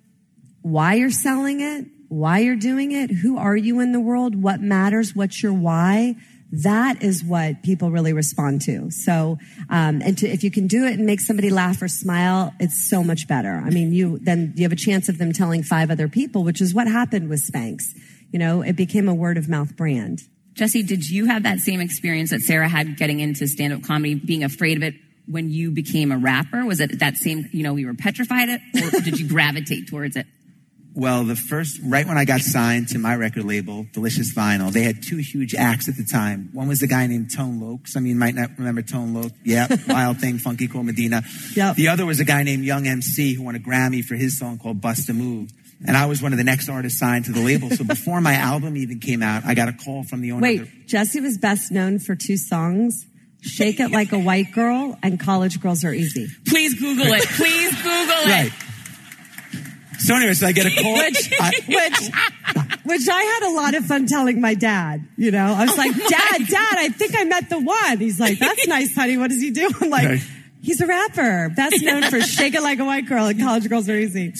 why 0.61 0.95
you're 0.95 1.11
selling 1.11 1.59
it, 1.61 1.85
why 2.07 2.39
you're 2.39 2.55
doing 2.55 2.91
it, 2.91 3.11
who 3.11 3.37
are 3.37 3.55
you 3.55 3.79
in 3.79 3.91
the 3.91 3.99
world, 3.99 4.41
what 4.41 4.61
matters, 4.61 5.15
what's 5.15 5.43
your 5.43 5.53
why. 5.53 6.15
That 6.51 7.03
is 7.03 7.23
what 7.23 7.61
people 7.61 7.91
really 7.91 8.13
respond 8.13 8.61
to. 8.63 8.89
So, 8.89 9.37
um, 9.69 10.01
and 10.01 10.17
to, 10.17 10.27
if 10.27 10.43
you 10.43 10.49
can 10.49 10.67
do 10.67 10.85
it 10.85 10.93
and 10.93 11.05
make 11.05 11.19
somebody 11.19 11.49
laugh 11.49 11.81
or 11.81 11.87
smile, 11.87 12.53
it's 12.59 12.89
so 12.89 13.03
much 13.03 13.27
better. 13.27 13.61
I 13.63 13.69
mean, 13.69 13.93
you 13.93 14.17
then 14.19 14.53
you 14.55 14.63
have 14.63 14.71
a 14.71 14.77
chance 14.77 15.09
of 15.09 15.17
them 15.17 15.31
telling 15.31 15.61
five 15.61 15.91
other 15.91 16.07
people, 16.07 16.43
which 16.43 16.61
is 16.61 16.73
what 16.73 16.87
happened 16.87 17.29
with 17.29 17.45
Spanx. 17.45 17.83
You 18.31 18.39
know, 18.39 18.61
it 18.61 18.75
became 18.75 19.07
a 19.07 19.13
word 19.13 19.37
of 19.37 19.47
mouth 19.47 19.75
brand. 19.75 20.21
Jesse, 20.53 20.83
did 20.83 21.09
you 21.09 21.25
have 21.25 21.43
that 21.43 21.59
same 21.59 21.79
experience 21.79 22.31
that 22.31 22.41
Sara 22.41 22.67
had 22.67 22.97
getting 22.97 23.19
into 23.19 23.47
stand 23.47 23.73
up 23.73 23.83
comedy, 23.83 24.15
being 24.15 24.43
afraid 24.43 24.77
of 24.77 24.83
it 24.83 24.95
when 25.25 25.49
you 25.49 25.71
became 25.71 26.11
a 26.11 26.17
rapper? 26.17 26.65
Was 26.65 26.79
it 26.79 26.99
that 26.99 27.17
same, 27.17 27.47
you 27.53 27.63
know, 27.63 27.73
we 27.73 27.85
were 27.85 27.93
petrified 27.93 28.49
it 28.49 28.61
or 28.75 29.01
did 29.01 29.19
you 29.19 29.27
gravitate 29.29 29.87
towards 29.87 30.15
it? 30.15 30.25
Well, 30.95 31.23
the 31.23 31.35
first, 31.35 31.79
right 31.83 32.05
when 32.05 32.17
I 32.17 32.25
got 32.25 32.41
signed 32.41 32.89
to 32.89 32.97
my 32.99 33.15
record 33.15 33.45
label, 33.45 33.85
Delicious 33.93 34.33
Vinyl, 34.33 34.71
they 34.71 34.83
had 34.83 35.03
two 35.03 35.17
huge 35.17 35.53
acts 35.55 35.87
at 35.87 35.95
the 35.95 36.03
time. 36.03 36.49
One 36.51 36.67
was 36.67 36.81
a 36.81 36.87
guy 36.87 37.07
named 37.07 37.29
Tone 37.35 37.59
Loc. 37.61 37.87
Some 37.87 38.03
of 38.03 38.07
you 38.07 38.15
might 38.15 38.35
not 38.35 38.49
remember 38.57 38.81
Tone 38.81 39.13
Loc. 39.13 39.31
Yeah, 39.45 39.67
Wild 39.87 40.19
Thing, 40.19 40.39
Funky 40.39 40.67
Cold 40.67 40.85
Medina. 40.87 41.21
Yep. 41.55 41.75
The 41.75 41.87
other 41.89 42.05
was 42.05 42.19
a 42.19 42.25
guy 42.25 42.43
named 42.43 42.65
Young 42.65 42.87
MC 42.87 43.33
who 43.35 43.43
won 43.43 43.55
a 43.55 43.59
Grammy 43.59 44.03
for 44.03 44.15
his 44.15 44.37
song 44.39 44.57
called 44.57 44.81
Bust 44.81 45.07
a 45.09 45.13
Move. 45.13 45.51
And 45.85 45.95
I 45.95 46.07
was 46.07 46.21
one 46.21 46.33
of 46.33 46.37
the 46.37 46.43
next 46.43 46.67
artists 46.67 46.99
signed 46.99 47.25
to 47.25 47.31
the 47.31 47.39
label. 47.39 47.69
So 47.69 47.85
before 47.85 48.19
my 48.19 48.33
album 48.33 48.75
even 48.75 48.99
came 48.99 49.23
out, 49.23 49.45
I 49.45 49.53
got 49.53 49.69
a 49.69 49.73
call 49.73 50.03
from 50.03 50.19
the 50.21 50.33
owner. 50.33 50.41
Wait, 50.41 50.61
of 50.61 50.67
the, 50.69 50.83
Jesse 50.85 51.21
was 51.21 51.37
best 51.37 51.71
known 51.71 51.99
for 51.99 52.15
two 52.15 52.35
songs. 52.35 53.05
Shake 53.41 53.79
It 53.79 53.91
Like 53.91 54.11
a 54.11 54.19
White 54.19 54.51
Girl 54.51 54.97
and 55.01 55.17
College 55.17 55.61
Girls 55.61 55.85
Are 55.85 55.93
Easy. 55.93 56.27
Please 56.45 56.77
Google 56.77 57.13
it. 57.13 57.23
Please 57.23 57.73
Google 57.77 57.93
it. 57.93 58.25
right. 58.27 58.51
So 59.99 60.15
anyway, 60.15 60.33
so 60.33 60.47
I 60.47 60.51
get 60.53 60.65
a 60.65 60.71
call. 60.81 60.93
Which, 60.93 61.31
I- 61.39 61.51
which, 61.67 62.75
which 62.85 63.07
I 63.09 63.21
had 63.21 63.43
a 63.43 63.53
lot 63.53 63.73
of 63.75 63.85
fun 63.85 64.05
telling 64.07 64.41
my 64.41 64.53
dad. 64.55 65.07
You 65.17 65.31
know, 65.31 65.53
I 65.53 65.65
was 65.65 65.73
oh 65.73 65.75
like, 65.77 65.95
Dad, 65.95 66.47
Dad, 66.47 66.75
I 66.77 66.89
think 66.89 67.15
I 67.17 67.23
met 67.25 67.49
the 67.49 67.59
one. 67.59 67.97
He's 67.99 68.19
like, 68.19 68.39
That's 68.39 68.67
nice, 68.67 68.95
honey. 68.95 69.17
What 69.17 69.29
does 69.29 69.41
he 69.41 69.51
do? 69.51 69.69
I'm 69.81 69.89
like, 69.89 70.07
Right. 70.07 70.21
He's 70.61 70.81
a 70.81 70.87
rapper, 70.87 71.49
best 71.55 71.81
known 71.83 72.03
for 72.03 72.19
"Shake 72.19 72.53
It 72.53 72.61
Like 72.61 72.79
a 72.79 72.85
White 72.85 73.05
Girl" 73.07 73.27
and 73.27 73.39
"College 73.39 73.69
Girls 73.69 73.87
Are 73.87 73.95
Easy." 73.95 74.33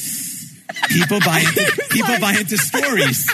people 0.89 1.19
buy 1.22 1.39
into, 1.39 1.82
people 1.91 2.19
buy 2.19 2.34
into 2.34 2.58
stories. 2.58 3.26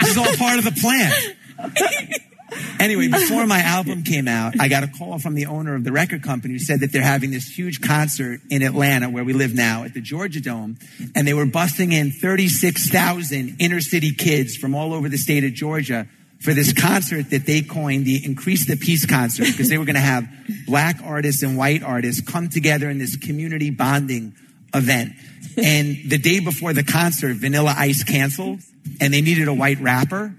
This 0.00 0.10
is 0.10 0.16
all 0.16 0.34
part 0.36 0.58
of 0.58 0.64
the 0.64 0.72
plan. 0.80 1.12
Anyway, 2.78 3.08
before 3.12 3.46
my 3.46 3.60
album 3.60 4.02
came 4.02 4.28
out, 4.28 4.54
I 4.60 4.68
got 4.68 4.82
a 4.82 4.88
call 4.88 5.18
from 5.18 5.34
the 5.34 5.46
owner 5.46 5.74
of 5.74 5.84
the 5.84 5.92
record 5.92 6.22
company 6.22 6.54
who 6.54 6.58
said 6.58 6.80
that 6.80 6.92
they're 6.92 7.02
having 7.02 7.30
this 7.30 7.46
huge 7.46 7.80
concert 7.80 8.40
in 8.50 8.62
Atlanta, 8.62 9.10
where 9.10 9.24
we 9.24 9.32
live 9.32 9.54
now, 9.54 9.84
at 9.84 9.94
the 9.94 10.00
Georgia 10.00 10.40
Dome, 10.40 10.78
and 11.14 11.26
they 11.26 11.34
were 11.34 11.46
busting 11.46 11.92
in 11.92 12.10
36,000 12.10 13.56
inner 13.58 13.80
city 13.80 14.12
kids 14.12 14.56
from 14.56 14.74
all 14.74 14.92
over 14.92 15.08
the 15.08 15.18
state 15.18 15.44
of 15.44 15.52
Georgia 15.52 16.06
for 16.40 16.52
this 16.52 16.72
concert 16.72 17.30
that 17.30 17.46
they 17.46 17.62
coined 17.62 18.04
the 18.04 18.24
Increase 18.24 18.66
the 18.66 18.76
Peace 18.76 19.06
concert, 19.06 19.46
because 19.46 19.68
they 19.68 19.78
were 19.78 19.84
going 19.84 19.94
to 19.94 20.00
have 20.00 20.28
black 20.66 21.00
artists 21.02 21.42
and 21.42 21.56
white 21.56 21.82
artists 21.82 22.20
come 22.20 22.48
together 22.48 22.90
in 22.90 22.98
this 22.98 23.16
community 23.16 23.70
bonding 23.70 24.34
event. 24.74 25.12
And 25.56 25.96
the 26.10 26.18
day 26.18 26.40
before 26.40 26.72
the 26.72 26.84
concert, 26.84 27.36
Vanilla 27.36 27.74
Ice 27.76 28.04
canceled, 28.04 28.60
and 29.00 29.12
they 29.12 29.20
needed 29.20 29.48
a 29.48 29.54
white 29.54 29.80
rapper. 29.80 30.34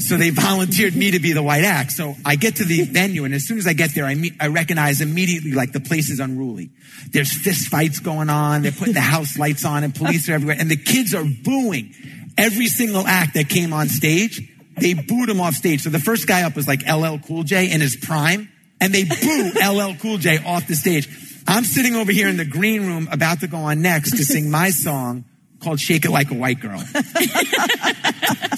So 0.00 0.16
they 0.16 0.30
volunteered 0.30 0.94
me 0.94 1.12
to 1.12 1.18
be 1.18 1.32
the 1.32 1.42
white 1.42 1.64
axe. 1.64 1.96
So 1.96 2.14
I 2.24 2.36
get 2.36 2.56
to 2.56 2.64
the 2.64 2.82
venue, 2.82 3.24
and 3.24 3.34
as 3.34 3.46
soon 3.46 3.58
as 3.58 3.66
I 3.66 3.72
get 3.72 3.94
there, 3.94 4.04
I, 4.04 4.14
meet, 4.14 4.34
I 4.40 4.48
recognize 4.48 5.00
immediately 5.00 5.52
like 5.52 5.72
the 5.72 5.80
place 5.80 6.10
is 6.10 6.20
unruly. 6.20 6.70
There's 7.10 7.32
fist 7.32 7.68
fights 7.68 8.00
going 8.00 8.30
on. 8.30 8.62
They're 8.62 8.72
putting 8.72 8.94
the 8.94 9.00
house 9.00 9.38
lights 9.38 9.64
on, 9.64 9.84
and 9.84 9.94
police 9.94 10.28
are 10.28 10.34
everywhere, 10.34 10.56
and 10.58 10.70
the 10.70 10.76
kids 10.76 11.14
are 11.14 11.24
booing 11.24 11.94
every 12.36 12.66
single 12.66 13.06
act 13.06 13.34
that 13.34 13.48
came 13.48 13.72
on 13.72 13.88
stage. 13.88 14.54
They 14.76 14.94
booed 14.94 15.28
him 15.28 15.40
off 15.40 15.54
stage. 15.54 15.82
So 15.82 15.90
the 15.90 15.98
first 15.98 16.26
guy 16.26 16.42
up 16.42 16.54
was 16.54 16.68
like 16.68 16.82
LL 16.88 17.16
Cool 17.26 17.42
J 17.42 17.70
in 17.70 17.80
his 17.80 17.96
prime, 17.96 18.48
and 18.80 18.94
they 18.94 19.04
boo 19.04 19.52
LL 19.62 19.94
Cool 20.00 20.18
J 20.18 20.38
off 20.44 20.66
the 20.66 20.74
stage. 20.74 21.08
I'm 21.46 21.64
sitting 21.64 21.96
over 21.96 22.12
here 22.12 22.28
in 22.28 22.36
the 22.36 22.44
green 22.44 22.86
room 22.86 23.08
about 23.10 23.40
to 23.40 23.46
go 23.46 23.56
on 23.56 23.80
next 23.80 24.12
to 24.12 24.24
sing 24.24 24.50
my 24.50 24.70
song 24.70 25.24
called 25.60 25.80
Shake 25.80 26.04
It 26.04 26.10
Like 26.10 26.30
a 26.30 26.34
White 26.34 26.60
Girl. 26.60 26.78
so 26.78 26.98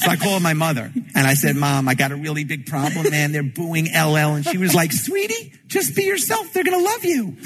I 0.08 0.16
called 0.20 0.42
my 0.42 0.54
mother 0.54 0.92
and 1.14 1.26
I 1.26 1.34
said, 1.34 1.56
Mom, 1.56 1.88
I 1.88 1.94
got 1.94 2.12
a 2.12 2.16
really 2.16 2.44
big 2.44 2.66
problem, 2.66 3.10
man. 3.10 3.32
They're 3.32 3.42
booing 3.42 3.86
LL. 3.86 4.34
And 4.34 4.44
she 4.44 4.58
was 4.58 4.74
like, 4.74 4.92
Sweetie, 4.92 5.52
just 5.66 5.96
be 5.96 6.04
yourself. 6.04 6.52
They're 6.52 6.64
going 6.64 6.78
to 6.78 6.84
love 6.84 7.04
you. 7.04 7.36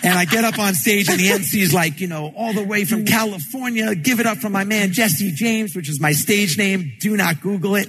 And 0.00 0.16
I 0.16 0.26
get 0.26 0.44
up 0.44 0.58
on 0.58 0.74
stage 0.74 1.08
and 1.08 1.18
the 1.18 1.30
MC 1.30 1.60
is 1.60 1.74
like, 1.74 2.00
you 2.00 2.06
know, 2.06 2.32
all 2.36 2.52
the 2.52 2.64
way 2.64 2.84
from 2.84 3.04
California, 3.04 3.94
give 3.96 4.20
it 4.20 4.26
up 4.26 4.38
for 4.38 4.48
my 4.48 4.62
man 4.62 4.92
Jesse 4.92 5.32
James, 5.32 5.74
which 5.74 5.88
is 5.88 6.00
my 6.00 6.12
stage 6.12 6.56
name. 6.56 6.92
Do 7.00 7.16
not 7.16 7.40
Google 7.40 7.74
it. 7.74 7.88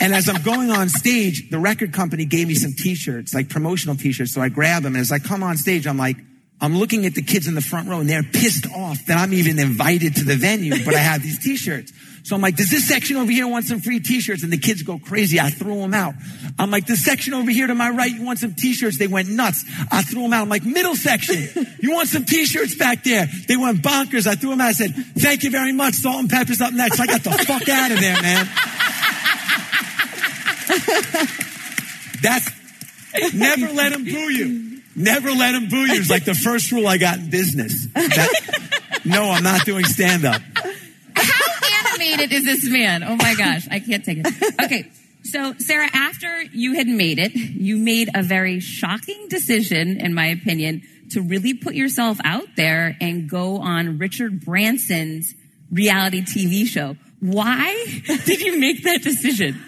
And 0.00 0.14
as 0.14 0.28
I'm 0.28 0.42
going 0.42 0.70
on 0.70 0.88
stage, 0.88 1.50
the 1.50 1.58
record 1.58 1.92
company 1.92 2.24
gave 2.24 2.48
me 2.48 2.54
some 2.54 2.72
t-shirts, 2.72 3.34
like 3.34 3.48
promotional 3.48 3.96
t-shirts. 3.96 4.32
So 4.32 4.40
I 4.40 4.48
grab 4.48 4.84
them. 4.84 4.94
And 4.94 5.00
as 5.00 5.10
I 5.10 5.18
come 5.18 5.42
on 5.42 5.56
stage, 5.56 5.86
I'm 5.86 5.98
like, 5.98 6.16
I'm 6.60 6.76
looking 6.76 7.06
at 7.06 7.14
the 7.14 7.22
kids 7.22 7.46
in 7.46 7.54
the 7.54 7.60
front 7.60 7.88
row 7.88 8.00
and 8.00 8.10
they're 8.10 8.24
pissed 8.24 8.66
off 8.74 9.06
that 9.06 9.16
I'm 9.16 9.32
even 9.32 9.58
invited 9.60 10.16
to 10.16 10.24
the 10.24 10.34
venue, 10.34 10.84
but 10.84 10.94
I 10.94 10.98
have 10.98 11.22
these 11.22 11.38
t-shirts. 11.38 11.92
So 12.24 12.34
I'm 12.34 12.42
like, 12.42 12.56
does 12.56 12.68
this 12.68 12.86
section 12.86 13.16
over 13.16 13.30
here 13.30 13.46
want 13.46 13.64
some 13.64 13.80
free 13.80 14.00
t-shirts? 14.00 14.42
And 14.42 14.52
the 14.52 14.58
kids 14.58 14.82
go 14.82 14.98
crazy. 14.98 15.38
I 15.40 15.50
throw 15.50 15.76
them 15.76 15.94
out. 15.94 16.14
I'm 16.58 16.70
like, 16.70 16.84
this 16.84 17.04
section 17.04 17.32
over 17.32 17.50
here 17.50 17.68
to 17.68 17.74
my 17.74 17.90
right, 17.90 18.10
you 18.10 18.24
want 18.24 18.40
some 18.40 18.54
t-shirts? 18.54 18.98
They 18.98 19.06
went 19.06 19.28
nuts. 19.28 19.64
I 19.90 20.02
threw 20.02 20.22
them 20.22 20.32
out. 20.32 20.42
I'm 20.42 20.48
like, 20.48 20.64
middle 20.64 20.96
section, 20.96 21.48
you 21.80 21.94
want 21.94 22.08
some 22.08 22.24
t-shirts 22.24 22.74
back 22.74 23.04
there? 23.04 23.28
They 23.46 23.56
went 23.56 23.80
bonkers. 23.80 24.26
I 24.26 24.34
threw 24.34 24.50
them 24.50 24.60
out. 24.60 24.68
I 24.68 24.72
said, 24.72 24.94
thank 25.16 25.44
you 25.44 25.50
very 25.50 25.72
much. 25.72 25.94
Salt-N-Pepa's 25.94 26.60
up 26.60 26.74
next. 26.74 26.98
I 26.98 27.06
got 27.06 27.22
the 27.22 27.30
fuck 27.30 27.68
out 27.68 27.92
of 27.92 28.00
there, 28.00 28.20
man. 28.20 28.48
That's 32.20 32.50
never 33.32 33.72
let 33.72 33.92
them 33.92 34.04
boo 34.04 34.10
you. 34.10 34.67
Never 34.98 35.30
let 35.30 35.52
them 35.52 35.68
boo 35.68 35.86
you. 35.86 36.00
It's 36.00 36.10
like 36.10 36.24
the 36.24 36.34
first 36.34 36.72
rule 36.72 36.86
I 36.86 36.98
got 36.98 37.18
in 37.18 37.30
business. 37.30 37.86
That, 37.94 39.00
no, 39.04 39.30
I'm 39.30 39.44
not 39.44 39.64
doing 39.64 39.84
stand 39.84 40.24
up. 40.24 40.42
How 41.14 41.92
animated 41.92 42.32
is 42.32 42.44
this 42.44 42.68
man? 42.68 43.02
Oh 43.02 43.16
my 43.16 43.34
gosh, 43.34 43.68
I 43.70 43.80
can't 43.80 44.04
take 44.04 44.18
it. 44.20 44.54
Okay. 44.62 44.90
So, 45.22 45.54
Sara, 45.58 45.88
after 45.92 46.42
you 46.52 46.74
had 46.74 46.86
made 46.86 47.18
it, 47.18 47.34
you 47.34 47.76
made 47.76 48.08
a 48.14 48.22
very 48.22 48.60
shocking 48.60 49.26
decision, 49.28 50.00
in 50.00 50.14
my 50.14 50.26
opinion, 50.26 50.82
to 51.10 51.20
really 51.20 51.54
put 51.54 51.74
yourself 51.74 52.18
out 52.24 52.48
there 52.56 52.96
and 53.00 53.28
go 53.28 53.58
on 53.58 53.98
Richard 53.98 54.44
Branson's 54.44 55.34
reality 55.70 56.22
TV 56.22 56.66
show. 56.66 56.96
Why 57.20 57.74
did 58.24 58.40
you 58.40 58.58
make 58.58 58.84
that 58.84 59.02
decision? 59.02 59.62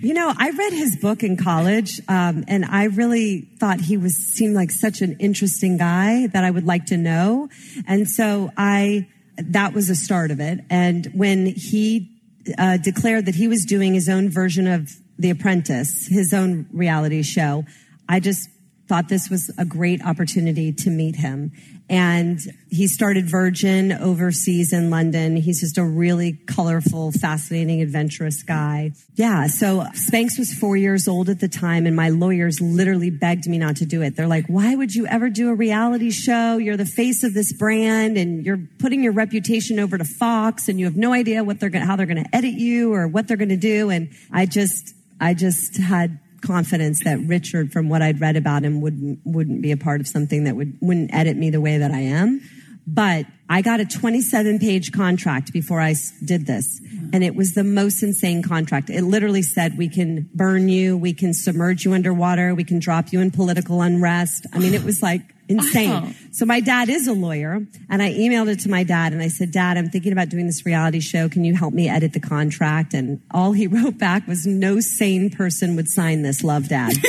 You 0.00 0.14
know, 0.14 0.32
I 0.36 0.50
read 0.50 0.72
his 0.72 0.94
book 0.94 1.24
in 1.24 1.36
college, 1.36 2.00
um, 2.06 2.44
and 2.46 2.64
I 2.64 2.84
really 2.84 3.48
thought 3.58 3.80
he 3.80 3.96
was 3.96 4.14
seemed 4.14 4.54
like 4.54 4.70
such 4.70 5.00
an 5.00 5.16
interesting 5.18 5.76
guy 5.76 6.28
that 6.28 6.44
I 6.44 6.52
would 6.52 6.64
like 6.64 6.86
to 6.86 6.96
know. 6.96 7.48
And 7.84 8.08
so 8.08 8.52
I, 8.56 9.08
that 9.38 9.72
was 9.72 9.88
the 9.88 9.96
start 9.96 10.30
of 10.30 10.38
it. 10.38 10.60
And 10.70 11.10
when 11.14 11.46
he 11.46 12.12
uh, 12.56 12.76
declared 12.76 13.26
that 13.26 13.34
he 13.34 13.48
was 13.48 13.64
doing 13.64 13.92
his 13.92 14.08
own 14.08 14.30
version 14.30 14.68
of 14.68 14.88
The 15.18 15.30
Apprentice, 15.30 16.06
his 16.08 16.32
own 16.32 16.66
reality 16.72 17.24
show, 17.24 17.64
I 18.08 18.20
just 18.20 18.48
thought 18.88 19.08
this 19.08 19.28
was 19.28 19.50
a 19.58 19.64
great 19.64 20.02
opportunity 20.04 20.72
to 20.72 20.90
meet 20.90 21.16
him. 21.16 21.52
And 21.90 22.38
he 22.68 22.86
started 22.86 23.30
Virgin 23.30 23.92
overseas 23.92 24.74
in 24.74 24.90
London. 24.90 25.36
He's 25.36 25.60
just 25.60 25.78
a 25.78 25.84
really 25.84 26.34
colorful, 26.46 27.12
fascinating, 27.12 27.80
adventurous 27.80 28.42
guy. 28.42 28.92
Yeah. 29.14 29.46
So 29.46 29.86
Spanx 29.94 30.38
was 30.38 30.52
four 30.52 30.76
years 30.76 31.08
old 31.08 31.30
at 31.30 31.40
the 31.40 31.48
time 31.48 31.86
and 31.86 31.96
my 31.96 32.10
lawyers 32.10 32.60
literally 32.60 33.08
begged 33.08 33.48
me 33.48 33.56
not 33.56 33.76
to 33.76 33.86
do 33.86 34.02
it. 34.02 34.16
They're 34.16 34.26
like, 34.26 34.46
why 34.48 34.74
would 34.74 34.94
you 34.94 35.06
ever 35.06 35.30
do 35.30 35.48
a 35.48 35.54
reality 35.54 36.10
show? 36.10 36.58
You're 36.58 36.76
the 36.76 36.84
face 36.84 37.24
of 37.24 37.32
this 37.32 37.54
brand 37.54 38.18
and 38.18 38.44
you're 38.44 38.60
putting 38.78 39.02
your 39.02 39.12
reputation 39.12 39.78
over 39.78 39.96
to 39.96 40.04
Fox 40.04 40.68
and 40.68 40.78
you 40.78 40.84
have 40.84 40.96
no 40.96 41.14
idea 41.14 41.42
what 41.42 41.58
they're 41.58 41.70
going 41.70 41.86
how 41.86 41.96
they're 41.96 42.06
going 42.06 42.22
to 42.22 42.36
edit 42.36 42.54
you 42.54 42.92
or 42.92 43.08
what 43.08 43.28
they're 43.28 43.38
going 43.38 43.48
to 43.48 43.56
do. 43.56 43.88
And 43.88 44.10
I 44.30 44.44
just, 44.44 44.94
I 45.18 45.32
just 45.32 45.78
had 45.78 46.18
confidence 46.42 47.04
that 47.04 47.18
Richard, 47.20 47.72
from 47.72 47.88
what 47.88 48.02
I'd 48.02 48.20
read 48.20 48.36
about 48.36 48.64
him, 48.64 48.80
wouldn't 48.80 49.20
wouldn't 49.24 49.62
be 49.62 49.72
a 49.72 49.76
part 49.76 50.00
of 50.00 50.08
something 50.08 50.44
that 50.44 50.56
would 50.56 50.78
wouldn't 50.80 51.12
edit 51.12 51.36
me 51.36 51.50
the 51.50 51.60
way 51.60 51.78
that 51.78 51.90
I 51.90 52.00
am. 52.00 52.40
But 52.86 53.26
I 53.50 53.60
got 53.60 53.80
a 53.80 53.84
27 53.84 54.58
page 54.60 54.92
contract 54.92 55.52
before 55.52 55.78
I 55.78 55.94
did 56.24 56.46
this. 56.46 56.80
And 57.12 57.22
it 57.22 57.34
was 57.34 57.54
the 57.54 57.64
most 57.64 58.02
insane 58.02 58.42
contract. 58.42 58.88
It 58.88 59.02
literally 59.02 59.42
said 59.42 59.76
we 59.76 59.90
can 59.90 60.30
burn 60.34 60.70
you, 60.70 60.96
we 60.96 61.12
can 61.12 61.34
submerge 61.34 61.84
you 61.84 61.92
underwater, 61.92 62.54
we 62.54 62.64
can 62.64 62.78
drop 62.78 63.12
you 63.12 63.20
in 63.20 63.30
political 63.30 63.82
unrest. 63.82 64.46
I 64.54 64.58
mean, 64.58 64.72
it 64.72 64.84
was 64.84 65.02
like 65.02 65.20
insane. 65.48 65.90
Wow. 65.90 66.10
So 66.30 66.44
my 66.46 66.60
dad 66.60 66.88
is 66.88 67.06
a 67.06 67.12
lawyer 67.12 67.66
and 67.88 68.02
I 68.02 68.12
emailed 68.12 68.48
it 68.48 68.60
to 68.60 68.70
my 68.70 68.84
dad 68.84 69.12
and 69.12 69.22
I 69.22 69.28
said, 69.28 69.50
Dad, 69.50 69.76
I'm 69.76 69.88
thinking 69.88 70.12
about 70.12 70.28
doing 70.28 70.46
this 70.46 70.64
reality 70.64 71.00
show. 71.00 71.28
Can 71.28 71.44
you 71.44 71.54
help 71.54 71.74
me 71.74 71.88
edit 71.88 72.12
the 72.12 72.20
contract? 72.20 72.94
And 72.94 73.20
all 73.30 73.52
he 73.52 73.66
wrote 73.68 73.98
back 73.98 74.26
was 74.26 74.46
no 74.46 74.80
sane 74.80 75.30
person 75.30 75.76
would 75.76 75.88
sign 75.88 76.22
this. 76.22 76.44
Love 76.44 76.68
dad. 76.68 76.92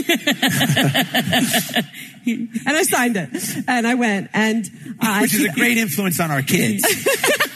and 2.26 2.50
I 2.66 2.84
signed 2.84 3.18
it 3.18 3.30
and 3.68 3.88
I 3.88 3.96
went 3.96 4.30
and 4.34 4.66
uh, 5.02 5.20
Which 5.22 5.34
is 5.36 5.46
a 5.46 5.52
great 5.54 5.78
influence 5.78 6.20
on 6.20 6.32
our 6.32 6.42
kids. 6.42 6.84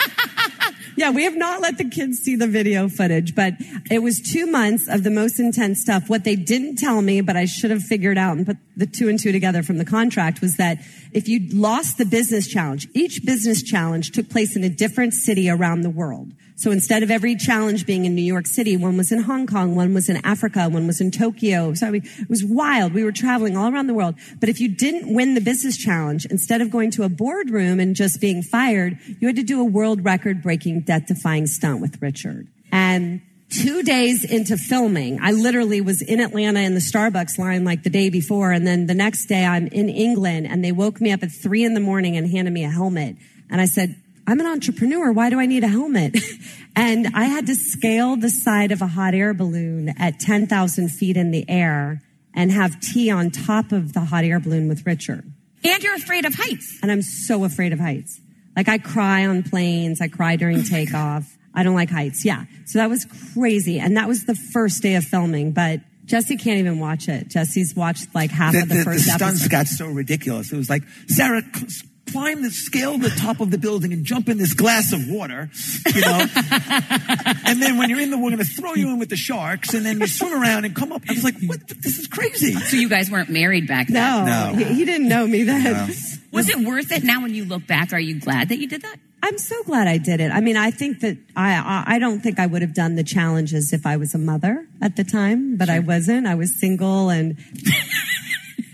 yeah, 1.04 1.10
we 1.10 1.26
have 1.26 1.36
not 1.36 1.60
let 1.60 1.78
the 1.78 1.90
kids 1.90 2.20
see 2.20 2.38
the 2.38 2.48
video 2.48 2.88
footage, 2.88 3.36
but 3.36 3.56
it 3.92 4.00
was 4.00 4.22
two 4.22 4.48
months 4.48 4.88
of 4.88 5.04
the 5.04 5.10
most 5.12 5.38
intense 5.38 5.82
stuff. 5.82 6.10
What 6.10 6.24
they 6.24 6.38
didn't 6.38 6.78
tell 6.78 7.02
me, 7.02 7.20
but 7.20 7.36
I 7.36 7.44
should 7.44 7.72
have 7.72 7.84
figured 7.84 8.18
out 8.18 8.38
and 8.38 8.46
put 8.46 8.56
the 8.78 8.88
two 8.88 9.10
and 9.10 9.20
two 9.20 9.34
together 9.34 9.64
from 9.64 9.80
the 9.80 9.84
contract 9.84 10.40
was 10.40 10.56
that 10.56 10.78
if 11.12 11.28
you 11.28 11.42
lost 11.52 11.98
the 11.98 12.06
business 12.06 12.48
challenge, 12.48 12.88
each 12.94 13.26
business 13.26 13.62
challenge 13.62 14.12
took 14.12 14.30
place 14.30 14.56
in 14.56 14.64
a 14.64 14.70
different 14.70 15.14
city 15.14 15.50
around 15.50 15.82
the 15.82 15.90
world. 15.90 16.32
So 16.56 16.72
instead 16.72 17.04
of 17.04 17.12
every 17.12 17.36
challenge 17.36 17.86
being 17.86 18.06
in 18.06 18.16
New 18.16 18.22
York 18.22 18.48
City, 18.48 18.78
one 18.78 18.98
was 18.98 19.12
in 19.12 19.24
Hong 19.24 19.48
Kong, 19.48 19.76
one 19.76 19.94
was 19.94 20.10
in 20.10 20.24
Africa, 20.26 20.70
one 20.70 20.88
was 20.88 21.02
in 21.02 21.12
Tokyo. 21.12 21.74
So 21.74 21.88
I 21.88 21.92
mean, 21.92 22.04
it 22.06 22.30
was 22.30 22.44
wild. 22.44 22.94
We 22.94 23.04
were 23.04 23.12
traveling 23.12 23.58
all 23.58 23.72
around 23.72 23.88
the 23.88 23.94
world. 23.94 24.16
But 24.40 24.50
if 24.50 24.60
you 24.60 24.70
didn't 24.70 25.14
win 25.14 25.34
the 25.34 25.42
business 25.42 25.78
challenge, 25.78 26.26
instead 26.26 26.62
of 26.62 26.70
going 26.70 26.92
to 26.92 27.04
a 27.04 27.10
boardroom 27.10 27.80
and 27.80 27.96
just 27.96 28.22
being 28.22 28.44
fired, 28.44 28.98
you 29.20 29.28
had 29.28 29.36
to 29.36 29.44
do 29.44 29.60
a 29.60 29.66
world 29.66 30.06
record 30.06 30.42
breaking 30.42 30.82
death 30.82 31.08
defying 31.08 31.48
stunt 31.48 31.82
with 31.82 32.02
Richard. 32.02 32.48
And 32.72 33.22
two 33.50 33.84
days 33.84 34.24
into 34.24 34.58
filming, 34.58 35.20
I 35.22 35.32
literally 35.32 35.82
was 35.82 36.02
in 36.02 36.20
Atlanta 36.20 36.62
in 36.62 36.74
the 36.74 36.80
Starbucks 36.80 37.38
line 37.38 37.64
like 37.64 37.84
the 37.84 37.90
day 37.90 38.10
before. 38.10 38.52
And 38.52 38.66
then 38.66 38.88
the 38.88 38.96
next 38.96 39.28
day 39.28 39.46
I'm 39.46 39.68
in 39.68 39.90
England 39.90 40.48
and 40.48 40.64
they 40.64 40.72
woke 40.72 41.00
me 41.00 41.12
up 41.12 41.24
at 41.24 41.32
three 41.32 41.64
in 41.64 41.74
the 41.74 41.80
morning 41.80 42.18
and 42.18 42.30
handed 42.30 42.52
me 42.52 42.64
a 42.64 42.70
helmet. 42.70 43.16
And 43.50 43.62
I 43.62 43.66
said, 43.66 43.96
I'm 44.26 44.40
an 44.40 44.46
entrepreneur. 44.46 45.12
Why 45.12 45.30
do 45.30 45.40
I 45.40 45.46
need 45.46 45.64
a 45.64 45.68
helmet? 45.68 46.18
and 46.76 47.08
I 47.14 47.26
had 47.26 47.46
to 47.48 47.56
scale 47.56 48.16
the 48.16 48.30
side 48.30 48.72
of 48.72 48.82
a 48.82 48.88
hot 48.88 49.14
air 49.14 49.34
balloon 49.34 49.90
at 50.00 50.20
10,000 50.20 50.90
feet 50.90 51.18
in 51.18 51.32
the 51.32 51.46
air 51.50 52.02
and 52.34 52.52
have 52.52 52.80
tea 52.80 53.12
on 53.12 53.32
top 53.32 53.72
of 53.72 53.94
the 53.94 54.02
hot 54.02 54.24
air 54.24 54.40
balloon 54.40 54.68
with 54.68 54.86
Richard. 54.86 55.30
And 55.64 55.84
you're 55.84 55.96
afraid 55.96 56.26
of 56.26 56.34
heights. 56.36 56.80
And 56.82 56.92
I'm 56.92 57.02
so 57.02 57.44
afraid 57.44 57.74
of 57.74 57.80
heights. 57.80 58.20
Like 58.56 58.70
I 58.70 58.78
cry 58.78 59.26
on 59.26 59.44
planes. 59.44 60.00
I 60.02 60.08
cry 60.08 60.36
during 60.38 60.64
takeoff. 60.76 61.26
I 61.54 61.64
don't 61.64 61.76
like 61.76 61.90
heights. 61.90 62.24
Yeah. 62.26 62.46
So 62.66 62.80
that 62.80 62.90
was 62.90 63.06
crazy. 63.34 63.80
And 63.80 63.98
that 63.98 64.08
was 64.08 64.26
the 64.26 64.36
first 64.36 64.82
day 64.82 64.96
of 64.96 65.04
filming, 65.04 65.52
but 65.52 65.82
Jesse 66.06 66.36
can't 66.38 66.60
even 66.60 66.80
watch 66.80 67.08
it. 67.08 67.28
Jesse's 67.30 67.76
watched 67.76 68.14
like 68.16 68.32
half 68.32 68.54
The, 68.54 68.62
of 68.64 68.70
the, 68.70 68.76
the, 68.76 68.84
first 68.84 69.06
the 69.06 69.12
stunts 69.12 69.42
episode. 69.42 69.52
got 69.52 69.68
so 69.68 69.86
ridiculous. 69.88 70.52
It 70.52 70.58
was 70.58 70.70
like, 70.70 70.84
Sara, 71.08 71.42
cl- 71.42 71.68
climb 72.12 72.42
the 72.42 72.52
scale 72.52 72.98
the 72.98 73.10
top 73.10 73.40
of 73.40 73.52
the 73.52 73.58
building 73.58 73.94
and 73.94 74.06
jump 74.06 74.30
in 74.30 74.38
this 74.38 74.54
glass 74.54 74.94
of 74.94 75.08
water, 75.08 75.50
you 75.94 76.02
know. 76.02 76.26
and 77.46 77.62
then 77.62 77.78
when 77.78 77.90
you're 77.90 78.00
in 78.00 78.12
the, 78.12 78.18
we're 78.18 78.30
going 78.32 78.38
to 78.38 78.46
throw 78.46 78.74
you 78.74 78.90
in 78.90 79.00
with 79.00 79.10
the 79.10 79.16
sharks, 79.16 79.74
and 79.74 79.86
then 79.86 80.00
you 80.00 80.08
swim 80.08 80.34
around 80.34 80.66
and 80.66 80.76
come 80.76 80.92
up. 80.92 81.02
I 81.10 81.14
was 81.14 81.24
like, 81.24 81.36
what? 81.46 81.68
This 81.68 82.00
is 82.00 82.08
crazy. 82.08 82.54
So 82.54 82.78
you 82.78 82.90
guys 82.90 83.10
weren't 83.10 83.30
married 83.30 83.68
back 83.68 83.88
then. 83.88 84.26
No, 84.26 84.54
No. 84.54 84.58
He, 84.58 84.76
he 84.76 84.86
didn't 84.86 85.08
know 85.08 85.26
me 85.26 85.44
then. 85.44 85.64
No. 85.64 85.88
Was 86.32 86.50
it 86.50 86.58
worth 86.58 86.92
it 86.92 87.04
now 87.04 87.22
when 87.22 87.36
you 87.36 87.46
look 87.46 87.68
back? 87.68 87.94
Are 87.94 88.00
you 88.00 88.20
glad 88.20 88.50
that 88.50 88.58
you 88.58 88.68
did 88.68 88.82
that? 88.82 88.96
I'm 89.22 89.38
so 89.38 89.64
glad 89.64 89.88
I 89.88 90.00
did 90.00 90.20
it. 90.20 90.32
I 90.32 90.42
mean, 90.42 90.58
I 90.58 90.72
think 90.72 91.02
that 91.02 91.18
I, 91.36 91.54
I, 91.54 91.96
I 91.96 92.00
don't 92.00 92.22
think 92.22 92.40
I 92.40 92.48
would 92.48 92.64
have 92.64 92.74
done 92.74 92.96
the 92.96 93.04
challenges 93.04 93.72
if 93.72 93.86
I 93.86 93.98
was 93.98 94.16
a 94.16 94.18
mother 94.18 94.66
at 94.82 94.96
the 94.96 95.04
time, 95.04 95.58
but 95.58 95.70
I 95.70 95.80
wasn't. 95.80 96.26
I 96.26 96.34
was 96.36 96.60
single 96.60 97.10
and 97.10 97.38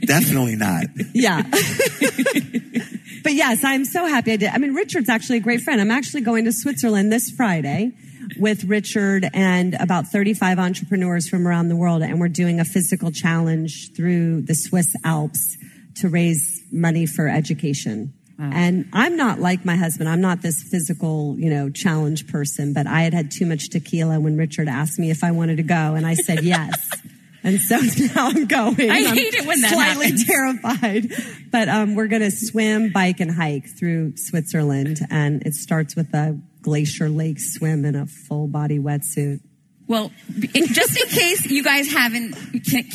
Definitely 0.10 0.56
not. 0.56 0.86
yeah. 1.14 1.44
But 3.24 3.34
yes, 3.34 3.64
I'm 3.64 3.86
so 3.86 4.06
happy 4.06 4.34
I 4.34 4.36
did. 4.38 4.50
I 4.50 4.58
mean, 4.58 4.74
Richard's 4.74 5.10
actually 5.10 5.38
a 5.38 5.42
great 5.42 5.62
friend. 5.62 5.80
I'm 5.80 5.92
actually 5.92 6.22
going 6.22 6.46
to 6.46 6.52
Switzerland 6.52 7.12
this 7.12 7.30
Friday 7.32 7.94
with 8.38 8.64
Richard 8.66 9.28
and 9.34 9.76
about 9.76 10.08
35 10.08 10.60
entrepreneurs 10.60 11.28
from 11.28 11.48
around 11.48 11.70
the 11.70 11.76
world, 11.76 12.02
and 12.02 12.20
we're 12.20 12.28
doing 12.28 12.60
a 12.60 12.66
physical 12.66 13.12
challenge 13.12 13.92
through 13.96 14.42
the 14.42 14.56
Swiss 14.56 14.94
Alps 15.04 15.58
to 15.98 16.10
raise 16.10 16.62
money 16.72 17.06
for 17.06 17.28
education. 17.28 18.14
And 18.42 18.88
I'm 18.94 19.18
not 19.18 19.40
like 19.40 19.66
my 19.66 19.76
husband. 19.76 20.08
I'm 20.08 20.22
not 20.22 20.42
this 20.42 20.64
physical, 20.64 21.36
you 21.38 21.50
know, 21.50 21.70
challenge 21.70 22.26
person, 22.28 22.72
but 22.72 22.88
I 22.88 23.02
had 23.02 23.14
had 23.14 23.32
too 23.32 23.46
much 23.46 23.70
tequila 23.70 24.18
when 24.18 24.38
Richard 24.38 24.70
asked 24.70 24.98
me 24.98 25.12
if 25.12 25.26
I 25.26 25.32
wanted 25.32 25.58
to 25.58 25.64
go, 25.64 25.76
and 25.96 26.08
I 26.08 26.14
said 26.14 26.44
yes. 26.44 26.74
And 27.44 27.60
so 27.60 27.80
now 28.16 28.28
I'm 28.28 28.46
going. 28.46 28.90
I 28.90 28.98
I'm 28.98 29.16
hate 29.16 29.34
it 29.34 29.46
when 29.46 29.62
that 29.62 29.72
slightly 29.72 30.06
happens. 30.08 30.26
terrified. 30.26 31.12
But 31.52 31.70
um, 31.70 31.96
we're 31.96 32.08
going 32.08 32.22
to 32.22 32.32
swim, 32.32 32.92
bike, 32.92 33.20
and 33.20 33.32
hike 33.32 33.68
through 33.68 34.18
Switzerland, 34.18 35.00
and 35.10 35.44
it 35.46 35.56
starts 35.56 35.96
with 35.96 36.14
a 36.14 36.40
glacier 36.62 37.10
lake 37.10 37.40
swim 37.40 37.86
in 37.86 37.96
a 37.96 38.06
full 38.06 38.48
body 38.48 38.80
wetsuit. 38.80 39.40
Well, 39.88 40.12
just 40.30 41.00
in 41.00 41.08
case 41.08 41.46
you 41.46 41.64
guys 41.64 41.92
haven't 41.92 42.34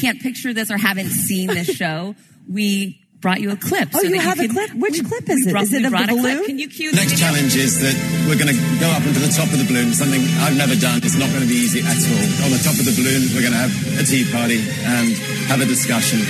can't 0.01 0.20
picture 0.20 0.55
this 0.55 0.70
or 0.70 0.78
haven't 0.78 1.09
seen 1.09 1.49
this 1.49 1.66
show, 1.66 2.14
we 2.49 3.04
brought 3.25 3.41
you 3.41 3.49
a 3.51 3.57
clip. 3.57 3.89
Oh, 3.97 4.05
so 4.05 4.05
you 4.05 4.20
that 4.20 4.37
have 4.37 4.37
a 4.39 4.45
can- 4.45 4.53
clip? 4.53 4.70
Which 4.77 5.01
we- 5.01 5.09
clip 5.09 5.25
is 5.33 5.49
we 5.49 5.49
it? 5.49 5.53
brought- 5.57 5.64
Is 5.64 5.72
it 5.72 5.77
of 5.81 5.83
the 5.85 5.91
brought 5.97 6.09
clip. 6.12 6.20
balloon? 6.20 6.45
Can 6.45 6.59
you 6.61 6.68
cue 6.68 6.91
the 6.93 6.97
Next 7.01 7.12
video? 7.16 7.25
challenge 7.25 7.57
is 7.57 7.81
that 7.81 7.97
we're 8.29 8.37
going 8.37 8.53
to 8.53 8.59
go 8.77 8.89
up 8.93 9.01
into 9.09 9.16
the 9.25 9.33
top 9.33 9.49
of 9.49 9.57
the 9.57 9.64
balloon, 9.64 9.95
something 9.97 10.20
I've 10.45 10.53
never 10.61 10.77
done. 10.77 11.01
It's 11.03 11.16
not 11.16 11.33
going 11.33 11.41
to 11.41 11.49
be 11.49 11.57
easy 11.57 11.81
at 11.81 11.89
all. 11.89 12.25
On 12.45 12.51
the 12.53 12.61
top 12.61 12.77
of 12.77 12.85
the 12.85 12.93
balloon, 12.93 13.25
we're 13.33 13.41
going 13.41 13.57
to 13.57 13.64
have 13.64 13.72
a 13.97 14.05
tea 14.05 14.29
party 14.29 14.61
and 14.61 15.09
have 15.49 15.64
a 15.64 15.64
discussion. 15.64 16.20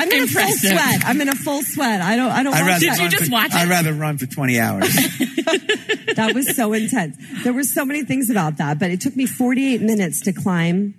I'm 0.01 0.11
in 0.11 0.23
a 0.23 0.27
full 0.27 0.53
sweat. 0.53 1.03
I'm 1.05 1.21
in 1.21 1.29
a 1.29 1.35
full 1.35 1.63
sweat. 1.63 2.01
I 2.01 2.17
don't. 2.17 2.31
I 2.31 2.43
don't. 2.43 2.55
I'd 2.55 2.61
watch 2.61 2.69
rather, 2.69 2.87
that. 2.87 3.01
you 3.01 3.09
just 3.11 3.25
for, 3.27 3.33
watch 3.33 3.53
I'd 3.53 3.69
rather 3.69 3.93
run 3.93 4.17
for 4.17 4.27
20 4.27 4.59
hours. 4.59 4.89
That 6.17 6.35
was 6.35 6.55
so 6.57 6.73
intense. 6.73 7.17
There 7.45 7.53
were 7.53 7.63
so 7.63 7.85
many 7.85 8.05
things 8.05 8.31
about 8.31 8.59
that, 8.59 8.79
but 8.79 8.91
it 8.91 9.01
took 9.01 9.17
me 9.17 9.27
48 9.27 9.81
minutes 9.81 10.21
to 10.23 10.33
climb. 10.33 10.95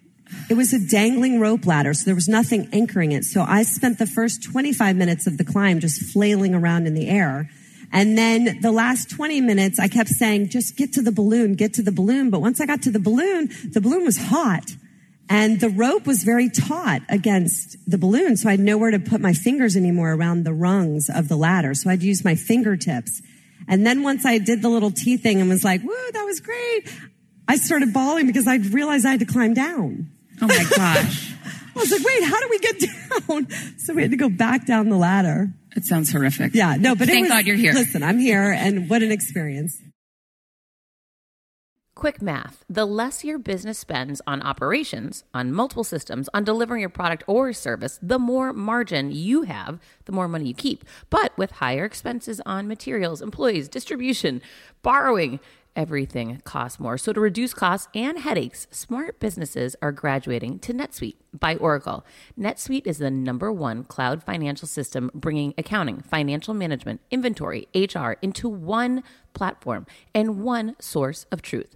It 0.50 0.54
was 0.54 0.74
a 0.74 0.80
dangling 0.80 1.40
rope 1.40 1.66
ladder, 1.66 1.94
so 1.94 2.06
there 2.06 2.16
was 2.16 2.28
nothing 2.28 2.70
anchoring 2.72 3.12
it. 3.12 3.26
So 3.26 3.42
I 3.42 3.64
spent 3.64 4.00
the 4.00 4.06
first 4.08 4.44
25 4.44 4.96
minutes 4.96 5.28
of 5.28 5.38
the 5.38 5.44
climb 5.44 5.80
just 5.80 6.02
flailing 6.02 6.56
around 6.56 6.88
in 6.88 6.94
the 6.94 7.10
air. 7.10 7.50
And 7.92 8.18
then 8.18 8.60
the 8.62 8.72
last 8.72 9.10
20 9.10 9.42
minutes, 9.42 9.80
I 9.80 9.88
kept 9.88 10.10
saying, 10.10 10.50
just 10.50 10.78
get 10.78 10.94
to 10.94 11.02
the 11.02 11.12
balloon, 11.12 11.56
get 11.56 11.74
to 11.76 11.82
the 11.82 11.92
balloon. 11.92 12.30
But 12.30 12.40
once 12.40 12.62
I 12.62 12.66
got 12.66 12.82
to 12.84 12.92
the 12.92 13.00
balloon, 13.00 13.50
the 13.72 13.82
balloon 13.82 14.06
was 14.06 14.18
hot. 14.18 14.72
And 15.30 15.62
the 15.62 15.70
rope 15.70 16.06
was 16.06 16.24
very 16.24 16.50
taut 16.50 17.02
against 17.08 17.78
the 17.90 17.98
balloon, 17.98 18.36
so 18.36 18.50
I 18.50 18.52
had 18.52 18.60
nowhere 18.60 18.92
to 18.92 19.00
put 19.00 19.22
my 19.22 19.32
fingers 19.32 19.78
anymore 19.78 20.12
around 20.12 20.44
the 20.44 20.54
rungs 20.54 21.10
of 21.10 21.30
the 21.30 21.38
ladder. 21.38 21.74
So 21.74 21.90
I'd 21.90 22.04
use 22.04 22.26
my 22.26 22.36
fingertips. 22.36 23.22
And 23.66 23.88
then 23.88 24.04
once 24.04 24.26
I 24.26 24.40
did 24.40 24.62
the 24.62 24.68
little 24.68 24.92
T 24.92 25.16
thing 25.16 25.40
and 25.40 25.50
was 25.50 25.64
like, 25.64 25.84
woo, 25.84 26.12
that 26.12 26.24
was 26.24 26.42
great, 26.42 26.94
I 27.48 27.56
started 27.56 27.94
bawling 27.94 28.28
because 28.28 28.46
I 28.46 28.56
realized 28.56 29.06
I 29.06 29.12
had 29.12 29.22
to 29.22 29.26
climb 29.26 29.54
down. 29.54 30.12
Oh 30.42 30.48
my 30.48 30.66
gosh. 30.76 31.34
I 31.76 31.80
was 31.80 31.92
like, 31.92 32.04
wait, 32.04 32.24
how 32.24 32.40
do 32.40 32.48
we 32.50 32.60
get 32.60 32.80
down? 32.80 33.48
So 33.78 33.94
we 33.94 34.02
had 34.02 34.12
to 34.12 34.18
go 34.18 34.30
back 34.30 34.66
down 34.66 34.90
the 34.90 34.98
ladder. 34.98 35.50
It 35.76 35.86
sounds 35.86 36.12
horrific. 36.12 36.54
Yeah, 36.54 36.76
no, 36.78 36.96
but 36.96 37.08
it 37.08 37.12
Thank 37.12 37.24
was- 37.26 37.30
God 37.32 37.46
you're 37.46 37.56
here. 37.56 37.74
Listen, 37.74 38.04
I'm 38.04 38.20
here, 38.20 38.52
and 38.52 38.90
what 38.90 39.02
an 39.04 39.12
experience. 39.12 39.82
Quick 41.94 42.22
math. 42.22 42.64
The 42.68 42.86
less 42.86 43.24
your 43.24 43.38
business 43.38 43.78
spends 43.78 44.22
on 44.26 44.42
operations, 44.42 45.24
on 45.36 45.52
multiple 45.52 45.84
systems, 45.84 46.30
on 46.34 46.44
delivering 46.44 46.80
your 46.82 46.90
product 46.90 47.24
or 47.28 47.54
service, 47.54 48.00
the 48.02 48.18
more 48.18 48.54
margin 48.54 49.12
you 49.12 49.44
have, 49.44 49.80
the 50.06 50.12
more 50.12 50.28
money 50.28 50.48
you 50.48 50.54
keep. 50.56 50.84
But 51.12 51.38
with 51.38 51.52
higher 51.52 51.86
expenses 51.86 52.42
on 52.46 52.68
materials, 52.68 53.22
employees, 53.22 53.70
distribution, 53.70 54.42
borrowing, 54.82 55.40
everything 55.76 56.42
costs 56.44 56.80
more. 56.80 56.98
So 56.98 57.14
to 57.14 57.20
reduce 57.20 57.54
costs 57.54 57.88
and 57.94 58.20
headaches, 58.20 58.68
smart 58.72 59.20
businesses 59.20 59.76
are 59.82 59.92
graduating 59.92 60.60
to 60.60 60.74
NetSuite 60.74 61.16
by 61.38 61.56
Oracle. 61.56 62.06
NetSuite 62.40 62.88
is 62.88 62.98
the 62.98 63.12
number 63.12 63.52
one 63.52 63.84
cloud 63.84 64.24
financial 64.24 64.68
system 64.68 65.12
bringing 65.14 65.54
accounting, 65.58 66.02
financial 66.02 66.54
management, 66.54 67.02
inventory, 67.10 67.68
HR 67.74 68.12
into 68.22 68.50
one 68.50 69.04
platform 69.34 69.86
and 70.14 70.44
one 70.44 70.76
source 70.80 71.26
of 71.32 71.42
truth. 71.42 71.76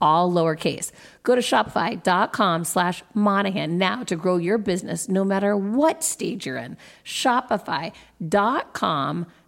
all 0.00 0.30
lowercase. 0.32 0.90
Go 1.22 1.34
to 1.34 1.40
shopify.com 1.40 2.64
slash 2.64 3.02
Monahan 3.14 3.78
now 3.78 4.04
to 4.04 4.16
grow 4.16 4.36
your 4.36 4.58
business 4.58 5.08
no 5.08 5.24
matter 5.24 5.56
what 5.56 6.04
stage 6.04 6.46
you're 6.46 6.56
in. 6.56 6.76
Shopify.com 7.04 7.96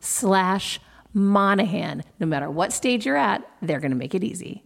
slash 0.00 0.80
Monahan. 1.12 2.02
No 2.18 2.26
matter 2.26 2.50
what 2.50 2.72
stage 2.72 3.06
you're 3.06 3.16
at, 3.16 3.48
they're 3.62 3.80
going 3.80 3.92
to 3.92 3.96
make 3.96 4.14
it 4.14 4.24
easy. 4.24 4.64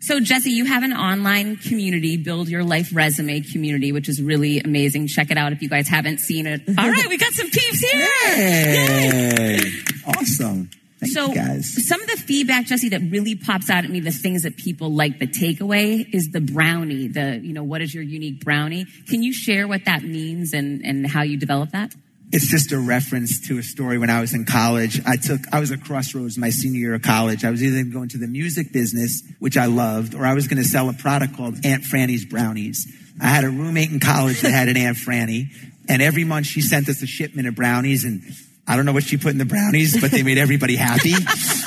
So 0.00 0.20
Jesse, 0.20 0.50
you 0.50 0.66
have 0.66 0.82
an 0.82 0.92
online 0.92 1.56
community, 1.56 2.18
Build 2.18 2.50
Your 2.50 2.62
Life 2.62 2.90
Resume 2.92 3.40
community, 3.40 3.90
which 3.90 4.10
is 4.10 4.20
really 4.20 4.60
amazing. 4.60 5.06
Check 5.06 5.30
it 5.30 5.38
out 5.38 5.52
if 5.52 5.62
you 5.62 5.70
guys 5.70 5.88
haven't 5.88 6.18
seen 6.18 6.46
it. 6.46 6.60
All 6.78 6.90
right, 6.90 7.08
we 7.08 7.16
got 7.16 7.32
some 7.32 7.48
peeps 7.48 7.80
here. 7.80 8.06
Hey, 8.26 9.60
awesome. 10.06 10.68
Thank 11.04 11.14
so 11.14 11.34
guys. 11.34 11.86
some 11.86 12.00
of 12.00 12.08
the 12.08 12.16
feedback, 12.16 12.66
Jesse, 12.66 12.88
that 12.90 13.00
really 13.00 13.34
pops 13.34 13.70
out 13.70 13.84
at 13.84 13.90
me, 13.90 14.00
the 14.00 14.10
things 14.10 14.42
that 14.42 14.56
people 14.56 14.92
like, 14.92 15.18
the 15.18 15.26
takeaway 15.26 16.06
is 16.12 16.30
the 16.30 16.40
brownie, 16.40 17.08
the, 17.08 17.40
you 17.42 17.52
know, 17.52 17.62
what 17.62 17.82
is 17.82 17.94
your 17.94 18.02
unique 18.02 18.44
brownie? 18.44 18.86
Can 19.08 19.22
you 19.22 19.32
share 19.32 19.68
what 19.68 19.84
that 19.86 20.02
means 20.02 20.52
and, 20.52 20.84
and 20.84 21.06
how 21.06 21.22
you 21.22 21.36
develop 21.36 21.70
that? 21.70 21.94
It's 22.32 22.48
just 22.48 22.72
a 22.72 22.78
reference 22.78 23.46
to 23.46 23.58
a 23.58 23.62
story 23.62 23.96
when 23.96 24.10
I 24.10 24.20
was 24.20 24.34
in 24.34 24.44
college. 24.44 25.00
I 25.06 25.16
took, 25.16 25.40
I 25.52 25.60
was 25.60 25.70
at 25.70 25.84
crossroads 25.84 26.36
my 26.36 26.50
senior 26.50 26.80
year 26.80 26.94
of 26.94 27.02
college. 27.02 27.44
I 27.44 27.50
was 27.50 27.62
either 27.62 27.84
going 27.84 28.08
to 28.08 28.18
the 28.18 28.26
music 28.26 28.72
business, 28.72 29.22
which 29.38 29.56
I 29.56 29.66
loved, 29.66 30.16
or 30.16 30.26
I 30.26 30.34
was 30.34 30.48
going 30.48 30.60
to 30.60 30.68
sell 30.68 30.88
a 30.88 30.94
product 30.94 31.36
called 31.36 31.64
Aunt 31.64 31.84
Franny's 31.84 32.24
Brownies. 32.24 32.92
I 33.20 33.28
had 33.28 33.44
a 33.44 33.50
roommate 33.50 33.92
in 33.92 34.00
college 34.00 34.40
that 34.40 34.50
had 34.50 34.68
an 34.68 34.76
Aunt 34.76 34.96
Franny, 34.96 35.50
and 35.88 36.02
every 36.02 36.24
month 36.24 36.46
she 36.46 36.60
sent 36.60 36.88
us 36.88 37.02
a 37.02 37.06
shipment 37.06 37.46
of 37.46 37.54
brownies, 37.54 38.04
and 38.04 38.22
I 38.66 38.76
don't 38.76 38.86
know 38.86 38.92
what 38.92 39.04
she 39.04 39.16
put 39.16 39.32
in 39.32 39.38
the 39.38 39.44
brownies, 39.44 40.00
but 40.00 40.10
they 40.10 40.22
made 40.22 40.38
everybody 40.38 40.76
happy. 40.76 41.14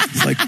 It's 0.10 0.26
like, 0.26 0.40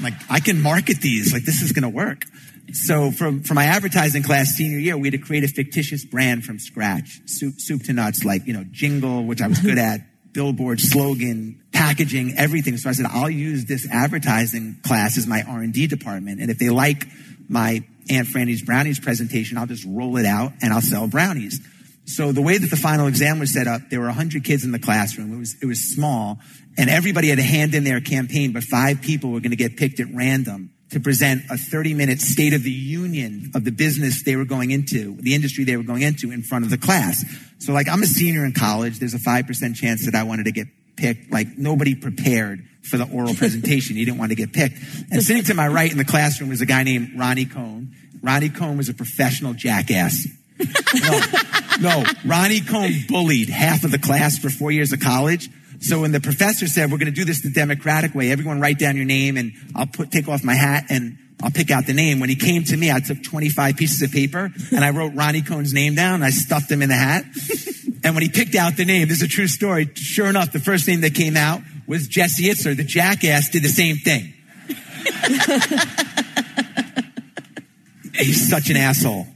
like 0.00 0.14
I 0.30 0.40
can 0.40 0.62
market 0.62 1.00
these. 1.00 1.32
Like 1.32 1.42
this 1.42 1.60
is 1.60 1.72
going 1.72 1.82
to 1.82 1.88
work. 1.88 2.24
So 2.72 3.10
from, 3.10 3.42
from 3.42 3.56
my 3.56 3.64
advertising 3.64 4.22
class 4.22 4.50
senior 4.50 4.78
year, 4.78 4.96
we 4.96 5.08
had 5.08 5.12
to 5.12 5.26
create 5.26 5.44
a 5.44 5.48
fictitious 5.48 6.04
brand 6.04 6.44
from 6.44 6.58
scratch, 6.58 7.20
soup, 7.26 7.54
soup 7.58 7.82
to 7.84 7.92
nuts, 7.92 8.24
like, 8.24 8.46
you 8.46 8.52
know, 8.52 8.64
jingle, 8.70 9.24
which 9.24 9.42
I 9.42 9.48
was 9.48 9.58
good 9.58 9.76
at, 9.76 10.00
billboard, 10.32 10.80
slogan, 10.80 11.62
packaging, 11.72 12.34
everything. 12.36 12.76
So 12.76 12.88
I 12.88 12.92
said, 12.92 13.06
I'll 13.06 13.30
use 13.30 13.64
this 13.64 13.88
advertising 13.90 14.78
class 14.82 15.18
as 15.18 15.26
my 15.26 15.42
R&D 15.42 15.86
department. 15.88 16.40
And 16.40 16.50
if 16.50 16.58
they 16.58 16.70
like 16.70 17.06
my 17.48 17.84
Aunt 18.10 18.28
Franny's 18.28 18.62
brownies 18.62 19.00
presentation, 19.00 19.58
I'll 19.58 19.66
just 19.66 19.84
roll 19.86 20.16
it 20.16 20.26
out 20.26 20.52
and 20.62 20.72
I'll 20.72 20.80
sell 20.80 21.06
brownies. 21.08 21.60
So 22.08 22.32
the 22.32 22.40
way 22.40 22.56
that 22.56 22.70
the 22.70 22.76
final 22.76 23.06
exam 23.06 23.38
was 23.38 23.52
set 23.52 23.66
up, 23.66 23.82
there 23.90 24.00
were 24.00 24.06
100 24.06 24.42
kids 24.42 24.64
in 24.64 24.72
the 24.72 24.78
classroom. 24.78 25.32
It 25.32 25.38
was, 25.38 25.56
it 25.62 25.66
was 25.66 25.94
small 25.94 26.38
and 26.78 26.88
everybody 26.88 27.28
had 27.28 27.40
a 27.40 27.42
hand 27.42 27.74
in 27.74 27.82
their 27.84 28.00
campaign, 28.00 28.52
but 28.52 28.62
five 28.62 29.02
people 29.02 29.30
were 29.30 29.40
going 29.40 29.50
to 29.50 29.56
get 29.56 29.76
picked 29.76 29.98
at 29.98 30.06
random 30.14 30.70
to 30.90 31.00
present 31.00 31.42
a 31.50 31.58
30 31.58 31.92
minute 31.92 32.20
state 32.20 32.54
of 32.54 32.62
the 32.62 32.70
union 32.70 33.50
of 33.54 33.64
the 33.64 33.72
business 33.72 34.22
they 34.22 34.36
were 34.36 34.44
going 34.44 34.70
into, 34.70 35.16
the 35.20 35.34
industry 35.34 35.64
they 35.64 35.76
were 35.76 35.82
going 35.82 36.02
into 36.02 36.30
in 36.30 36.42
front 36.42 36.64
of 36.64 36.70
the 36.70 36.78
class. 36.78 37.24
So 37.58 37.72
like 37.72 37.88
I'm 37.88 38.02
a 38.02 38.06
senior 38.06 38.44
in 38.44 38.52
college. 38.52 39.00
There's 39.00 39.12
a 39.12 39.18
5% 39.18 39.74
chance 39.74 40.06
that 40.06 40.14
I 40.14 40.22
wanted 40.22 40.44
to 40.44 40.52
get 40.52 40.68
picked. 40.96 41.30
Like 41.32 41.58
nobody 41.58 41.94
prepared 41.94 42.64
for 42.82 42.96
the 42.96 43.10
oral 43.12 43.34
presentation. 43.34 43.96
You 43.96 44.06
didn't 44.06 44.18
want 44.18 44.30
to 44.30 44.36
get 44.36 44.52
picked. 44.52 44.78
And 45.10 45.22
sitting 45.22 45.42
to 45.44 45.54
my 45.54 45.68
right 45.68 45.90
in 45.90 45.98
the 45.98 46.04
classroom 46.04 46.48
was 46.48 46.60
a 46.60 46.66
guy 46.66 46.84
named 46.84 47.18
Ronnie 47.18 47.44
Cohn. 47.44 47.94
Ronnie 48.22 48.48
Cohn 48.48 48.76
was 48.76 48.88
a 48.88 48.94
professional 48.94 49.52
jackass. 49.52 50.26
No, 51.00 51.20
no, 51.80 52.04
Ronnie 52.24 52.60
Cohn 52.60 52.92
bullied 53.08 53.48
half 53.48 53.84
of 53.84 53.90
the 53.90 53.98
class 53.98 54.38
for 54.38 54.50
four 54.50 54.70
years 54.70 54.92
of 54.92 55.00
college. 55.00 55.48
So 55.80 56.00
when 56.00 56.12
the 56.12 56.20
professor 56.20 56.66
said, 56.66 56.90
we're 56.90 56.98
going 56.98 57.06
to 57.06 57.12
do 57.12 57.24
this 57.24 57.42
the 57.42 57.50
democratic 57.50 58.14
way, 58.14 58.32
everyone 58.32 58.60
write 58.60 58.78
down 58.78 58.96
your 58.96 59.04
name 59.04 59.36
and 59.36 59.52
I'll 59.76 59.86
put, 59.86 60.10
take 60.10 60.28
off 60.28 60.42
my 60.42 60.54
hat 60.54 60.86
and 60.88 61.18
I'll 61.42 61.52
pick 61.52 61.70
out 61.70 61.86
the 61.86 61.92
name. 61.92 62.18
When 62.18 62.28
he 62.28 62.36
came 62.36 62.64
to 62.64 62.76
me, 62.76 62.90
I 62.90 63.00
took 63.00 63.22
25 63.22 63.76
pieces 63.76 64.02
of 64.02 64.10
paper 64.10 64.50
and 64.72 64.84
I 64.84 64.90
wrote 64.90 65.14
Ronnie 65.14 65.42
Cohn's 65.42 65.72
name 65.72 65.94
down 65.94 66.16
and 66.16 66.24
I 66.24 66.30
stuffed 66.30 66.70
him 66.70 66.82
in 66.82 66.88
the 66.88 66.96
hat. 66.96 67.24
and 68.02 68.14
when 68.14 68.22
he 68.22 68.28
picked 68.28 68.56
out 68.56 68.76
the 68.76 68.84
name, 68.84 69.08
this 69.08 69.18
is 69.18 69.22
a 69.22 69.28
true 69.28 69.46
story. 69.46 69.88
Sure 69.94 70.26
enough, 70.26 70.50
the 70.50 70.58
first 70.58 70.88
name 70.88 71.02
that 71.02 71.14
came 71.14 71.36
out 71.36 71.60
was 71.86 72.08
Jesse 72.08 72.44
Itzler. 72.44 72.76
The 72.76 72.84
jackass 72.84 73.50
did 73.50 73.62
the 73.62 73.68
same 73.68 73.98
thing. 73.98 74.34
He's 78.14 78.48
such 78.48 78.70
an 78.70 78.76
asshole. 78.76 79.26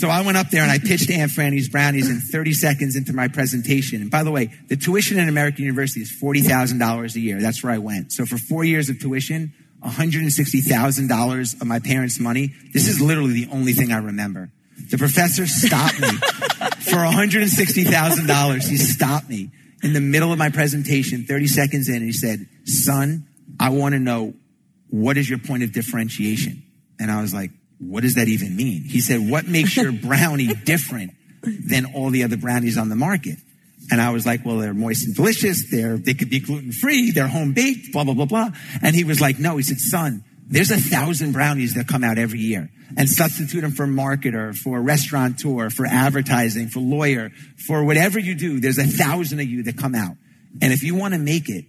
So 0.00 0.08
I 0.08 0.22
went 0.22 0.38
up 0.38 0.48
there 0.48 0.62
and 0.62 0.70
I 0.70 0.78
pitched 0.78 1.10
Aunt 1.10 1.30
Franny's 1.30 1.68
brownies 1.68 2.08
in 2.08 2.20
30 2.20 2.54
seconds 2.54 2.96
into 2.96 3.12
my 3.12 3.28
presentation. 3.28 4.00
And 4.00 4.10
by 4.10 4.22
the 4.22 4.30
way, 4.30 4.50
the 4.68 4.76
tuition 4.76 5.18
in 5.18 5.28
American 5.28 5.62
University 5.62 6.00
is 6.00 6.10
$40,000 6.10 7.14
a 7.14 7.20
year. 7.20 7.38
That's 7.38 7.62
where 7.62 7.70
I 7.70 7.76
went. 7.76 8.10
So 8.10 8.24
for 8.24 8.38
four 8.38 8.64
years 8.64 8.88
of 8.88 8.98
tuition, 8.98 9.52
$160,000 9.84 11.60
of 11.60 11.66
my 11.66 11.80
parents' 11.80 12.18
money. 12.18 12.50
This 12.72 12.88
is 12.88 13.02
literally 13.02 13.44
the 13.44 13.52
only 13.52 13.74
thing 13.74 13.92
I 13.92 13.98
remember. 13.98 14.50
The 14.90 14.96
professor 14.96 15.46
stopped 15.46 16.00
me 16.00 16.08
for 16.08 16.96
$160,000. 16.96 18.68
He 18.68 18.76
stopped 18.78 19.28
me 19.28 19.50
in 19.82 19.92
the 19.92 20.00
middle 20.00 20.32
of 20.32 20.38
my 20.38 20.48
presentation, 20.48 21.24
30 21.24 21.46
seconds 21.46 21.90
in, 21.90 21.96
and 21.96 22.04
he 22.04 22.12
said, 22.12 22.48
son, 22.64 23.28
I 23.60 23.68
want 23.68 23.92
to 23.92 23.98
know 23.98 24.32
what 24.88 25.18
is 25.18 25.28
your 25.28 25.40
point 25.40 25.62
of 25.62 25.72
differentiation? 25.72 26.62
And 26.98 27.10
I 27.10 27.20
was 27.20 27.34
like, 27.34 27.50
what 27.80 28.02
does 28.02 28.14
that 28.14 28.28
even 28.28 28.54
mean? 28.54 28.82
He 28.84 29.00
said, 29.00 29.28
what 29.28 29.46
makes 29.46 29.76
your 29.76 29.92
brownie 30.02 30.54
different 30.54 31.12
than 31.42 31.86
all 31.94 32.10
the 32.10 32.24
other 32.24 32.36
brownies 32.36 32.76
on 32.76 32.88
the 32.88 32.96
market? 32.96 33.38
And 33.90 34.00
I 34.00 34.10
was 34.10 34.24
like, 34.26 34.44
well, 34.44 34.58
they're 34.58 34.74
moist 34.74 35.06
and 35.06 35.16
delicious. 35.16 35.70
They're, 35.70 35.96
they 35.96 36.14
could 36.14 36.30
be 36.30 36.40
gluten 36.40 36.70
free. 36.70 37.10
They're 37.10 37.26
home 37.26 37.54
baked, 37.54 37.92
blah, 37.92 38.04
blah, 38.04 38.14
blah, 38.14 38.26
blah. 38.26 38.50
And 38.82 38.94
he 38.94 39.04
was 39.04 39.20
like, 39.20 39.38
no, 39.38 39.56
he 39.56 39.62
said, 39.62 39.78
son, 39.78 40.22
there's 40.46 40.70
a 40.70 40.76
thousand 40.76 41.32
brownies 41.32 41.74
that 41.74 41.88
come 41.88 42.04
out 42.04 42.18
every 42.18 42.40
year 42.40 42.70
and 42.96 43.08
substitute 43.08 43.62
them 43.62 43.72
for 43.72 43.86
marketer, 43.86 44.54
for 44.54 44.80
restaurateur, 44.80 45.70
for 45.70 45.86
advertising, 45.86 46.68
for 46.68 46.80
lawyer, 46.80 47.30
for 47.66 47.84
whatever 47.84 48.18
you 48.18 48.34
do. 48.34 48.60
There's 48.60 48.78
a 48.78 48.86
thousand 48.86 49.40
of 49.40 49.46
you 49.46 49.62
that 49.64 49.78
come 49.78 49.94
out. 49.94 50.16
And 50.60 50.72
if 50.72 50.82
you 50.82 50.94
want 50.94 51.14
to 51.14 51.20
make 51.20 51.48
it, 51.48 51.64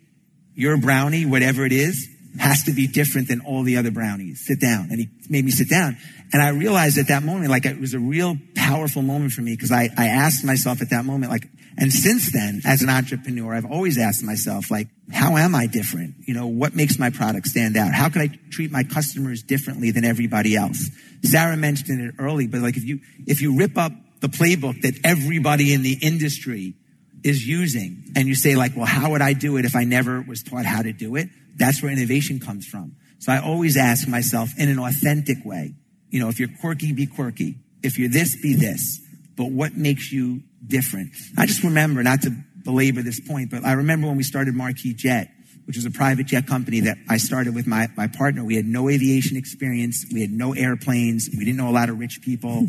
your 0.53 0.77
brownie, 0.77 1.25
whatever 1.25 1.65
it 1.65 1.71
is, 1.71 2.07
has 2.39 2.63
to 2.63 2.71
be 2.71 2.87
different 2.87 3.27
than 3.27 3.41
all 3.41 3.63
the 3.63 3.77
other 3.77 3.91
brownies. 3.91 4.45
Sit 4.45 4.59
down. 4.59 4.87
And 4.89 4.99
he 4.99 5.09
made 5.29 5.43
me 5.43 5.51
sit 5.51 5.69
down. 5.69 5.97
And 6.33 6.41
I 6.41 6.49
realized 6.49 6.97
at 6.97 7.07
that 7.07 7.23
moment, 7.23 7.49
like 7.49 7.65
it 7.65 7.79
was 7.79 7.93
a 7.93 7.99
real 7.99 8.37
powerful 8.55 9.01
moment 9.01 9.33
for 9.33 9.41
me 9.41 9.53
because 9.53 9.71
I, 9.71 9.89
I 9.97 10.07
asked 10.07 10.45
myself 10.45 10.81
at 10.81 10.91
that 10.91 11.03
moment, 11.03 11.31
like, 11.31 11.47
and 11.77 11.91
since 11.91 12.31
then, 12.31 12.61
as 12.65 12.81
an 12.81 12.89
entrepreneur, 12.89 13.55
I've 13.55 13.65
always 13.65 13.97
asked 13.97 14.23
myself, 14.23 14.69
like, 14.69 14.87
how 15.11 15.37
am 15.37 15.55
I 15.55 15.67
different? 15.67 16.15
You 16.27 16.33
know, 16.33 16.47
what 16.47 16.75
makes 16.75 16.99
my 16.99 17.09
product 17.09 17.47
stand 17.47 17.77
out? 17.77 17.93
How 17.93 18.09
can 18.09 18.21
I 18.21 18.29
treat 18.49 18.71
my 18.71 18.83
customers 18.83 19.41
differently 19.41 19.91
than 19.91 20.05
everybody 20.05 20.55
else? 20.55 20.89
Sara 21.23 21.55
mentioned 21.55 22.01
it 22.01 22.15
early, 22.19 22.47
but 22.47 22.61
like 22.61 22.77
if 22.77 22.83
you, 22.83 22.99
if 23.25 23.41
you 23.41 23.57
rip 23.57 23.77
up 23.77 23.93
the 24.19 24.27
playbook 24.27 24.81
that 24.81 24.95
everybody 25.03 25.73
in 25.73 25.81
the 25.81 25.97
industry 26.01 26.75
is 27.23 27.47
using. 27.47 28.11
And 28.15 28.27
you 28.27 28.35
say 28.35 28.55
like, 28.55 28.75
well, 28.75 28.85
how 28.85 29.11
would 29.11 29.21
I 29.21 29.33
do 29.33 29.57
it 29.57 29.65
if 29.65 29.75
I 29.75 29.83
never 29.83 30.21
was 30.21 30.43
taught 30.43 30.65
how 30.65 30.81
to 30.81 30.93
do 30.93 31.15
it? 31.15 31.29
That's 31.55 31.81
where 31.81 31.91
innovation 31.91 32.39
comes 32.39 32.65
from. 32.65 32.95
So 33.19 33.31
I 33.31 33.39
always 33.39 33.77
ask 33.77 34.07
myself 34.07 34.49
in 34.57 34.69
an 34.69 34.79
authentic 34.79 35.45
way, 35.45 35.75
you 36.09 36.19
know, 36.19 36.29
if 36.29 36.39
you're 36.39 36.49
quirky, 36.59 36.91
be 36.91 37.05
quirky. 37.05 37.57
If 37.83 37.99
you're 37.99 38.09
this, 38.09 38.39
be 38.41 38.55
this. 38.55 38.99
But 39.35 39.51
what 39.51 39.75
makes 39.75 40.11
you 40.11 40.41
different? 40.65 41.11
I 41.37 41.45
just 41.45 41.63
remember, 41.63 42.03
not 42.03 42.23
to 42.23 42.31
belabor 42.63 43.01
this 43.01 43.19
point, 43.19 43.51
but 43.51 43.63
I 43.63 43.73
remember 43.73 44.07
when 44.07 44.17
we 44.17 44.23
started 44.23 44.55
Marquis 44.55 44.93
Jet, 44.93 45.29
which 45.65 45.75
was 45.75 45.85
a 45.85 45.91
private 45.91 46.25
jet 46.27 46.47
company 46.47 46.81
that 46.81 46.97
I 47.09 47.17
started 47.17 47.55
with 47.55 47.67
my, 47.67 47.87
my 47.95 48.07
partner. 48.07 48.43
We 48.43 48.55
had 48.55 48.65
no 48.65 48.89
aviation 48.89 49.37
experience. 49.37 50.05
We 50.11 50.21
had 50.21 50.31
no 50.31 50.53
airplanes. 50.53 51.29
We 51.31 51.45
didn't 51.45 51.57
know 51.57 51.69
a 51.69 51.71
lot 51.71 51.89
of 51.89 51.99
rich 51.99 52.21
people. 52.21 52.67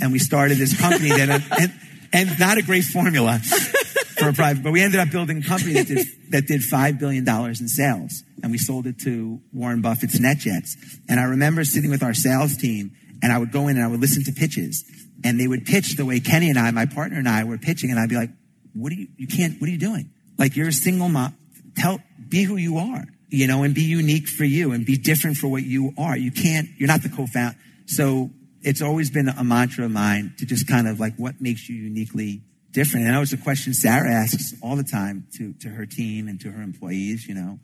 And 0.00 0.12
we 0.12 0.18
started 0.18 0.58
this 0.58 0.78
company 0.78 1.08
that, 1.08 1.42
and, 1.58 1.72
and 2.12 2.38
not 2.38 2.58
a 2.58 2.62
great 2.62 2.84
formula 2.84 3.40
for 4.14 4.28
a 4.28 4.32
private, 4.32 4.62
but 4.62 4.72
we 4.72 4.82
ended 4.82 5.00
up 5.00 5.10
building 5.10 5.38
a 5.38 5.42
company 5.42 5.74
that 5.74 5.86
did, 5.86 6.06
that 6.30 6.46
did 6.46 6.60
$5 6.60 6.98
billion 6.98 7.28
in 7.28 7.68
sales. 7.68 8.22
And 8.42 8.52
we 8.52 8.58
sold 8.58 8.86
it 8.86 8.98
to 9.00 9.40
Warren 9.52 9.82
Buffett's 9.82 10.18
NetJets. 10.18 10.76
And 11.08 11.18
I 11.18 11.24
remember 11.24 11.64
sitting 11.64 11.90
with 11.90 12.02
our 12.02 12.14
sales 12.14 12.56
team 12.56 12.92
and 13.22 13.32
I 13.32 13.38
would 13.38 13.52
go 13.52 13.68
in 13.68 13.76
and 13.76 13.84
I 13.84 13.88
would 13.88 14.00
listen 14.00 14.24
to 14.24 14.32
pitches 14.32 14.84
and 15.24 15.40
they 15.40 15.48
would 15.48 15.64
pitch 15.64 15.96
the 15.96 16.04
way 16.04 16.20
Kenny 16.20 16.50
and 16.50 16.58
I, 16.58 16.70
my 16.70 16.86
partner 16.86 17.18
and 17.18 17.28
I 17.28 17.44
were 17.44 17.58
pitching. 17.58 17.90
And 17.90 17.98
I'd 17.98 18.08
be 18.08 18.16
like, 18.16 18.30
what 18.74 18.92
are 18.92 18.96
you, 18.96 19.08
you 19.16 19.26
can't, 19.26 19.60
what 19.60 19.68
are 19.68 19.72
you 19.72 19.78
doing? 19.78 20.10
Like 20.38 20.56
you're 20.56 20.68
a 20.68 20.72
single 20.72 21.08
mom. 21.08 21.36
Tell, 21.76 22.00
be 22.28 22.44
who 22.44 22.56
you 22.56 22.78
are, 22.78 23.04
you 23.28 23.46
know, 23.46 23.62
and 23.62 23.74
be 23.74 23.82
unique 23.82 24.28
for 24.28 24.44
you 24.44 24.72
and 24.72 24.86
be 24.86 24.96
different 24.96 25.36
for 25.38 25.48
what 25.48 25.62
you 25.62 25.92
are. 25.98 26.16
You 26.16 26.30
can't, 26.30 26.68
you're 26.76 26.88
not 26.88 27.02
the 27.02 27.08
co-founder. 27.08 27.56
So 27.86 28.30
it's 28.62 28.82
always 28.82 29.10
been 29.10 29.28
a 29.28 29.44
mantra 29.44 29.84
of 29.84 29.90
mine 29.90 30.34
to 30.38 30.46
just 30.46 30.68
kind 30.68 30.86
of 30.88 31.00
like 31.00 31.16
what 31.16 31.40
makes 31.40 31.68
you 31.68 31.76
uniquely 31.76 32.42
different. 32.74 33.06
And 33.06 33.14
that 33.14 33.20
was 33.20 33.32
a 33.32 33.38
question 33.38 33.72
Sara 33.72 34.12
asks 34.12 34.54
all 34.62 34.76
the 34.76 34.84
time 34.84 35.26
to, 35.38 35.54
to 35.60 35.68
her 35.70 35.86
team 35.86 36.28
and 36.28 36.38
to 36.40 36.50
her 36.50 36.60
employees, 36.60 37.26
you 37.26 37.34
know. 37.34 37.58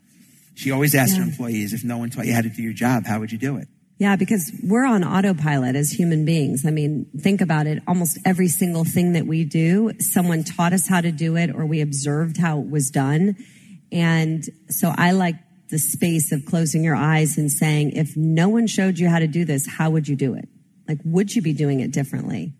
She 0.55 0.71
always 0.71 0.95
asks 0.95 1.15
her 1.17 1.23
employees, 1.23 1.73
if 1.73 1.83
no 1.83 1.97
one 1.97 2.09
taught 2.09 2.25
you 2.25 2.33
how 2.33 2.41
to 2.41 2.49
do 2.49 2.61
your 2.61 2.73
job, 2.73 3.05
how 3.05 3.19
would 3.19 3.31
you 3.31 3.37
do 3.37 3.57
it? 3.57 3.67
Yeah, 3.97 4.15
because 4.15 4.51
we're 4.63 4.85
on 4.85 5.03
autopilot 5.03 5.75
as 5.75 5.91
human 5.91 6.25
beings. 6.25 6.65
I 6.65 6.71
mean, 6.71 7.05
think 7.19 7.39
about 7.39 7.67
it. 7.67 7.83
Almost 7.87 8.17
every 8.25 8.47
single 8.47 8.83
thing 8.83 9.13
that 9.13 9.27
we 9.27 9.43
do, 9.43 9.91
someone 9.99 10.43
taught 10.43 10.73
us 10.73 10.87
how 10.87 11.01
to 11.01 11.11
do 11.11 11.37
it 11.37 11.53
or 11.53 11.65
we 11.65 11.81
observed 11.81 12.37
how 12.37 12.59
it 12.61 12.69
was 12.69 12.89
done. 12.89 13.37
And 13.91 14.43
so 14.69 14.91
I 14.97 15.11
like 15.11 15.35
the 15.69 15.77
space 15.77 16.31
of 16.31 16.45
closing 16.45 16.83
your 16.83 16.95
eyes 16.95 17.37
and 17.37 17.51
saying, 17.51 17.91
if 17.91 18.17
no 18.17 18.49
one 18.49 18.67
showed 18.67 18.97
you 18.97 19.07
how 19.07 19.19
to 19.19 19.27
do 19.27 19.45
this, 19.45 19.67
how 19.67 19.91
would 19.91 20.07
you 20.07 20.15
do 20.15 20.33
it? 20.33 20.49
Like, 20.87 20.99
would 21.05 21.33
you 21.35 21.41
be 21.41 21.53
doing 21.53 21.79
it 21.79 21.91
differently? 21.91 22.53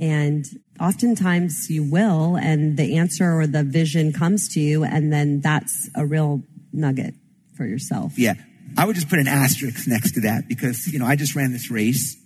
And 0.00 0.44
oftentimes 0.80 1.70
you 1.70 1.82
will, 1.82 2.36
and 2.36 2.76
the 2.76 2.96
answer 2.96 3.38
or 3.38 3.46
the 3.46 3.62
vision 3.62 4.12
comes 4.12 4.48
to 4.54 4.60
you, 4.60 4.84
and 4.84 5.12
then 5.12 5.40
that's 5.40 5.88
a 5.94 6.06
real 6.06 6.42
nugget 6.72 7.14
for 7.56 7.64
yourself. 7.64 8.18
Yeah. 8.18 8.34
I 8.76 8.84
would 8.84 8.94
just 8.94 9.08
put 9.08 9.18
an 9.18 9.28
asterisk 9.28 9.86
next 9.86 10.12
to 10.12 10.20
that 10.22 10.48
because, 10.48 10.86
you 10.86 10.98
know, 10.98 11.06
I 11.06 11.16
just 11.16 11.34
ran 11.34 11.52
this 11.52 11.70
race 11.70 12.16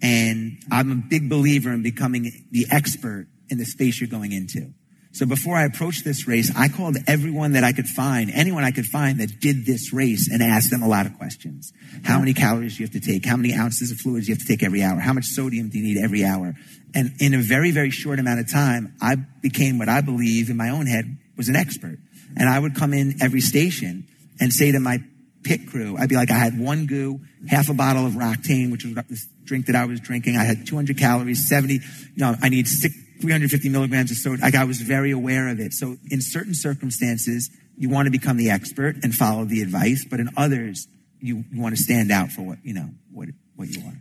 and 0.00 0.58
I'm 0.70 0.92
a 0.92 0.94
big 0.94 1.28
believer 1.28 1.72
in 1.72 1.82
becoming 1.82 2.30
the 2.50 2.66
expert 2.70 3.26
in 3.50 3.58
the 3.58 3.64
space 3.64 4.00
you're 4.00 4.08
going 4.08 4.32
into. 4.32 4.72
So 5.12 5.26
before 5.26 5.56
I 5.56 5.64
approached 5.64 6.04
this 6.04 6.28
race, 6.28 6.52
I 6.54 6.68
called 6.68 6.96
everyone 7.06 7.52
that 7.52 7.64
I 7.64 7.72
could 7.72 7.86
find, 7.86 8.30
anyone 8.30 8.62
I 8.62 8.70
could 8.70 8.86
find 8.86 9.18
that 9.20 9.40
did 9.40 9.64
this 9.64 9.92
race 9.92 10.30
and 10.30 10.42
asked 10.42 10.70
them 10.70 10.82
a 10.82 10.88
lot 10.88 11.06
of 11.06 11.16
questions. 11.16 11.72
How 12.04 12.18
many 12.18 12.34
calories 12.34 12.76
do 12.76 12.82
you 12.82 12.86
have 12.86 12.92
to 12.92 13.00
take? 13.00 13.24
How 13.24 13.36
many 13.36 13.54
ounces 13.54 13.90
of 13.90 13.98
fluids 13.98 14.26
do 14.26 14.32
you 14.32 14.36
have 14.36 14.46
to 14.46 14.48
take 14.48 14.62
every 14.62 14.82
hour? 14.82 15.00
How 15.00 15.14
much 15.14 15.24
sodium 15.24 15.70
do 15.70 15.78
you 15.78 15.84
need 15.84 16.02
every 16.02 16.24
hour? 16.24 16.54
And 16.94 17.12
in 17.20 17.34
a 17.34 17.38
very, 17.38 17.70
very 17.70 17.90
short 17.90 18.18
amount 18.18 18.40
of 18.40 18.50
time, 18.50 18.94
I 19.00 19.16
became 19.42 19.78
what 19.78 19.88
I 19.88 20.02
believe 20.02 20.50
in 20.50 20.56
my 20.56 20.68
own 20.68 20.86
head 20.86 21.18
was 21.36 21.48
an 21.48 21.56
expert. 21.56 21.98
And 22.36 22.48
I 22.48 22.58
would 22.58 22.74
come 22.74 22.92
in 22.92 23.22
every 23.22 23.40
station 23.40 24.06
and 24.40 24.52
say 24.52 24.72
to 24.72 24.80
my 24.80 24.98
pit 25.42 25.66
crew, 25.68 25.96
I'd 25.98 26.08
be 26.08 26.16
like, 26.16 26.30
I 26.30 26.38
had 26.38 26.58
one 26.58 26.86
goo, 26.86 27.20
half 27.48 27.70
a 27.70 27.74
bottle 27.74 28.06
of 28.06 28.12
Roctane, 28.12 28.70
which 28.70 28.84
was 28.84 28.94
this 29.08 29.26
drink 29.44 29.66
that 29.66 29.76
I 29.76 29.86
was 29.86 30.00
drinking. 30.00 30.36
I 30.36 30.44
had 30.44 30.66
200 30.66 30.98
calories, 30.98 31.48
70, 31.48 31.74
you 31.74 31.80
know, 32.16 32.36
I 32.42 32.48
need 32.50 32.68
six, 32.68 32.94
350 33.20 33.68
milligrams 33.68 34.10
of 34.10 34.16
soda. 34.16 34.42
Like 34.42 34.54
I 34.54 34.64
was 34.64 34.80
very 34.80 35.10
aware 35.10 35.48
of 35.48 35.60
it. 35.60 35.72
So 35.72 35.96
in 36.10 36.20
certain 36.20 36.54
circumstances, 36.54 37.50
you 37.76 37.88
want 37.88 38.06
to 38.06 38.10
become 38.10 38.36
the 38.36 38.50
expert 38.50 38.96
and 39.02 39.14
follow 39.14 39.44
the 39.44 39.62
advice, 39.62 40.04
but 40.08 40.20
in 40.20 40.30
others, 40.36 40.86
you, 41.20 41.44
you 41.50 41.60
want 41.60 41.76
to 41.76 41.82
stand 41.82 42.10
out 42.10 42.30
for 42.30 42.42
what, 42.42 42.58
you 42.62 42.74
know, 42.74 42.90
what, 43.12 43.28
what 43.56 43.68
you 43.68 43.82
are. 43.86 44.00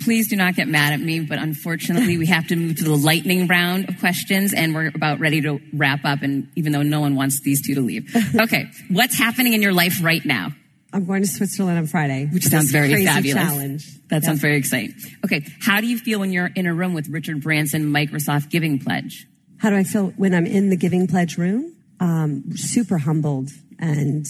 Please 0.00 0.28
do 0.28 0.36
not 0.36 0.54
get 0.54 0.68
mad 0.68 0.92
at 0.92 1.00
me, 1.00 1.20
but 1.20 1.38
unfortunately, 1.38 2.18
we 2.18 2.26
have 2.26 2.46
to 2.48 2.56
move 2.56 2.76
to 2.76 2.84
the 2.84 2.94
lightning 2.94 3.46
round 3.46 3.88
of 3.88 3.98
questions, 3.98 4.52
and 4.52 4.74
we're 4.74 4.88
about 4.88 5.20
ready 5.20 5.40
to 5.40 5.58
wrap 5.72 6.04
up. 6.04 6.22
And 6.22 6.50
even 6.54 6.72
though 6.72 6.82
no 6.82 7.00
one 7.00 7.16
wants 7.16 7.40
these 7.40 7.66
two 7.66 7.74
to 7.74 7.80
leave, 7.80 8.14
okay, 8.38 8.66
what's 8.90 9.18
happening 9.18 9.54
in 9.54 9.62
your 9.62 9.72
life 9.72 10.04
right 10.04 10.24
now? 10.24 10.50
I'm 10.92 11.04
going 11.04 11.22
to 11.22 11.28
Switzerland 11.28 11.78
on 11.78 11.86
Friday. 11.86 12.28
Which 12.32 12.44
sounds 12.44 12.70
very 12.70 13.04
fabulous. 13.04 13.42
Challenge. 13.42 14.08
That 14.08 14.24
sounds 14.24 14.40
very 14.40 14.56
exciting. 14.56 14.94
Okay, 15.24 15.44
how 15.60 15.80
do 15.80 15.86
you 15.86 15.98
feel 15.98 16.20
when 16.20 16.32
you're 16.32 16.50
in 16.54 16.66
a 16.66 16.72
room 16.74 16.94
with 16.94 17.08
Richard 17.08 17.42
Branson, 17.42 17.86
Microsoft 17.86 18.50
Giving 18.50 18.78
Pledge? 18.78 19.26
How 19.58 19.70
do 19.70 19.76
I 19.76 19.84
feel 19.84 20.08
when 20.16 20.34
I'm 20.34 20.46
in 20.46 20.70
the 20.70 20.76
Giving 20.76 21.06
Pledge 21.06 21.38
room? 21.38 21.74
Um, 21.98 22.44
super 22.54 22.98
humbled 22.98 23.50
and 23.78 24.26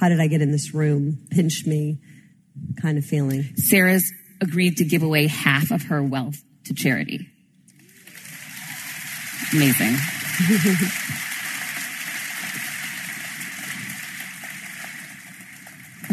how 0.00 0.08
did 0.08 0.20
I 0.20 0.26
get 0.26 0.42
in 0.42 0.50
this 0.50 0.74
room? 0.74 1.26
Pinch 1.30 1.64
me 1.66 1.98
kind 2.80 2.98
of 2.98 3.04
feeling. 3.04 3.44
Sara's 3.56 4.12
agreed 4.40 4.78
to 4.78 4.84
give 4.84 5.02
away 5.02 5.26
half 5.26 5.70
of 5.70 5.84
her 5.84 6.02
wealth 6.02 6.42
to 6.64 6.74
charity. 6.74 7.28
Amazing. 9.52 9.96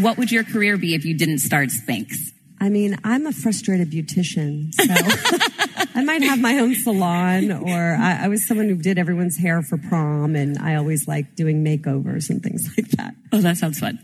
what 0.02 0.18
would 0.18 0.32
your 0.32 0.43
career 0.43 0.78
be 0.78 0.93
if 0.95 1.06
you 1.06 1.14
didn't 1.18 1.39
start 1.39 1.70
Spanx? 1.70 2.14
I 2.60 2.70
mean, 2.70 2.97
I'm 3.04 3.26
a 3.26 3.32
frustrated 3.32 3.89
beautician, 3.91 4.72
so 4.74 4.84
I 5.95 6.04
might 6.04 6.22
have 6.22 6.39
my 6.39 6.60
own 6.60 6.76
salon, 6.76 7.52
or 7.52 7.95
I, 7.99 8.26
I 8.26 8.28
was 8.28 8.47
someone 8.47 8.70
who 8.70 8.76
did 8.76 8.99
everyone's 8.99 9.36
hair 9.38 9.64
for 9.64 9.78
prom, 9.80 10.36
and 10.36 10.60
I 10.60 10.76
always 10.76 11.08
like 11.08 11.36
doing 11.36 11.64
makeovers 11.66 12.30
and 12.30 12.43
things 12.43 12.70
like 12.78 12.89
that. 12.91 13.16
Oh, 13.32 13.41
that 13.41 13.58
sounds 13.58 13.80
fun. 13.80 13.97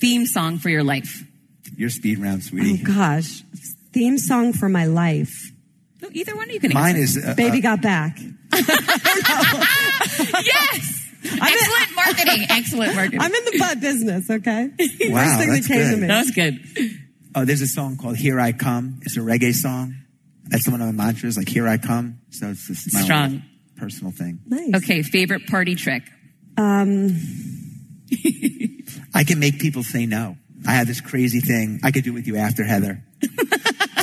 Theme 0.00 0.24
song 0.24 0.58
for 0.58 0.70
your 0.70 0.82
life. 0.84 1.22
Your 1.76 1.90
speed 1.90 2.18
round, 2.18 2.42
sweetie. 2.44 2.80
Oh 2.82 2.86
gosh, 2.94 3.42
theme 3.92 4.16
song 4.16 4.54
for 4.54 4.70
my 4.70 4.86
life. 4.86 5.52
No, 6.00 6.08
either 6.12 6.34
one 6.34 6.48
you 6.48 6.60
can 6.60 6.72
Mine 6.72 6.96
answer. 6.96 7.18
is, 7.20 7.26
uh, 7.26 7.34
Baby 7.34 7.60
got 7.60 7.82
back. 7.82 8.18
yes! 10.44 10.97
Excellent 11.32 11.94
marketing. 11.96 12.46
Excellent 12.50 12.94
marketing. 12.94 13.20
I'm 13.20 13.34
in 13.34 13.44
the 13.44 13.56
butt 13.58 13.80
business, 13.80 14.30
okay? 14.30 14.70
Wow, 15.10 15.24
First 15.24 15.38
thing 15.38 15.50
that's 15.50 15.68
that 15.68 15.74
came 15.74 15.82
to 15.84 15.90
good. 15.90 16.00
me. 16.00 16.06
that 16.06 16.24
was 16.24 16.30
good. 16.30 16.58
Oh, 17.34 17.44
there's 17.44 17.60
a 17.62 17.66
song 17.68 17.96
called 17.96 18.16
Here 18.16 18.40
I 18.40 18.52
Come. 18.52 19.00
It's 19.02 19.16
a 19.16 19.20
reggae 19.20 19.54
song. 19.54 19.94
That's 20.44 20.66
one 20.68 20.80
of 20.80 20.86
my 20.94 21.04
mantras, 21.04 21.36
like 21.36 21.48
Here 21.48 21.68
I 21.68 21.76
Come. 21.78 22.20
So 22.30 22.48
it's 22.48 22.66
just 22.66 22.92
my 22.94 23.00
own 23.00 23.04
Strong. 23.04 23.42
personal 23.76 24.12
thing. 24.12 24.40
Nice. 24.46 24.82
Okay, 24.82 25.02
favorite 25.02 25.46
party 25.46 25.74
trick. 25.74 26.02
Um, 26.56 27.16
I 29.14 29.24
can 29.24 29.38
make 29.38 29.58
people 29.60 29.82
say 29.82 30.06
no. 30.06 30.36
I 30.66 30.72
have 30.72 30.86
this 30.88 31.00
crazy 31.00 31.40
thing. 31.40 31.80
I 31.84 31.90
could 31.92 32.02
do 32.04 32.10
it 32.10 32.14
with 32.14 32.26
you 32.26 32.36
after 32.36 32.64
Heather. 32.64 33.04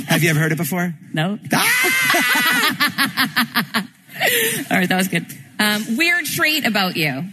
have 0.07 0.23
you 0.23 0.29
ever 0.29 0.39
heard 0.39 0.51
it 0.53 0.57
before? 0.57 0.93
No? 1.13 1.37
Ah! 1.53 2.91
All 4.71 4.77
right, 4.77 4.87
that 4.89 4.97
was 4.97 5.07
good. 5.09 5.25
Um, 5.59 5.97
weird 5.97 6.25
trait 6.25 6.65
about 6.65 6.95
you. 6.95 7.23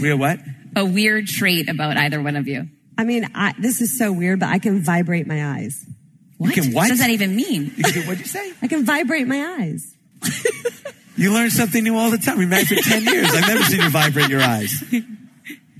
Real 0.00 0.16
what? 0.16 0.40
A 0.74 0.84
weird 0.84 1.26
trait 1.26 1.68
about 1.68 1.96
either 1.96 2.22
one 2.22 2.36
of 2.36 2.48
you. 2.48 2.68
I 2.98 3.04
mean, 3.04 3.28
I, 3.34 3.54
this 3.58 3.80
is 3.80 3.98
so 3.98 4.12
weird, 4.12 4.40
but 4.40 4.48
I 4.48 4.58
can 4.58 4.82
vibrate 4.82 5.26
my 5.26 5.58
eyes. 5.58 5.84
What? 6.38 6.54
can 6.54 6.72
what? 6.72 6.88
does 6.88 6.98
that 6.98 7.10
even 7.10 7.36
mean? 7.36 7.72
You 7.76 7.84
can 7.84 7.92
do, 7.94 8.00
what'd 8.02 8.20
you 8.20 8.26
say? 8.26 8.52
I 8.62 8.68
can 8.68 8.84
vibrate 8.84 9.26
my 9.26 9.58
eyes. 9.60 9.94
You 11.16 11.32
learn 11.32 11.50
something 11.50 11.82
new 11.82 11.96
all 11.96 12.10
the 12.10 12.18
time. 12.18 12.36
We've 12.36 12.48
been 12.48 12.50
married 12.50 12.68
for 12.68 12.74
10 12.74 13.04
years. 13.04 13.28
I've 13.30 13.48
never 13.48 13.62
seen 13.64 13.80
you 13.80 13.88
vibrate 13.88 14.28
your 14.28 14.42
eyes. 14.42 14.84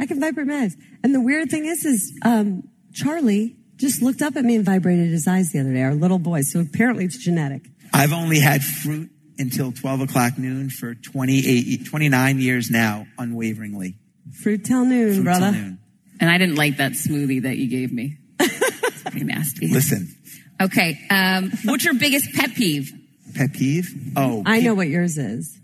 I 0.00 0.06
can 0.06 0.18
vibrate 0.18 0.46
my 0.46 0.62
eyes. 0.62 0.76
And 1.04 1.14
the 1.14 1.20
weird 1.20 1.50
thing 1.50 1.66
is, 1.66 1.84
is 1.84 2.18
um, 2.24 2.68
Charlie 2.94 3.56
just 3.76 4.00
looked 4.00 4.22
up 4.22 4.36
at 4.36 4.44
me 4.44 4.56
and 4.56 4.64
vibrated 4.64 5.08
his 5.08 5.28
eyes 5.28 5.52
the 5.52 5.60
other 5.60 5.74
day. 5.74 5.82
Our 5.82 5.94
little 5.94 6.18
boy. 6.18 6.40
So 6.40 6.60
apparently 6.60 7.04
it's 7.04 7.18
genetic. 7.18 7.68
I've 7.92 8.14
only 8.14 8.40
had 8.40 8.64
fruit 8.64 9.10
until 9.38 9.72
12 9.72 10.00
o'clock 10.02 10.38
noon 10.38 10.70
for 10.70 10.94
28, 10.94 11.86
29 11.86 12.38
years 12.40 12.70
now, 12.70 13.06
unwaveringly. 13.18 13.96
Fruit 14.42 14.64
till 14.64 14.84
noon, 14.84 15.08
Fruit 15.08 15.14
till 15.16 15.24
brother. 15.24 15.52
noon. 15.52 15.78
And 16.20 16.30
I 16.30 16.38
didn't 16.38 16.56
like 16.56 16.78
that 16.78 16.92
smoothie 16.92 17.42
that 17.42 17.56
you 17.58 17.68
gave 17.68 17.92
me. 17.92 18.18
It's 18.40 19.02
pretty 19.02 19.24
nasty. 19.24 19.68
Listen, 19.68 20.14
Okay, 20.60 20.98
um, 21.10 21.52
what's 21.64 21.84
your 21.84 21.94
biggest 21.94 22.32
pet 22.34 22.54
peeve? 22.54 22.90
pet 23.34 23.52
peeve? 23.52 24.12
Oh, 24.16 24.42
I 24.46 24.60
know 24.60 24.74
what 24.74 24.88
yours 24.88 25.18
is. 25.18 25.58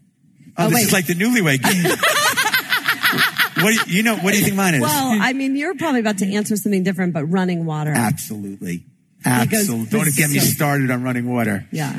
Oh, 0.59 0.67
Oh, 0.67 0.69
this 0.69 0.75
wait. 0.75 0.83
is 0.83 0.93
like 0.93 1.07
the 1.07 1.15
newlywed 1.15 1.63
game. 1.63 1.85
what 3.65 3.73
do 3.73 3.91
you, 3.91 3.97
you 3.99 4.03
know? 4.03 4.17
What 4.17 4.33
do 4.33 4.39
you 4.39 4.45
think 4.45 4.57
mine 4.57 4.75
is? 4.75 4.83
Well, 4.83 5.19
I 5.21 5.33
mean, 5.33 5.57
you're 5.57 5.75
probably 5.75 6.01
about 6.01 6.19
to 6.19 6.35
answer 6.35 6.57
something 6.57 6.83
different, 6.83 7.15
but 7.15 7.25
running 7.25 7.65
water. 7.65 7.93
Absolutely, 7.95 8.85
absolutely. 9.25 9.85
this 9.85 9.91
Don't 9.91 10.07
is 10.09 10.17
get 10.17 10.31
me 10.31 10.39
started 10.41 10.91
on 10.91 11.03
running 11.03 11.27
water. 11.33 11.67
Yeah. 11.73 11.99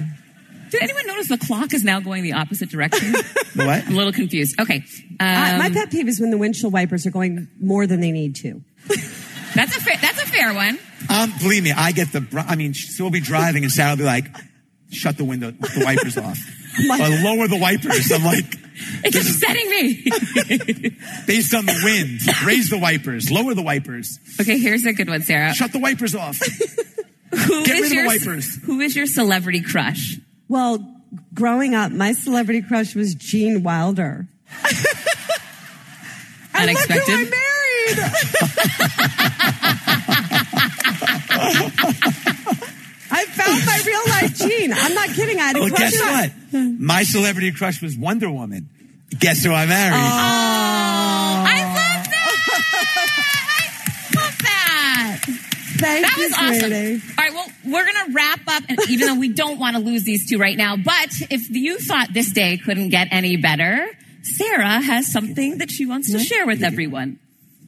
Did 0.73 0.83
anyone 0.83 1.07
notice 1.07 1.27
the 1.29 1.37
clock 1.37 1.73
is 1.73 1.83
now 1.83 1.99
going 1.99 2.23
the 2.23 2.33
opposite 2.33 2.69
direction? 2.69 3.13
What? 3.55 3.85
I'm 3.85 3.93
a 3.93 3.95
little 3.95 4.11
confused. 4.13 4.59
Okay. 4.59 4.83
Uh, 5.19 5.23
Um, 5.53 5.59
my 5.59 5.69
pet 5.71 5.91
peeve 5.91 6.07
is 6.07 6.19
when 6.19 6.31
the 6.31 6.39
windshield 6.39 6.73
wipers 6.73 7.05
are 7.05 7.11
going 7.11 7.47
more 7.61 7.85
than 7.85 7.99
they 7.99 8.11
need 8.11 8.35
to. 8.37 8.63
that's 9.53 9.77
a 9.77 9.81
fair, 9.81 9.95
that's 10.01 10.21
a 10.23 10.25
fair 10.25 10.53
one. 10.55 10.79
Um, 11.07 11.31
believe 11.39 11.63
me, 11.63 11.71
I 11.71 11.91
get 11.91 12.11
the. 12.11 12.21
br- 12.21 12.39
I 12.39 12.55
mean, 12.55 12.73
she'll 12.73 13.11
be 13.11 13.19
driving 13.19 13.61
and 13.63 13.71
Sara 13.71 13.91
will 13.91 13.97
be 13.97 14.03
like, 14.05 14.25
"Shut 14.89 15.17
the 15.17 15.23
window, 15.25 15.51
the 15.51 15.83
wipers 15.85 16.17
off, 16.17 16.39
or 16.89 16.97
lower 16.97 17.47
the 17.47 17.59
wipers." 17.61 18.11
I'm 18.11 18.23
like, 18.23 18.45
It's 19.03 19.17
upsetting 19.17 19.69
me. 19.69 20.03
based 21.27 21.53
on 21.53 21.67
the 21.67 21.79
wind, 21.83 22.21
raise 22.43 22.71
the 22.71 22.79
wipers, 22.79 23.29
lower 23.31 23.53
the 23.53 23.61
wipers, 23.61 24.17
okay, 24.41 24.57
here's 24.57 24.83
a 24.87 24.93
good 24.93 25.09
one, 25.09 25.21
Sara. 25.21 25.53
shut 25.53 25.71
the 25.71 25.79
wipers 25.79 26.15
off. 26.15 26.39
Who 27.31 27.63
Get 27.65 27.75
is 27.77 27.91
rid 27.91 27.99
of 27.99 28.03
the 28.03 28.05
wipers. 28.07 28.55
Who 28.63 28.79
is 28.79 28.95
your 28.95 29.05
celebrity 29.05 29.61
crush? 29.61 30.17
Well, 30.47 30.79
growing 31.33 31.75
up, 31.75 31.91
my 31.91 32.13
celebrity 32.13 32.61
crush 32.61 32.95
was 32.95 33.13
Gene 33.15 33.63
Wilder. 33.63 34.27
And 36.55 36.67
look 36.71 36.77
who 36.77 36.81
Unexpected. 37.03 37.15
I 37.15 37.23
married. 37.23 39.33
I 43.15 43.25
found 43.25 43.63
my 43.65 43.81
real 43.85 44.01
life 44.09 44.35
Gene. 44.37 44.73
I'm 44.73 44.93
not 44.93 45.09
kidding. 45.09 45.39
I 45.39 45.43
had 45.43 45.57
a 45.57 45.59
Well, 45.59 45.69
crush 45.69 45.91
guess 45.91 46.01
on- 46.01 46.11
what? 46.11 46.31
My 46.79 47.03
celebrity 47.03 47.51
crush 47.51 47.79
was 47.81 47.95
Wonder 47.97 48.29
Woman. 48.29 48.69
Guess 49.17 49.43
who 49.43 49.51
I 49.53 49.65
married? 49.67 49.93
I 49.95 51.42
Thank 55.83 56.05
That 56.05 56.17
you, 56.17 56.23
was 56.23 56.33
awesome. 56.33 56.69
sweetie. 56.71 57.01
All 57.17 57.23
right, 57.25 57.33
well, 57.33 57.47
we're 57.65 57.85
going 57.85 58.05
to 58.07 58.13
wrap 58.13 58.39
up, 58.47 58.63
and 58.69 58.79
even 58.89 59.07
though 59.07 59.19
we 59.19 59.29
don't 59.29 59.59
want 59.59 59.75
to 59.75 59.81
lose 59.81 60.03
these 60.03 60.29
two 60.29 60.37
right 60.37 60.57
now, 60.57 60.75
but 60.77 61.09
if 61.29 61.49
you 61.49 61.77
thought 61.79 62.13
this 62.13 62.31
day 62.31 62.57
couldn't 62.57 62.89
get 62.89 63.09
any 63.11 63.37
better, 63.37 63.87
Sara 64.21 64.81
has 64.81 65.11
something 65.11 65.57
that 65.57 65.69
she 65.69 65.85
wants 65.85 66.11
to 66.11 66.19
share 66.19 66.45
with 66.45 66.63
everyone. 66.63 67.19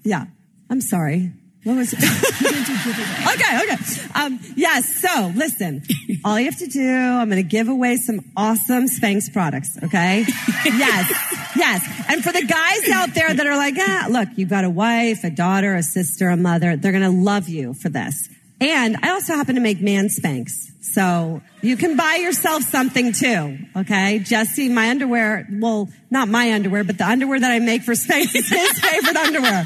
Yeah. 0.03 0.26
I'm 0.70 0.82
sorry. 0.82 1.32
What 1.66 1.78
was 1.78 1.93
it? 1.93 1.99
okay, 3.34 3.74
okay. 3.74 4.09
Um, 4.13 4.39
yes, 4.55 5.01
so 5.01 5.32
listen, 5.34 5.82
all 6.24 6.39
you 6.39 6.45
have 6.45 6.59
to 6.59 6.68
do, 6.68 6.88
I'm 6.88 7.28
going 7.28 7.41
to 7.41 7.49
give 7.49 7.70
away 7.70 7.97
some 7.97 8.20
awesome 8.38 8.86
Spanx 8.86 9.34
products, 9.34 9.76
okay? 9.82 10.26
yes, 10.66 11.09
yes. 11.55 12.05
And 12.07 12.24
for 12.24 12.32
the 12.32 12.45
guys 12.45 12.88
out 12.89 13.16
there 13.16 13.34
that 13.34 13.47
are 13.47 13.57
like, 13.57 13.74
ah, 13.80 14.05
look, 14.11 14.30
you've 14.36 14.49
got 14.49 14.63
a 14.63 14.70
wife, 14.70 15.24
a 15.24 15.32
daughter, 15.32 15.74
a 15.74 15.82
sister, 15.82 16.30
a 16.30 16.38
mother, 16.38 16.76
they're 16.76 16.91
going 16.91 17.03
to 17.03 17.09
love 17.09 17.49
you 17.49 17.74
for 17.74 17.89
this. 17.89 18.30
And 18.61 18.97
I 19.01 19.09
also 19.09 19.34
happen 19.34 19.55
to 19.55 19.61
make 19.61 19.82
man 19.82 20.09
Spanx. 20.09 20.51
So 20.82 21.41
you 21.63 21.78
can 21.78 21.97
buy 21.97 22.20
yourself 22.22 22.61
something 22.61 23.11
too, 23.11 23.57
okay? 23.76 24.20
Jesse, 24.20 24.70
my 24.70 24.91
underwear, 24.91 25.47
well, 25.51 25.89
not 26.11 26.28
my 26.28 26.53
underwear, 26.53 26.84
but 26.84 26.99
the 26.99 27.07
underwear 27.07 27.39
that 27.39 27.51
I 27.51 27.57
make 27.57 27.82
for 27.82 27.93
Spanx 27.93 28.36
is 28.36 28.49
his 28.49 28.80
favorite 28.80 29.18
underwear. 29.18 29.66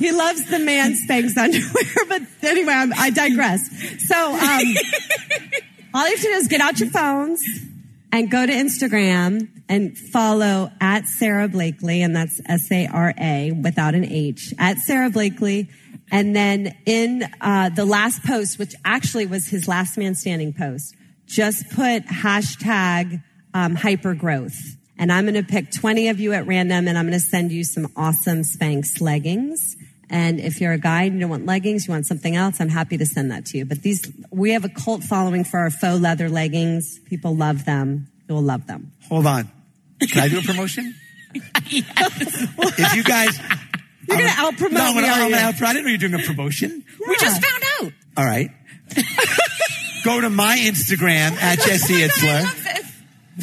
He 0.00 0.12
loves 0.12 0.48
the 0.48 0.58
man 0.58 0.94
Spanx 0.94 1.36
underwear, 1.36 2.06
but 2.08 2.22
anyway, 2.42 2.72
I'm, 2.72 2.90
I 2.94 3.10
digress. 3.10 3.68
So, 4.06 4.16
um, 4.16 4.40
all 5.94 6.08
you 6.08 6.16
have 6.16 6.20
to 6.20 6.22
do 6.22 6.30
is 6.30 6.48
get 6.48 6.62
out 6.62 6.80
your 6.80 6.88
phones 6.88 7.42
and 8.10 8.30
go 8.30 8.46
to 8.46 8.52
Instagram 8.52 9.50
and 9.68 9.98
follow 9.98 10.72
at 10.80 11.04
Sara 11.04 11.48
Blakely, 11.48 12.00
and 12.00 12.16
that's 12.16 12.40
S-A-R-A 12.46 13.52
without 13.52 13.94
an 13.94 14.06
H, 14.06 14.54
at 14.58 14.78
Sara 14.78 15.10
Blakely. 15.10 15.68
And 16.10 16.34
then 16.34 16.74
in 16.86 17.28
uh, 17.42 17.68
the 17.68 17.84
last 17.84 18.24
post, 18.24 18.58
which 18.58 18.74
actually 18.86 19.26
was 19.26 19.48
his 19.48 19.68
last 19.68 19.98
man 19.98 20.14
standing 20.14 20.54
post, 20.54 20.94
just 21.26 21.68
put 21.68 22.06
hashtag 22.06 23.22
um, 23.52 23.76
hypergrowth. 23.76 24.56
And 24.96 25.12
I'm 25.12 25.24
going 25.24 25.34
to 25.34 25.42
pick 25.42 25.70
20 25.70 26.08
of 26.08 26.20
you 26.20 26.32
at 26.32 26.46
random, 26.46 26.88
and 26.88 26.96
I'm 26.96 27.04
going 27.04 27.18
to 27.18 27.24
send 27.24 27.52
you 27.52 27.64
some 27.64 27.92
awesome 27.96 28.40
Spanx 28.40 29.00
leggings. 29.00 29.76
And 30.12 30.40
if 30.40 30.60
you're 30.60 30.72
a 30.72 30.78
guy 30.78 31.04
and 31.04 31.14
you 31.14 31.20
don't 31.20 31.30
want 31.30 31.46
leggings, 31.46 31.86
you 31.86 31.92
want 31.92 32.04
something 32.04 32.34
else, 32.34 32.60
I'm 32.60 32.68
happy 32.68 32.96
to 32.98 33.06
send 33.06 33.30
that 33.30 33.46
to 33.46 33.58
you. 33.58 33.64
But 33.64 33.82
these, 33.82 34.02
we 34.30 34.50
have 34.52 34.64
a 34.64 34.68
cult 34.68 35.04
following 35.04 35.44
for 35.44 35.60
our 35.60 35.70
faux 35.70 36.00
leather 36.00 36.28
leggings. 36.28 36.98
People 37.06 37.36
love 37.36 37.64
them. 37.64 38.08
You'll 38.28 38.42
love 38.42 38.66
them. 38.66 38.90
Hold 39.08 39.26
on. 39.26 39.48
Can 40.00 40.22
I 40.22 40.28
do 40.28 40.38
a 40.40 40.42
promotion? 40.42 40.94
If 41.34 42.94
you 42.96 43.04
guys, 43.04 43.38
You're 44.08 44.18
going 44.18 44.28
to 44.30 44.34
out 44.40 44.56
promote 44.56 44.72
no, 44.72 44.84
I'm 44.84 44.96
me, 44.96 45.00
gonna, 45.02 45.12
are 45.12 45.24
I'm 45.24 45.30
gonna 45.30 45.42
out- 45.42 45.62
I 45.62 45.72
didn't 45.72 45.84
know 45.84 45.90
you 45.90 45.94
were 45.94 46.08
doing 46.08 46.14
a 46.22 46.26
promotion. 46.26 46.84
We 47.06 47.16
just 47.18 47.44
found 47.44 47.62
out. 47.82 47.92
All 48.16 48.24
right. 48.24 48.50
Go 50.04 50.20
to 50.20 50.30
my 50.30 50.56
Instagram 50.58 51.32
at 51.40 51.58
oh 51.60 51.64
Jesse 51.66 51.94
Itzler. 51.94 52.86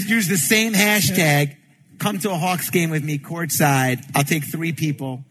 Use 0.09 0.27
the 0.27 0.37
same 0.37 0.73
hashtag. 0.73 1.55
Come 1.99 2.19
to 2.19 2.31
a 2.31 2.35
Hawks 2.35 2.69
game 2.69 2.89
with 2.89 3.03
me 3.03 3.17
courtside. 3.19 4.03
I'll 4.15 4.23
take 4.23 4.43
three 4.43 4.73
people. 4.73 5.23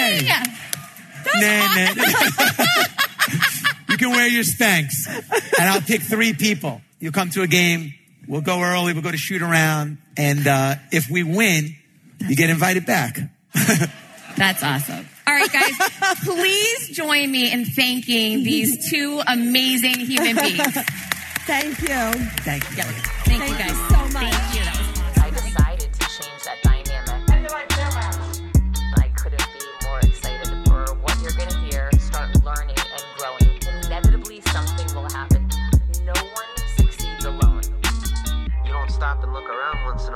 Is 0.00 0.22
amazing! 0.22 0.26
Hey. 0.26 0.42
That 1.24 1.34
was 1.34 1.96
Nah, 1.96 2.04
awesome. 2.04 2.56
nah. 2.58 3.92
you 3.92 3.96
can 3.98 4.10
wear 4.10 4.26
your 4.28 4.42
Spanx, 4.44 5.06
and 5.58 5.68
I'll 5.68 5.80
pick 5.82 6.02
three 6.02 6.32
people. 6.32 6.80
You'll 6.98 7.12
come 7.12 7.30
to 7.30 7.42
a 7.42 7.46
game. 7.46 7.94
We'll 8.28 8.40
go 8.40 8.60
early. 8.62 8.92
We'll 8.92 9.02
go 9.02 9.10
to 9.10 9.16
shoot 9.16 9.42
around, 9.42 9.98
and 10.16 10.46
uh, 10.46 10.74
if 10.92 11.10
we 11.10 11.22
win, 11.22 11.74
you 12.28 12.36
get 12.36 12.50
invited 12.50 12.86
back. 12.86 13.18
That's 14.36 14.62
awesome. 14.62 15.06
All 15.26 15.34
right, 15.34 15.52
guys, 15.52 15.72
please 16.24 16.88
join 16.96 17.30
me 17.30 17.52
in 17.52 17.64
thanking 17.64 18.42
these 18.42 18.90
two 18.90 19.20
amazing 19.26 19.98
human 20.00 20.36
beings. 20.36 20.72
Thank 21.46 21.80
you. 21.82 22.12
Thank 22.42 22.64
you. 22.76 22.82
Thank, 22.82 23.48
you, 23.48 23.56
guys. 23.56 23.88
so 23.90 24.18
much. 24.18 24.32
Thank 24.34 24.74
you. 24.76 24.79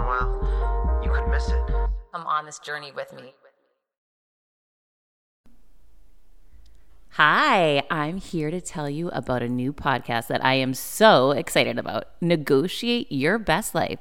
A 0.04 0.06
while, 0.06 1.00
you 1.02 1.10
could 1.10 1.28
miss 1.28 1.48
it. 1.48 1.66
Come 2.12 2.26
on 2.26 2.46
this 2.46 2.58
journey 2.58 2.92
with 2.92 3.12
me. 3.12 3.34
Hi, 7.10 7.84
I'm 7.90 8.16
here 8.16 8.50
to 8.50 8.60
tell 8.60 8.90
you 8.90 9.08
about 9.10 9.40
a 9.40 9.48
new 9.48 9.72
podcast 9.72 10.26
that 10.26 10.44
I 10.44 10.54
am 10.54 10.74
so 10.74 11.30
excited 11.30 11.78
about 11.78 12.06
Negotiate 12.20 13.10
Your 13.12 13.38
Best 13.38 13.72
Life, 13.72 14.00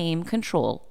control 0.23 0.90